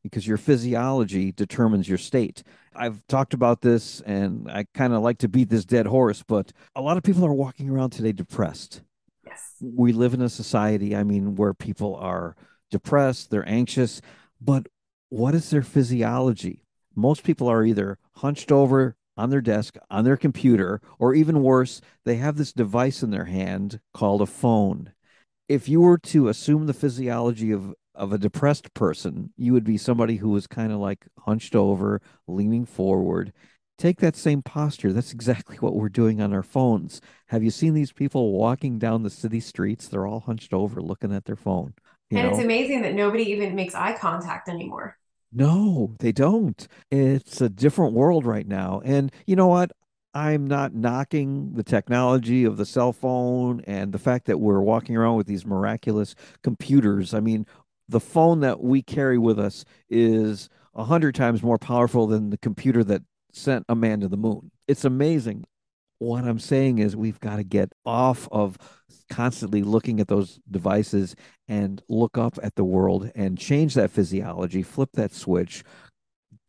because 0.03 0.27
your 0.27 0.37
physiology 0.37 1.31
determines 1.31 1.89
your 1.89 1.97
state. 1.97 2.43
I've 2.75 3.01
talked 3.07 3.33
about 3.33 3.61
this 3.61 4.01
and 4.01 4.51
I 4.51 4.65
kind 4.73 4.93
of 4.93 5.01
like 5.01 5.17
to 5.19 5.27
beat 5.27 5.49
this 5.49 5.65
dead 5.65 5.87
horse, 5.87 6.21
but 6.21 6.51
a 6.75 6.81
lot 6.81 6.97
of 6.97 7.03
people 7.03 7.25
are 7.25 7.33
walking 7.33 7.69
around 7.69 7.91
today 7.91 8.11
depressed. 8.11 8.81
Yes. 9.25 9.55
We 9.61 9.93
live 9.93 10.13
in 10.13 10.21
a 10.21 10.29
society, 10.29 10.95
I 10.95 11.03
mean, 11.03 11.35
where 11.35 11.53
people 11.53 11.95
are 11.95 12.35
depressed, 12.75 13.31
they're 13.31 13.47
anxious, 13.47 14.01
but 14.41 14.67
what 15.07 15.33
is 15.33 15.49
their 15.49 15.61
physiology? 15.61 16.65
Most 16.93 17.23
people 17.23 17.47
are 17.47 17.63
either 17.63 17.97
hunched 18.15 18.51
over 18.51 18.97
on 19.15 19.29
their 19.29 19.39
desk, 19.41 19.77
on 19.89 20.03
their 20.03 20.17
computer, 20.17 20.81
or 20.99 21.13
even 21.13 21.41
worse, 21.41 21.79
they 22.03 22.15
have 22.17 22.35
this 22.35 22.51
device 22.51 23.01
in 23.01 23.11
their 23.11 23.25
hand 23.25 23.79
called 23.93 24.21
a 24.21 24.25
phone. 24.25 24.91
If 25.47 25.69
you 25.69 25.79
were 25.79 25.97
to 25.99 26.27
assume 26.27 26.65
the 26.65 26.73
physiology 26.73 27.53
of, 27.53 27.73
of 27.93 28.11
a 28.11 28.17
depressed 28.17 28.73
person, 28.73 29.31
you 29.37 29.53
would 29.53 29.63
be 29.63 29.77
somebody 29.77 30.17
who 30.17 30.31
was 30.31 30.47
kind 30.47 30.73
of 30.73 30.79
like 30.79 31.05
hunched 31.19 31.55
over, 31.55 32.01
leaning 32.27 32.65
forward. 32.65 33.31
Take 33.77 33.99
that 33.99 34.17
same 34.17 34.41
posture. 34.41 34.91
That's 34.91 35.13
exactly 35.13 35.57
what 35.57 35.75
we're 35.75 35.87
doing 35.87 36.19
on 36.19 36.33
our 36.33 36.43
phones. 36.43 36.99
Have 37.27 37.43
you 37.43 37.51
seen 37.51 37.73
these 37.73 37.93
people 37.93 38.33
walking 38.33 38.79
down 38.79 39.03
the 39.03 39.09
city 39.09 39.39
streets? 39.39 39.87
They're 39.87 40.07
all 40.07 40.21
hunched 40.21 40.53
over 40.53 40.81
looking 40.81 41.13
at 41.13 41.23
their 41.23 41.35
phone. 41.37 41.73
And 42.11 42.23
know? 42.23 42.29
it's 42.29 42.39
amazing 42.39 42.81
that 42.83 42.93
nobody 42.93 43.23
even 43.31 43.55
makes 43.55 43.73
eye 43.75 43.97
contact 43.97 44.47
anymore. 44.47 44.97
No, 45.33 45.95
they 45.99 46.11
don't. 46.11 46.67
It's 46.91 47.41
a 47.41 47.49
different 47.49 47.93
world 47.93 48.25
right 48.25 48.47
now. 48.47 48.81
And 48.85 49.11
you 49.25 49.35
know 49.35 49.47
what? 49.47 49.71
I'm 50.13 50.47
not 50.47 50.73
knocking 50.73 51.53
the 51.55 51.63
technology 51.63 52.45
of 52.45 52.55
the 52.55 52.65
cell 52.65 52.93
phone 52.93 53.61
and 53.67 53.91
the 53.91 53.99
fact 53.99 54.27
that 54.27 54.39
we're 54.39 54.61
walking 54.61 54.95
around 54.95 55.17
with 55.17 55.27
these 55.27 55.45
miraculous 55.45 56.15
computers. 56.41 57.13
I 57.13 57.19
mean, 57.19 57.45
the 57.89 57.99
phone 57.99 58.39
that 58.39 58.61
we 58.61 58.81
carry 58.81 59.17
with 59.17 59.37
us 59.37 59.65
is 59.89 60.47
a 60.73 60.85
hundred 60.85 61.15
times 61.15 61.43
more 61.43 61.57
powerful 61.57 62.07
than 62.07 62.29
the 62.29 62.37
computer 62.37 62.81
that 62.85 63.03
sent 63.33 63.65
a 63.67 63.75
man 63.75 63.99
to 63.99 64.07
the 64.07 64.15
moon. 64.15 64.51
It's 64.69 64.85
amazing 64.85 65.43
what 65.99 66.25
I'm 66.25 66.39
saying 66.39 66.79
is 66.79 66.95
we've 66.95 67.19
got 67.19 67.37
to 67.37 67.43
get 67.43 67.71
off 67.85 68.27
of 68.31 68.57
constantly 69.09 69.63
looking 69.63 69.99
at 69.99 70.07
those 70.07 70.39
devices 70.49 71.15
and 71.47 71.81
look 71.89 72.17
up 72.17 72.37
at 72.43 72.55
the 72.55 72.63
world 72.63 73.11
and 73.15 73.37
change 73.37 73.75
that 73.75 73.91
physiology, 73.91 74.63
flip 74.63 74.89
that 74.93 75.13
switch, 75.13 75.63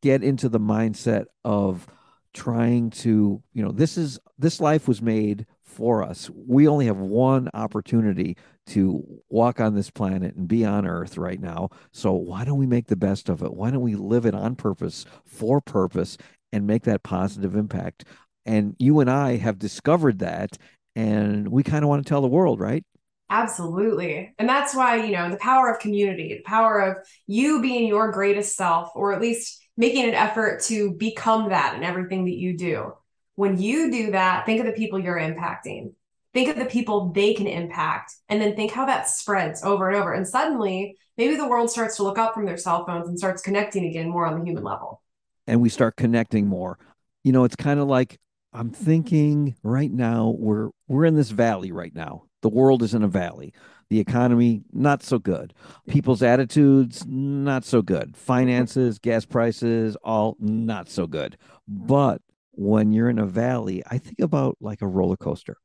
get 0.02 0.22
into 0.22 0.48
the 0.48 0.60
mindset 0.60 1.26
of 1.44 1.86
trying 2.34 2.90
to, 2.90 3.42
you 3.52 3.64
know, 3.64 3.72
this 3.72 3.96
is 3.96 4.18
this 4.38 4.60
life 4.60 4.86
was 4.86 5.00
made 5.00 5.46
for 5.62 6.02
us. 6.02 6.30
We 6.34 6.68
only 6.68 6.86
have 6.86 6.98
one 6.98 7.48
opportunity 7.54 8.36
to 8.68 9.04
walk 9.28 9.60
on 9.60 9.74
this 9.74 9.90
planet 9.90 10.34
and 10.34 10.48
be 10.48 10.64
on 10.64 10.86
earth 10.86 11.16
right 11.16 11.40
now. 11.40 11.70
So 11.92 12.12
why 12.12 12.44
don't 12.44 12.58
we 12.58 12.66
make 12.66 12.86
the 12.86 12.96
best 12.96 13.28
of 13.28 13.42
it? 13.42 13.54
Why 13.54 13.70
don't 13.70 13.82
we 13.82 13.94
live 13.94 14.26
it 14.26 14.34
on 14.34 14.56
purpose, 14.56 15.06
for 15.24 15.60
purpose, 15.60 16.18
and 16.52 16.66
make 16.66 16.84
that 16.84 17.02
positive 17.02 17.54
impact? 17.56 18.04
And 18.46 18.76
you 18.78 19.00
and 19.00 19.10
I 19.10 19.36
have 19.36 19.58
discovered 19.58 20.20
that, 20.20 20.56
and 20.94 21.48
we 21.48 21.64
kind 21.64 21.84
of 21.84 21.88
want 21.88 22.04
to 22.04 22.08
tell 22.08 22.22
the 22.22 22.28
world, 22.28 22.60
right? 22.60 22.84
Absolutely. 23.28 24.32
And 24.38 24.48
that's 24.48 24.74
why, 24.74 25.04
you 25.04 25.10
know, 25.10 25.28
the 25.28 25.36
power 25.36 25.68
of 25.68 25.80
community, 25.80 26.28
the 26.28 26.48
power 26.48 26.78
of 26.78 26.96
you 27.26 27.60
being 27.60 27.88
your 27.88 28.12
greatest 28.12 28.54
self, 28.56 28.92
or 28.94 29.12
at 29.12 29.20
least 29.20 29.60
making 29.76 30.04
an 30.04 30.14
effort 30.14 30.62
to 30.62 30.92
become 30.92 31.48
that 31.48 31.74
in 31.74 31.82
everything 31.82 32.24
that 32.26 32.36
you 32.36 32.56
do. 32.56 32.92
When 33.34 33.60
you 33.60 33.90
do 33.90 34.12
that, 34.12 34.46
think 34.46 34.60
of 34.60 34.66
the 34.66 34.72
people 34.72 35.00
you're 35.00 35.18
impacting. 35.18 35.92
Think 36.32 36.48
of 36.50 36.56
the 36.56 36.66
people 36.66 37.12
they 37.12 37.34
can 37.34 37.48
impact, 37.48 38.14
and 38.28 38.40
then 38.40 38.54
think 38.54 38.70
how 38.70 38.86
that 38.86 39.08
spreads 39.08 39.64
over 39.64 39.88
and 39.88 39.96
over. 39.96 40.12
And 40.12 40.28
suddenly, 40.28 40.96
maybe 41.18 41.34
the 41.34 41.48
world 41.48 41.70
starts 41.70 41.96
to 41.96 42.04
look 42.04 42.18
up 42.18 42.32
from 42.32 42.44
their 42.44 42.58
cell 42.58 42.86
phones 42.86 43.08
and 43.08 43.18
starts 43.18 43.42
connecting 43.42 43.86
again 43.86 44.08
more 44.08 44.26
on 44.26 44.38
the 44.38 44.44
human 44.44 44.62
level. 44.62 45.02
And 45.46 45.60
we 45.60 45.68
start 45.68 45.96
connecting 45.96 46.46
more. 46.46 46.78
You 47.24 47.32
know, 47.32 47.44
it's 47.44 47.56
kind 47.56 47.80
of 47.80 47.88
like 47.88 48.18
I'm 48.56 48.70
thinking 48.70 49.54
right 49.62 49.92
now 49.92 50.34
we're 50.38 50.70
we're 50.88 51.04
in 51.04 51.14
this 51.14 51.30
valley 51.30 51.72
right 51.72 51.94
now. 51.94 52.22
The 52.40 52.48
world 52.48 52.82
is 52.82 52.94
in 52.94 53.02
a 53.02 53.08
valley. 53.08 53.52
The 53.90 54.00
economy 54.00 54.62
not 54.72 55.02
so 55.02 55.18
good. 55.18 55.52
People's 55.86 56.22
attitudes 56.22 57.04
not 57.06 57.66
so 57.66 57.82
good. 57.82 58.16
Finances, 58.16 58.98
gas 58.98 59.26
prices 59.26 59.94
all 60.02 60.38
not 60.40 60.88
so 60.88 61.06
good. 61.06 61.36
But 61.68 62.22
when 62.52 62.94
you're 62.94 63.10
in 63.10 63.18
a 63.18 63.26
valley, 63.26 63.82
I 63.90 63.98
think 63.98 64.20
about 64.20 64.56
like 64.58 64.80
a 64.80 64.88
roller 64.88 65.18
coaster. 65.18 65.58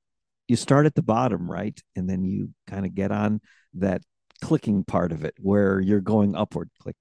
You 0.49 0.57
start 0.57 0.85
at 0.85 0.95
the 0.95 1.01
bottom, 1.01 1.49
right? 1.49 1.79
And 1.95 2.09
then 2.09 2.25
you 2.25 2.49
kind 2.67 2.85
of 2.85 2.93
get 2.93 3.13
on 3.13 3.39
that 3.75 4.01
clicking 4.41 4.83
part 4.83 5.13
of 5.13 5.23
it 5.23 5.35
where 5.39 5.79
you're 5.79 6.01
going 6.01 6.35
upward, 6.35 6.69
click, 6.77 6.97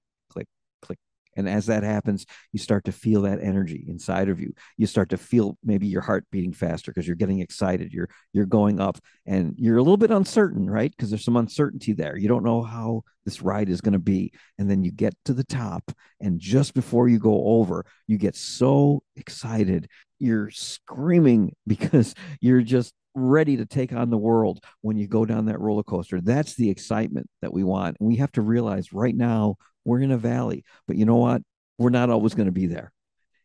and 1.35 1.47
as 1.47 1.65
that 1.67 1.83
happens, 1.83 2.25
you 2.51 2.59
start 2.59 2.85
to 2.85 2.91
feel 2.91 3.21
that 3.23 3.41
energy 3.41 3.85
inside 3.87 4.29
of 4.29 4.39
you. 4.39 4.53
You 4.77 4.87
start 4.87 5.09
to 5.09 5.17
feel 5.17 5.57
maybe 5.63 5.87
your 5.87 6.01
heart 6.01 6.25
beating 6.31 6.53
faster 6.53 6.91
because 6.91 7.07
you're 7.07 7.15
getting 7.15 7.39
excited. 7.39 7.93
You're 7.93 8.09
you're 8.33 8.45
going 8.45 8.79
up 8.79 8.97
and 9.25 9.53
you're 9.57 9.77
a 9.77 9.83
little 9.83 9.97
bit 9.97 10.11
uncertain, 10.11 10.69
right? 10.69 10.91
Because 10.91 11.09
there's 11.09 11.25
some 11.25 11.37
uncertainty 11.37 11.93
there. 11.93 12.17
You 12.17 12.27
don't 12.27 12.43
know 12.43 12.61
how 12.61 13.03
this 13.25 13.41
ride 13.41 13.69
is 13.69 13.81
going 13.81 13.93
to 13.93 13.99
be. 13.99 14.33
And 14.57 14.69
then 14.69 14.83
you 14.83 14.91
get 14.91 15.13
to 15.25 15.33
the 15.33 15.43
top 15.43 15.91
and 16.19 16.39
just 16.39 16.73
before 16.73 17.07
you 17.07 17.19
go 17.19 17.45
over, 17.45 17.85
you 18.07 18.17
get 18.17 18.35
so 18.35 19.03
excited. 19.15 19.87
You're 20.19 20.49
screaming 20.51 21.55
because 21.67 22.15
you're 22.39 22.61
just 22.61 22.93
ready 23.13 23.57
to 23.57 23.65
take 23.65 23.91
on 23.91 24.09
the 24.09 24.17
world 24.17 24.63
when 24.81 24.97
you 24.97 25.07
go 25.07 25.25
down 25.25 25.45
that 25.45 25.59
roller 25.59 25.83
coaster. 25.83 26.21
That's 26.21 26.55
the 26.55 26.69
excitement 26.69 27.29
that 27.41 27.53
we 27.53 27.63
want. 27.63 27.97
And 27.99 28.07
we 28.07 28.17
have 28.17 28.31
to 28.33 28.41
realize 28.41 28.93
right 28.93 29.15
now 29.15 29.57
we're 29.85 30.01
in 30.01 30.11
a 30.11 30.17
valley. 30.17 30.63
But 30.87 30.97
you 30.97 31.05
know 31.05 31.17
what? 31.17 31.41
We're 31.77 31.89
not 31.89 32.09
always 32.09 32.33
going 32.33 32.47
to 32.47 32.51
be 32.51 32.67
there. 32.67 32.91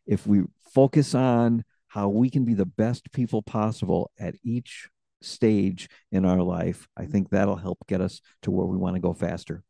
If 0.05 0.27
we 0.27 0.43
focus 0.73 1.15
on 1.15 1.63
how 1.87 2.09
we 2.09 2.29
can 2.29 2.45
be 2.45 2.53
the 2.53 2.65
best 2.65 3.11
people 3.11 3.41
possible 3.41 4.11
at 4.19 4.35
each 4.43 4.89
stage 5.21 5.89
in 6.11 6.25
our 6.25 6.41
life, 6.41 6.87
I 6.95 7.05
think 7.05 7.29
that'll 7.29 7.55
help 7.55 7.79
get 7.87 8.01
us 8.01 8.21
to 8.43 8.51
where 8.51 8.67
we 8.67 8.77
want 8.77 8.95
to 8.95 9.01
go 9.01 9.13
faster. 9.13 9.63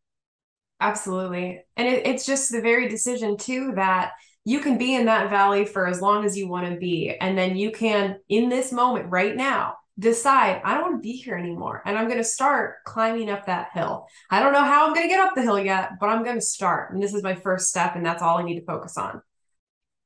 Absolutely. 0.79 1.63
And 1.75 1.87
it, 1.87 2.05
it's 2.05 2.25
just 2.25 2.51
the 2.51 2.61
very 2.61 2.87
decision, 2.89 3.37
too, 3.37 3.73
that 3.75 4.11
you 4.45 4.59
can 4.59 4.77
be 4.77 4.95
in 4.95 5.05
that 5.05 5.29
valley 5.29 5.65
for 5.65 5.87
as 5.87 6.01
long 6.01 6.25
as 6.25 6.37
you 6.37 6.47
want 6.47 6.71
to 6.71 6.79
be. 6.79 7.15
And 7.19 7.37
then 7.37 7.55
you 7.55 7.71
can, 7.71 8.17
in 8.29 8.49
this 8.49 8.71
moment 8.71 9.09
right 9.09 9.35
now, 9.35 9.75
decide 9.99 10.61
I 10.63 10.75
don't 10.75 10.91
want 10.91 11.03
to 11.03 11.07
be 11.07 11.13
here 11.13 11.35
anymore. 11.35 11.81
And 11.85 11.97
I'm 11.97 12.05
going 12.05 12.19
to 12.19 12.23
start 12.23 12.83
climbing 12.85 13.29
up 13.29 13.45
that 13.47 13.69
hill. 13.73 14.07
I 14.29 14.39
don't 14.39 14.53
know 14.53 14.63
how 14.63 14.85
I'm 14.85 14.93
going 14.93 15.07
to 15.07 15.09
get 15.09 15.19
up 15.19 15.35
the 15.35 15.41
hill 15.41 15.59
yet, 15.59 15.91
but 15.99 16.07
I'm 16.07 16.23
going 16.23 16.35
to 16.37 16.45
start. 16.45 16.93
And 16.93 17.01
this 17.01 17.13
is 17.13 17.23
my 17.23 17.35
first 17.35 17.69
step. 17.69 17.95
And 17.95 18.05
that's 18.05 18.21
all 18.21 18.37
I 18.37 18.43
need 18.43 18.59
to 18.59 18.65
focus 18.65 18.97
on. 18.97 19.21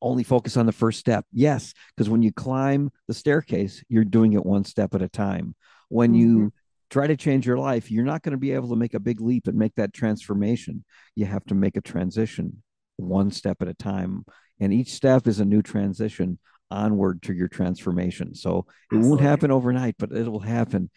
Only 0.01 0.23
focus 0.23 0.57
on 0.57 0.65
the 0.65 0.71
first 0.71 0.99
step. 0.99 1.25
Yes. 1.31 1.73
Because 1.95 2.09
when 2.09 2.23
you 2.23 2.31
climb 2.31 2.91
the 3.07 3.13
staircase, 3.13 3.83
you're 3.87 4.03
doing 4.05 4.33
it 4.33 4.45
one 4.45 4.63
step 4.63 4.95
at 4.95 5.01
a 5.01 5.09
time. 5.09 5.55
When 5.89 6.11
mm-hmm. 6.11 6.19
you 6.19 6.53
try 6.89 7.07
to 7.07 7.17
change 7.17 7.45
your 7.45 7.57
life, 7.57 7.91
you're 7.91 8.05
not 8.05 8.21
going 8.21 8.31
to 8.31 8.37
be 8.37 8.51
able 8.51 8.69
to 8.69 8.75
make 8.75 8.93
a 8.93 8.99
big 8.99 9.21
leap 9.21 9.47
and 9.47 9.57
make 9.57 9.75
that 9.75 9.93
transformation. 9.93 10.83
You 11.15 11.25
have 11.25 11.45
to 11.45 11.55
make 11.55 11.75
a 11.75 11.81
transition 11.81 12.63
one 12.97 13.31
step 13.31 13.61
at 13.61 13.67
a 13.67 13.73
time. 13.73 14.25
And 14.59 14.73
each 14.73 14.93
step 14.93 15.27
is 15.27 15.39
a 15.39 15.45
new 15.45 15.61
transition 15.61 16.39
onward 16.71 17.21
to 17.23 17.33
your 17.33 17.47
transformation. 17.47 18.33
So 18.33 18.59
it 18.59 18.95
Absolutely. 18.95 19.09
won't 19.09 19.21
happen 19.21 19.51
overnight, 19.51 19.95
but 19.99 20.11
it 20.11 20.31
will 20.31 20.39
happen. 20.39 20.89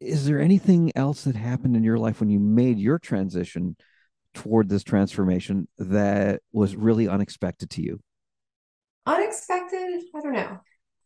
Is 0.00 0.26
there 0.26 0.40
anything 0.40 0.92
else 0.94 1.24
that 1.24 1.34
happened 1.34 1.74
in 1.74 1.82
your 1.82 1.98
life 1.98 2.20
when 2.20 2.28
you 2.28 2.38
made 2.38 2.78
your 2.78 2.98
transition 2.98 3.76
toward 4.34 4.68
this 4.68 4.84
transformation 4.84 5.66
that 5.78 6.42
was 6.52 6.76
really 6.76 7.08
unexpected 7.08 7.70
to 7.70 7.82
you? 7.82 8.00
Unexpected? 9.06 10.02
I 10.14 10.20
don't 10.20 10.34
know. 10.34 10.60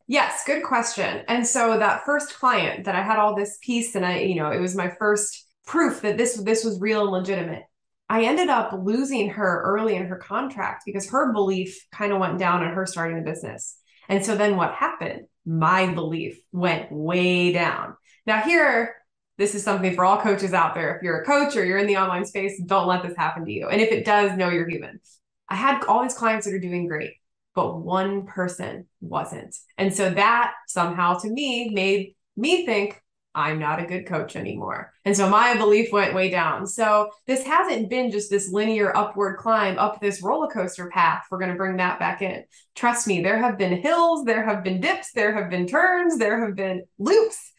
Yes, 0.08 0.42
good 0.44 0.64
question. 0.64 1.22
And 1.28 1.46
so 1.46 1.78
that 1.78 2.04
first 2.04 2.34
client 2.34 2.86
that 2.86 2.96
I 2.96 3.02
had 3.02 3.18
all 3.18 3.36
this 3.36 3.58
piece 3.62 3.94
and 3.94 4.04
I, 4.04 4.18
you 4.18 4.34
know, 4.34 4.50
it 4.50 4.58
was 4.58 4.74
my 4.74 4.90
first 4.98 5.46
proof 5.66 6.00
that 6.00 6.18
this 6.18 6.34
this 6.34 6.64
was 6.64 6.80
real 6.80 7.02
and 7.02 7.12
legitimate. 7.12 7.62
I 8.08 8.24
ended 8.24 8.48
up 8.48 8.72
losing 8.72 9.30
her 9.30 9.62
early 9.62 9.94
in 9.94 10.06
her 10.06 10.16
contract 10.16 10.82
because 10.84 11.08
her 11.10 11.32
belief 11.32 11.86
kind 11.92 12.12
of 12.12 12.18
went 12.18 12.40
down 12.40 12.64
on 12.64 12.74
her 12.74 12.86
starting 12.86 13.16
the 13.16 13.30
business. 13.30 13.76
And 14.10 14.26
so 14.26 14.36
then 14.36 14.56
what 14.56 14.74
happened? 14.74 15.22
My 15.46 15.86
belief 15.94 16.38
went 16.52 16.92
way 16.92 17.52
down. 17.52 17.96
Now, 18.26 18.42
here, 18.42 18.96
this 19.38 19.54
is 19.54 19.62
something 19.62 19.94
for 19.94 20.04
all 20.04 20.20
coaches 20.20 20.52
out 20.52 20.74
there. 20.74 20.96
If 20.96 21.02
you're 21.02 21.22
a 21.22 21.24
coach 21.24 21.56
or 21.56 21.64
you're 21.64 21.78
in 21.78 21.86
the 21.86 21.96
online 21.96 22.26
space, 22.26 22.60
don't 22.66 22.88
let 22.88 23.02
this 23.02 23.16
happen 23.16 23.46
to 23.46 23.52
you. 23.52 23.68
And 23.68 23.80
if 23.80 23.90
it 23.90 24.04
does, 24.04 24.36
know 24.36 24.50
you're 24.50 24.68
human. 24.68 25.00
I 25.48 25.54
had 25.54 25.84
all 25.84 26.02
these 26.02 26.14
clients 26.14 26.44
that 26.44 26.54
are 26.54 26.58
doing 26.58 26.88
great, 26.88 27.14
but 27.54 27.78
one 27.78 28.26
person 28.26 28.86
wasn't. 29.00 29.56
And 29.78 29.94
so 29.94 30.10
that 30.10 30.54
somehow 30.66 31.18
to 31.20 31.30
me 31.30 31.70
made 31.70 32.16
me 32.36 32.66
think, 32.66 33.00
I'm 33.34 33.60
not 33.60 33.80
a 33.80 33.86
good 33.86 34.06
coach 34.06 34.34
anymore. 34.34 34.92
And 35.04 35.16
so 35.16 35.28
my 35.28 35.56
belief 35.56 35.92
went 35.92 36.14
way 36.14 36.30
down. 36.30 36.66
So 36.66 37.10
this 37.26 37.44
hasn't 37.44 37.88
been 37.88 38.10
just 38.10 38.28
this 38.28 38.50
linear 38.50 38.96
upward 38.96 39.38
climb 39.38 39.78
up 39.78 40.00
this 40.00 40.22
roller 40.22 40.48
coaster 40.48 40.88
path. 40.88 41.24
We're 41.30 41.38
going 41.38 41.52
to 41.52 41.56
bring 41.56 41.76
that 41.76 42.00
back 42.00 42.22
in. 42.22 42.44
Trust 42.74 43.06
me, 43.06 43.22
there 43.22 43.38
have 43.38 43.56
been 43.56 43.80
hills, 43.80 44.24
there 44.24 44.44
have 44.44 44.64
been 44.64 44.80
dips, 44.80 45.12
there 45.12 45.32
have 45.34 45.48
been 45.48 45.66
turns, 45.66 46.18
there 46.18 46.44
have 46.44 46.56
been 46.56 46.82
loops. 46.98 47.52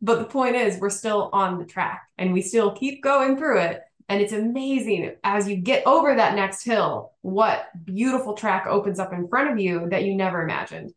But 0.00 0.20
the 0.20 0.24
point 0.24 0.56
is, 0.56 0.80
we're 0.80 0.88
still 0.88 1.28
on 1.34 1.58
the 1.58 1.66
track 1.66 2.02
and 2.16 2.32
we 2.32 2.40
still 2.40 2.72
keep 2.72 3.02
going 3.02 3.36
through 3.36 3.58
it. 3.60 3.80
And 4.08 4.22
it's 4.22 4.32
amazing 4.32 5.12
as 5.22 5.46
you 5.46 5.56
get 5.56 5.86
over 5.86 6.14
that 6.14 6.34
next 6.34 6.64
hill, 6.64 7.12
what 7.20 7.66
beautiful 7.84 8.32
track 8.32 8.66
opens 8.66 8.98
up 8.98 9.12
in 9.12 9.28
front 9.28 9.50
of 9.50 9.60
you 9.60 9.88
that 9.90 10.04
you 10.04 10.16
never 10.16 10.42
imagined. 10.42 10.92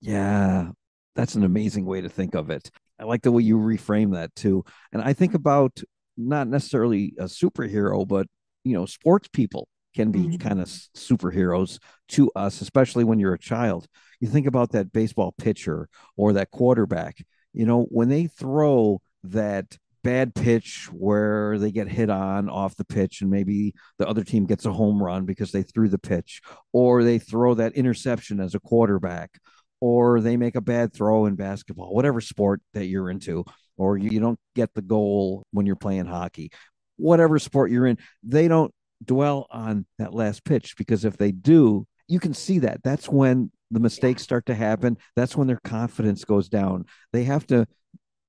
Yeah, 0.00 0.70
that's 1.14 1.36
an 1.36 1.44
amazing 1.44 1.86
way 1.86 2.00
to 2.00 2.08
think 2.08 2.34
of 2.34 2.50
it. 2.50 2.70
I 3.00 3.04
like 3.04 3.22
the 3.22 3.32
way 3.32 3.42
you 3.42 3.56
reframe 3.56 4.12
that 4.14 4.34
too. 4.34 4.64
And 4.92 5.02
I 5.02 5.12
think 5.14 5.34
about 5.34 5.80
not 6.16 6.48
necessarily 6.48 7.14
a 7.18 7.24
superhero, 7.24 8.06
but 8.06 8.26
you 8.64 8.74
know, 8.74 8.86
sports 8.86 9.28
people 9.32 9.68
can 9.94 10.12
be 10.12 10.20
mm-hmm. 10.20 10.36
kind 10.36 10.60
of 10.60 10.68
superheroes 10.68 11.78
to 12.08 12.30
us, 12.36 12.60
especially 12.60 13.04
when 13.04 13.18
you're 13.18 13.34
a 13.34 13.38
child. 13.38 13.86
You 14.20 14.28
think 14.28 14.46
about 14.46 14.72
that 14.72 14.92
baseball 14.92 15.32
pitcher 15.32 15.88
or 16.16 16.34
that 16.34 16.50
quarterback, 16.50 17.24
you 17.52 17.64
know, 17.64 17.86
when 17.90 18.08
they 18.08 18.26
throw 18.26 19.00
that 19.24 19.76
bad 20.02 20.34
pitch 20.34 20.88
where 20.92 21.58
they 21.58 21.70
get 21.70 21.88
hit 21.88 22.08
on 22.08 22.48
off 22.48 22.76
the 22.76 22.84
pitch 22.84 23.20
and 23.20 23.30
maybe 23.30 23.74
the 23.98 24.08
other 24.08 24.24
team 24.24 24.46
gets 24.46 24.64
a 24.64 24.72
home 24.72 25.02
run 25.02 25.26
because 25.26 25.52
they 25.52 25.62
threw 25.62 25.88
the 25.88 25.98
pitch 25.98 26.40
or 26.72 27.04
they 27.04 27.18
throw 27.18 27.54
that 27.54 27.74
interception 27.74 28.40
as 28.40 28.54
a 28.54 28.60
quarterback 28.60 29.38
or 29.80 30.20
they 30.20 30.36
make 30.36 30.56
a 30.56 30.60
bad 30.60 30.92
throw 30.92 31.26
in 31.26 31.34
basketball, 31.34 31.94
whatever 31.94 32.20
sport 32.20 32.60
that 32.74 32.86
you're 32.86 33.10
into, 33.10 33.44
or 33.76 33.96
you, 33.96 34.10
you 34.10 34.20
don't 34.20 34.38
get 34.54 34.72
the 34.74 34.82
goal 34.82 35.44
when 35.52 35.66
you're 35.66 35.76
playing 35.76 36.06
hockey, 36.06 36.50
whatever 36.96 37.38
sport 37.38 37.70
you're 37.70 37.86
in, 37.86 37.98
they 38.22 38.46
don't 38.46 38.72
dwell 39.04 39.46
on 39.50 39.86
that 39.98 40.14
last 40.14 40.44
pitch 40.44 40.76
because 40.76 41.04
if 41.04 41.16
they 41.16 41.32
do, 41.32 41.86
you 42.08 42.20
can 42.20 42.34
see 42.34 42.58
that. 42.58 42.82
That's 42.82 43.08
when 43.08 43.50
the 43.70 43.80
mistakes 43.80 44.22
start 44.22 44.46
to 44.46 44.54
happen. 44.54 44.98
That's 45.16 45.36
when 45.36 45.46
their 45.46 45.60
confidence 45.64 46.24
goes 46.24 46.48
down. 46.48 46.84
They 47.12 47.24
have 47.24 47.46
to 47.48 47.66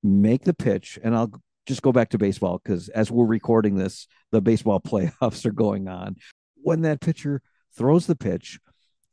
make 0.04 0.44
the 0.44 0.54
pitch, 0.54 1.00
and 1.04 1.16
I'll 1.16 1.32
just 1.68 1.82
go 1.82 1.92
back 1.92 2.10
to 2.10 2.18
baseball 2.18 2.60
because 2.64 2.90
as 2.90 3.12
we're 3.12 3.26
recording 3.26 3.76
this, 3.76 4.08
the 4.32 4.42
baseball 4.42 4.80
playoffs 4.86 5.46
are 5.46 5.52
going 5.52 5.88
on. 5.88 6.16
When 6.64 6.82
that 6.82 7.02
pitcher 7.02 7.42
throws 7.76 8.06
the 8.08 8.16
pitch, 8.16 8.60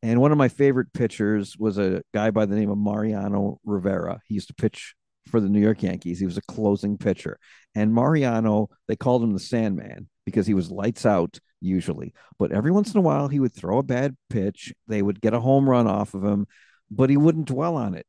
and 0.02 0.20
one 0.20 0.32
of 0.32 0.38
my 0.38 0.48
favorite 0.48 0.92
pitchers 0.92 1.56
was 1.58 1.78
a 1.78 2.02
guy 2.14 2.30
by 2.30 2.46
the 2.46 2.54
name 2.54 2.70
of 2.70 2.78
Mariano 2.78 3.58
Rivera. 3.64 4.20
He 4.26 4.34
used 4.34 4.48
to 4.48 4.54
pitch 4.54 4.94
for 5.28 5.40
the 5.40 5.48
New 5.48 5.60
York 5.60 5.82
Yankees. 5.82 6.18
He 6.18 6.26
was 6.26 6.36
a 6.36 6.42
closing 6.42 6.98
pitcher. 6.98 7.38
And 7.74 7.92
Mariano, 7.92 8.68
they 8.86 8.96
called 8.96 9.22
him 9.22 9.32
the 9.32 9.40
Sandman 9.40 10.08
because 10.24 10.46
he 10.46 10.54
was 10.54 10.70
lights 10.70 11.04
out 11.04 11.38
usually. 11.60 12.14
But 12.38 12.52
every 12.52 12.70
once 12.70 12.92
in 12.92 12.98
a 12.98 13.02
while, 13.02 13.28
he 13.28 13.40
would 13.40 13.54
throw 13.54 13.78
a 13.78 13.82
bad 13.82 14.16
pitch. 14.30 14.72
They 14.86 15.02
would 15.02 15.20
get 15.20 15.34
a 15.34 15.40
home 15.40 15.68
run 15.68 15.86
off 15.86 16.14
of 16.14 16.24
him, 16.24 16.46
but 16.90 17.10
he 17.10 17.16
wouldn't 17.16 17.48
dwell 17.48 17.76
on 17.76 17.94
it. 17.94 18.06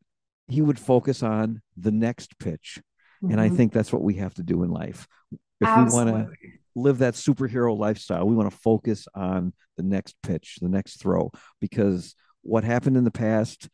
He 0.48 0.62
would 0.62 0.80
focus 0.80 1.24
on 1.24 1.62
the 1.78 1.92
next 1.92 2.38
pitch. 2.40 2.80
Mm-hmm. 3.24 3.32
And 3.32 3.42
I 3.42 3.48
mm-hmm. 3.48 3.58
think 3.58 3.74
that's 3.74 3.92
what 3.92 4.02
we 4.02 4.16
have 4.16 4.34
to 4.36 4.44
do 4.44 4.64
in 4.64 4.72
life. 4.72 5.08
If 5.32 5.68
Absolutely. 5.68 6.12
we 6.12 6.18
want 6.20 6.30
to 6.30 6.59
live 6.82 7.00
that 7.00 7.14
superhero 7.14 7.78
lifestyle. 7.78 8.26
We 8.28 8.36
want 8.36 8.52
to 8.52 8.58
focus 8.58 9.08
on 9.14 9.54
the 9.78 9.84
next 9.84 10.16
pitch, 10.24 10.58
the 10.62 10.70
next 10.70 10.98
throw, 10.98 11.32
because 11.60 12.16
what 12.42 12.64
happened 12.64 12.98
in 12.98 13.04
the 13.04 13.12
past, 13.12 13.70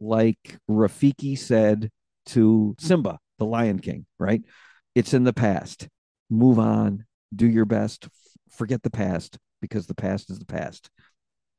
like 0.00 0.58
Rafiki 0.70 1.38
said 1.38 1.90
to 2.26 2.74
Simba, 2.78 3.18
the 3.38 3.44
Lion 3.46 3.78
King, 3.78 4.06
right? 4.18 4.42
It's 4.94 5.14
in 5.14 5.24
the 5.24 5.32
past. 5.32 5.88
Move 6.30 6.58
on, 6.58 7.04
do 7.34 7.46
your 7.46 7.64
best, 7.64 8.08
forget 8.50 8.82
the 8.82 8.90
past 8.90 9.38
because 9.60 9.86
the 9.86 9.94
past 9.94 10.30
is 10.30 10.38
the 10.38 10.46
past. 10.46 10.90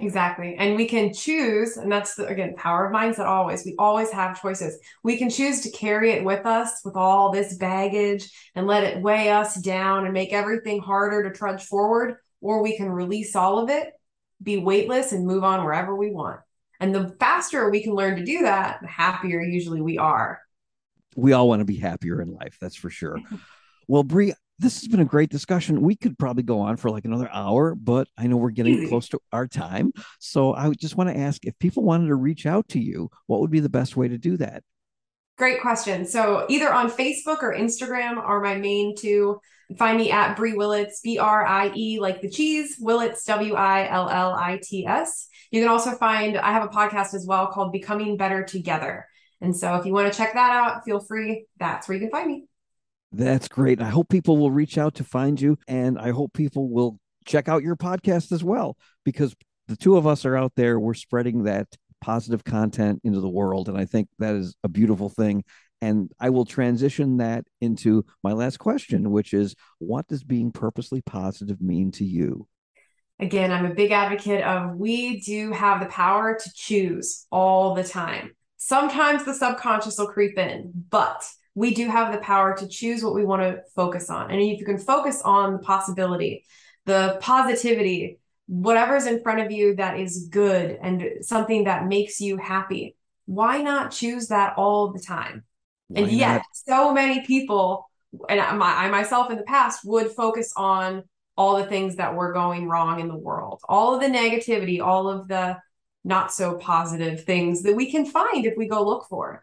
Exactly. 0.03 0.55
And 0.55 0.75
we 0.75 0.85
can 0.85 1.13
choose, 1.13 1.77
and 1.77 1.89
that's 1.89 2.15
the, 2.15 2.27
again, 2.27 2.55
power 2.57 2.85
of 2.85 2.93
mindset 2.93 3.25
always. 3.25 3.63
We 3.63 3.73
always 3.79 4.11
have 4.11 4.41
choices. 4.41 4.77
We 5.01 5.17
can 5.17 5.29
choose 5.29 5.61
to 5.61 5.71
carry 5.71 6.11
it 6.11 6.25
with 6.25 6.45
us 6.45 6.81
with 6.83 6.97
all 6.97 7.31
this 7.31 7.55
baggage 7.55 8.29
and 8.53 8.67
let 8.67 8.83
it 8.83 9.01
weigh 9.01 9.29
us 9.29 9.55
down 9.55 10.03
and 10.03 10.13
make 10.13 10.33
everything 10.33 10.81
harder 10.81 11.23
to 11.23 11.33
trudge 11.33 11.63
forward, 11.63 12.17
or 12.41 12.61
we 12.61 12.75
can 12.75 12.89
release 12.89 13.33
all 13.33 13.59
of 13.59 13.69
it, 13.69 13.93
be 14.41 14.57
weightless, 14.57 15.13
and 15.13 15.25
move 15.25 15.45
on 15.45 15.63
wherever 15.63 15.95
we 15.95 16.11
want. 16.11 16.41
And 16.81 16.93
the 16.93 17.15
faster 17.17 17.69
we 17.69 17.81
can 17.81 17.95
learn 17.95 18.17
to 18.17 18.25
do 18.25 18.41
that, 18.41 18.79
the 18.81 18.89
happier 18.89 19.41
usually 19.41 19.79
we 19.79 19.97
are. 19.97 20.41
We 21.15 21.31
all 21.31 21.47
want 21.47 21.61
to 21.61 21.65
be 21.65 21.77
happier 21.77 22.21
in 22.21 22.33
life, 22.33 22.57
that's 22.59 22.75
for 22.75 22.89
sure. 22.89 23.21
well, 23.87 24.03
Brie, 24.03 24.33
this 24.59 24.79
has 24.81 24.87
been 24.87 24.99
a 24.99 25.05
great 25.05 25.29
discussion. 25.29 25.81
We 25.81 25.95
could 25.95 26.17
probably 26.17 26.43
go 26.43 26.59
on 26.59 26.77
for 26.77 26.89
like 26.89 27.05
another 27.05 27.29
hour, 27.31 27.75
but 27.75 28.07
I 28.17 28.27
know 28.27 28.37
we're 28.37 28.51
getting 28.51 28.87
close 28.89 29.09
to 29.09 29.19
our 29.31 29.47
time. 29.47 29.91
So 30.19 30.53
I 30.53 30.71
just 30.71 30.95
want 30.95 31.09
to 31.09 31.17
ask 31.17 31.45
if 31.45 31.57
people 31.59 31.83
wanted 31.83 32.07
to 32.07 32.15
reach 32.15 32.45
out 32.45 32.67
to 32.69 32.79
you, 32.79 33.09
what 33.27 33.41
would 33.41 33.51
be 33.51 33.59
the 33.59 33.69
best 33.69 33.97
way 33.97 34.07
to 34.07 34.17
do 34.17 34.37
that? 34.37 34.63
Great 35.37 35.61
question. 35.61 36.05
So 36.05 36.45
either 36.47 36.71
on 36.71 36.91
Facebook 36.91 37.41
or 37.41 37.55
Instagram 37.55 38.17
are 38.17 38.39
my 38.39 38.55
main 38.55 38.95
two. 38.95 39.39
Find 39.79 39.97
me 39.97 40.11
at 40.11 40.35
Brie 40.35 40.53
Willits, 40.53 41.01
B 41.01 41.17
R 41.17 41.43
I 41.43 41.71
E 41.75 41.99
like 41.99 42.21
the 42.21 42.29
cheese, 42.29 42.77
Willits, 42.79 43.25
W 43.25 43.55
I 43.55 43.89
L 43.89 44.09
L 44.09 44.33
I 44.33 44.59
T 44.61 44.85
S. 44.85 45.27
You 45.49 45.61
can 45.61 45.69
also 45.69 45.91
find, 45.91 46.37
I 46.37 46.51
have 46.51 46.63
a 46.63 46.67
podcast 46.67 47.15
as 47.15 47.25
well 47.27 47.47
called 47.47 47.71
Becoming 47.71 48.17
Better 48.17 48.43
Together. 48.43 49.07
And 49.41 49.55
so 49.55 49.75
if 49.75 49.85
you 49.85 49.93
want 49.93 50.11
to 50.11 50.17
check 50.17 50.33
that 50.33 50.51
out, 50.51 50.85
feel 50.85 50.99
free. 50.99 51.47
That's 51.57 51.87
where 51.87 51.95
you 51.95 52.01
can 52.01 52.11
find 52.11 52.27
me. 52.27 52.45
That's 53.13 53.47
great. 53.47 53.79
I 53.79 53.89
hope 53.89 54.09
people 54.09 54.37
will 54.37 54.51
reach 54.51 54.77
out 54.77 54.95
to 54.95 55.03
find 55.03 55.39
you, 55.39 55.57
and 55.67 55.99
I 55.99 56.09
hope 56.09 56.33
people 56.33 56.69
will 56.69 56.97
check 57.25 57.47
out 57.47 57.61
your 57.61 57.75
podcast 57.75 58.31
as 58.31 58.43
well, 58.43 58.75
because 59.05 59.35
the 59.67 59.77
two 59.77 59.97
of 59.97 60.07
us 60.07 60.25
are 60.25 60.35
out 60.35 60.53
there. 60.55 60.79
We're 60.79 60.95
spreading 60.95 61.43
that 61.43 61.67
positive 62.01 62.43
content 62.43 63.01
into 63.03 63.21
the 63.21 63.29
world, 63.29 63.69
and 63.69 63.77
I 63.77 63.85
think 63.85 64.09
that 64.17 64.35
is 64.35 64.55
a 64.63 64.67
beautiful 64.67 65.09
thing. 65.09 65.43
And 65.79 66.11
I 66.19 66.31
will 66.31 66.45
transition 66.45 67.17
that 67.17 67.45
into 67.61 68.05
my 68.23 68.31
last 68.31 68.57
question, 68.57 69.11
which 69.11 69.33
is 69.33 69.53
what 69.79 70.07
does 70.07 70.23
being 70.23 70.51
purposely 70.51 71.01
positive 71.01 71.61
mean 71.61 71.91
to 71.93 72.05
you? 72.05 72.47
Again, 73.19 73.51
I'm 73.51 73.65
a 73.65 73.75
big 73.75 73.91
advocate 73.91 74.43
of 74.43 74.75
we 74.75 75.19
do 75.19 75.51
have 75.51 75.81
the 75.81 75.85
power 75.85 76.39
to 76.41 76.51
choose 76.55 77.27
all 77.31 77.75
the 77.75 77.83
time. 77.83 78.31
Sometimes 78.57 79.23
the 79.23 79.33
subconscious 79.33 79.97
will 79.97 80.07
creep 80.07 80.37
in, 80.37 80.71
but 80.89 81.23
we 81.55 81.73
do 81.73 81.87
have 81.87 82.11
the 82.11 82.19
power 82.19 82.55
to 82.57 82.67
choose 82.67 83.03
what 83.03 83.13
we 83.13 83.25
want 83.25 83.41
to 83.41 83.61
focus 83.75 84.09
on. 84.09 84.31
And 84.31 84.41
if 84.41 84.59
you 84.59 84.65
can 84.65 84.77
focus 84.77 85.21
on 85.23 85.53
the 85.53 85.59
possibility, 85.59 86.45
the 86.85 87.17
positivity, 87.21 88.19
whatever's 88.47 89.05
in 89.05 89.21
front 89.21 89.41
of 89.41 89.51
you 89.51 89.75
that 89.75 89.99
is 89.99 90.27
good 90.29 90.77
and 90.81 91.03
something 91.21 91.65
that 91.65 91.87
makes 91.87 92.19
you 92.19 92.37
happy, 92.37 92.95
why 93.25 93.61
not 93.61 93.91
choose 93.91 94.27
that 94.27 94.53
all 94.57 94.91
the 94.91 94.99
time? 94.99 95.43
Why 95.87 96.01
and 96.01 96.11
yet, 96.11 96.35
not? 96.37 96.45
so 96.53 96.93
many 96.93 97.21
people, 97.21 97.89
and 98.27 98.39
I, 98.39 98.85
I 98.85 98.89
myself 98.89 99.29
in 99.29 99.37
the 99.37 99.43
past, 99.43 99.85
would 99.85 100.11
focus 100.11 100.51
on 100.57 101.03
all 101.37 101.57
the 101.57 101.65
things 101.65 101.95
that 101.95 102.15
were 102.15 102.33
going 102.33 102.67
wrong 102.67 102.99
in 102.99 103.07
the 103.07 103.17
world, 103.17 103.61
all 103.67 103.95
of 103.95 104.01
the 104.01 104.07
negativity, 104.07 104.81
all 104.81 105.07
of 105.09 105.27
the 105.27 105.57
not 106.03 106.33
so 106.33 106.55
positive 106.55 107.23
things 107.23 107.63
that 107.63 107.75
we 107.75 107.89
can 107.89 108.05
find 108.05 108.45
if 108.45 108.55
we 108.57 108.67
go 108.67 108.83
look 108.83 109.07
for 109.09 109.35
it. 109.35 109.39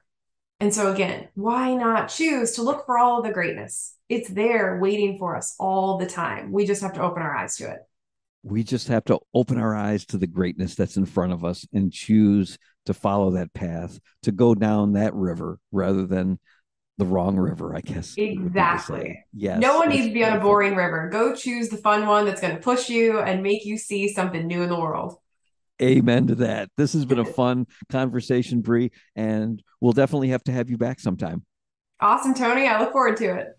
And 0.61 0.75
so, 0.75 0.93
again, 0.93 1.29
why 1.35 1.75
not 1.75 2.11
choose 2.11 2.53
to 2.53 2.63
look 2.63 2.85
for 2.85 2.99
all 2.99 3.19
of 3.19 3.25
the 3.25 3.33
greatness? 3.33 3.97
It's 4.11 4.29
there 4.29 4.79
waiting 4.79 5.19
for 5.19 5.35
us 5.37 5.55
all 5.59 5.97
the 5.97 6.07
time. 6.07 6.53
We 6.53 6.67
just 6.67 6.83
have 6.83 6.93
to 6.95 7.03
open 7.03 7.23
our 7.23 7.35
eyes 7.35 7.57
to 7.57 7.71
it. 7.71 7.79
We 8.43 8.63
just 8.63 8.89
have 8.89 9.05
to 9.07 9.19
open 9.35 9.59
our 9.59 9.75
eyes 9.75 10.05
to 10.07 10.19
the 10.19 10.27
greatness 10.27 10.75
that's 10.75 10.97
in 10.97 11.07
front 11.07 11.33
of 11.33 11.45
us 11.45 11.67
and 11.73 11.93
choose 11.93 12.59
to 12.87 12.95
follow 12.95 13.33
that 13.33 13.53
path, 13.55 13.99
to 14.23 14.33
go 14.33 14.55
down 14.55 14.93
that 14.93 15.15
river 15.15 15.59
rather 15.73 16.07
than 16.07 16.39
the 16.99 17.07
wrong 17.07 17.37
river, 17.37 17.75
I 17.75 17.81
guess. 17.81 18.15
Exactly. 18.17 19.25
Yes. 19.33 19.61
No 19.61 19.79
one 19.79 19.89
needs 19.89 20.07
to 20.07 20.13
be 20.13 20.25
on 20.25 20.37
a 20.37 20.41
boring 20.41 20.77
river. 20.77 21.09
Go 21.11 21.35
choose 21.35 21.71
the 21.71 21.79
fun 21.79 22.07
one 22.07 22.27
that's 22.27 22.41
going 22.41 22.55
to 22.55 22.63
push 22.63 22.91
you 22.91 23.19
and 23.19 23.43
make 23.43 23.65
you 23.65 23.79
see 23.79 24.13
something 24.13 24.47
new 24.47 24.63
in 24.63 24.69
the 24.69 24.79
world. 24.79 25.17
Amen 25.81 26.27
to 26.27 26.35
that. 26.37 26.69
This 26.77 26.93
has 26.93 27.05
been 27.07 27.19
a 27.19 27.25
fun 27.25 27.67
conversation, 27.89 28.61
Brie, 28.61 28.91
and 29.17 29.63
we'll 29.81 29.93
definitely 29.93 30.29
have 30.29 30.45
to 30.45 30.53
have 30.53 30.69
you 30.69 30.77
back 30.77 31.01
sometime. 31.01 31.45
Awesome, 32.01 32.35
Tony. 32.35 32.67
I 32.67 32.79
look 32.81 32.93
forward 32.93 33.17
to 33.19 33.37
it. 33.37 33.57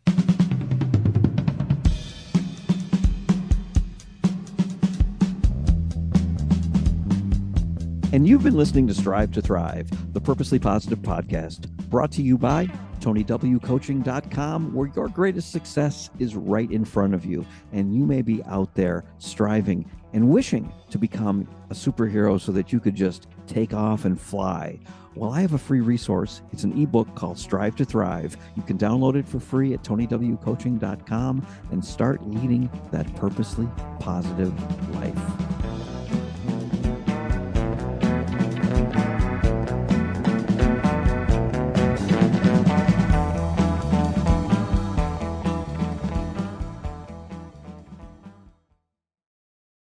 And 8.13 8.27
you've 8.27 8.43
been 8.43 8.57
listening 8.57 8.87
to 8.87 8.93
Strive 8.93 9.31
to 9.31 9.41
Thrive, 9.41 9.89
the 10.13 10.19
Purposely 10.19 10.59
Positive 10.59 10.99
podcast, 10.99 11.69
brought 11.89 12.11
to 12.11 12.21
you 12.21 12.37
by 12.37 12.67
TonyWCoaching.com, 12.99 14.73
where 14.73 14.91
your 14.95 15.07
greatest 15.07 15.51
success 15.51 16.09
is 16.19 16.35
right 16.35 16.69
in 16.69 16.83
front 16.83 17.13
of 17.13 17.23
you. 17.23 17.45
And 17.71 17.95
you 17.95 18.05
may 18.05 18.21
be 18.21 18.43
out 18.43 18.75
there 18.75 19.05
striving 19.17 19.89
and 20.13 20.29
wishing 20.29 20.71
to 20.89 20.97
become 20.97 21.47
a 21.69 21.73
superhero 21.73 22.39
so 22.39 22.51
that 22.51 22.71
you 22.71 22.79
could 22.79 22.95
just 22.95 23.27
take 23.47 23.73
off 23.73 24.05
and 24.05 24.19
fly. 24.19 24.79
Well, 25.15 25.31
I 25.31 25.41
have 25.41 25.53
a 25.53 25.57
free 25.57 25.81
resource. 25.81 26.41
It's 26.53 26.63
an 26.63 26.81
ebook 26.81 27.13
called 27.15 27.37
Strive 27.37 27.75
to 27.77 27.85
Thrive. 27.85 28.37
You 28.55 28.63
can 28.63 28.77
download 28.77 29.15
it 29.15 29.27
for 29.27 29.39
free 29.39 29.73
at 29.73 29.83
TonyWCoaching.com 29.83 31.47
and 31.71 31.83
start 31.83 32.25
leading 32.25 32.69
that 32.91 33.13
purposely 33.15 33.67
positive 33.99 34.53
life. 34.95 35.90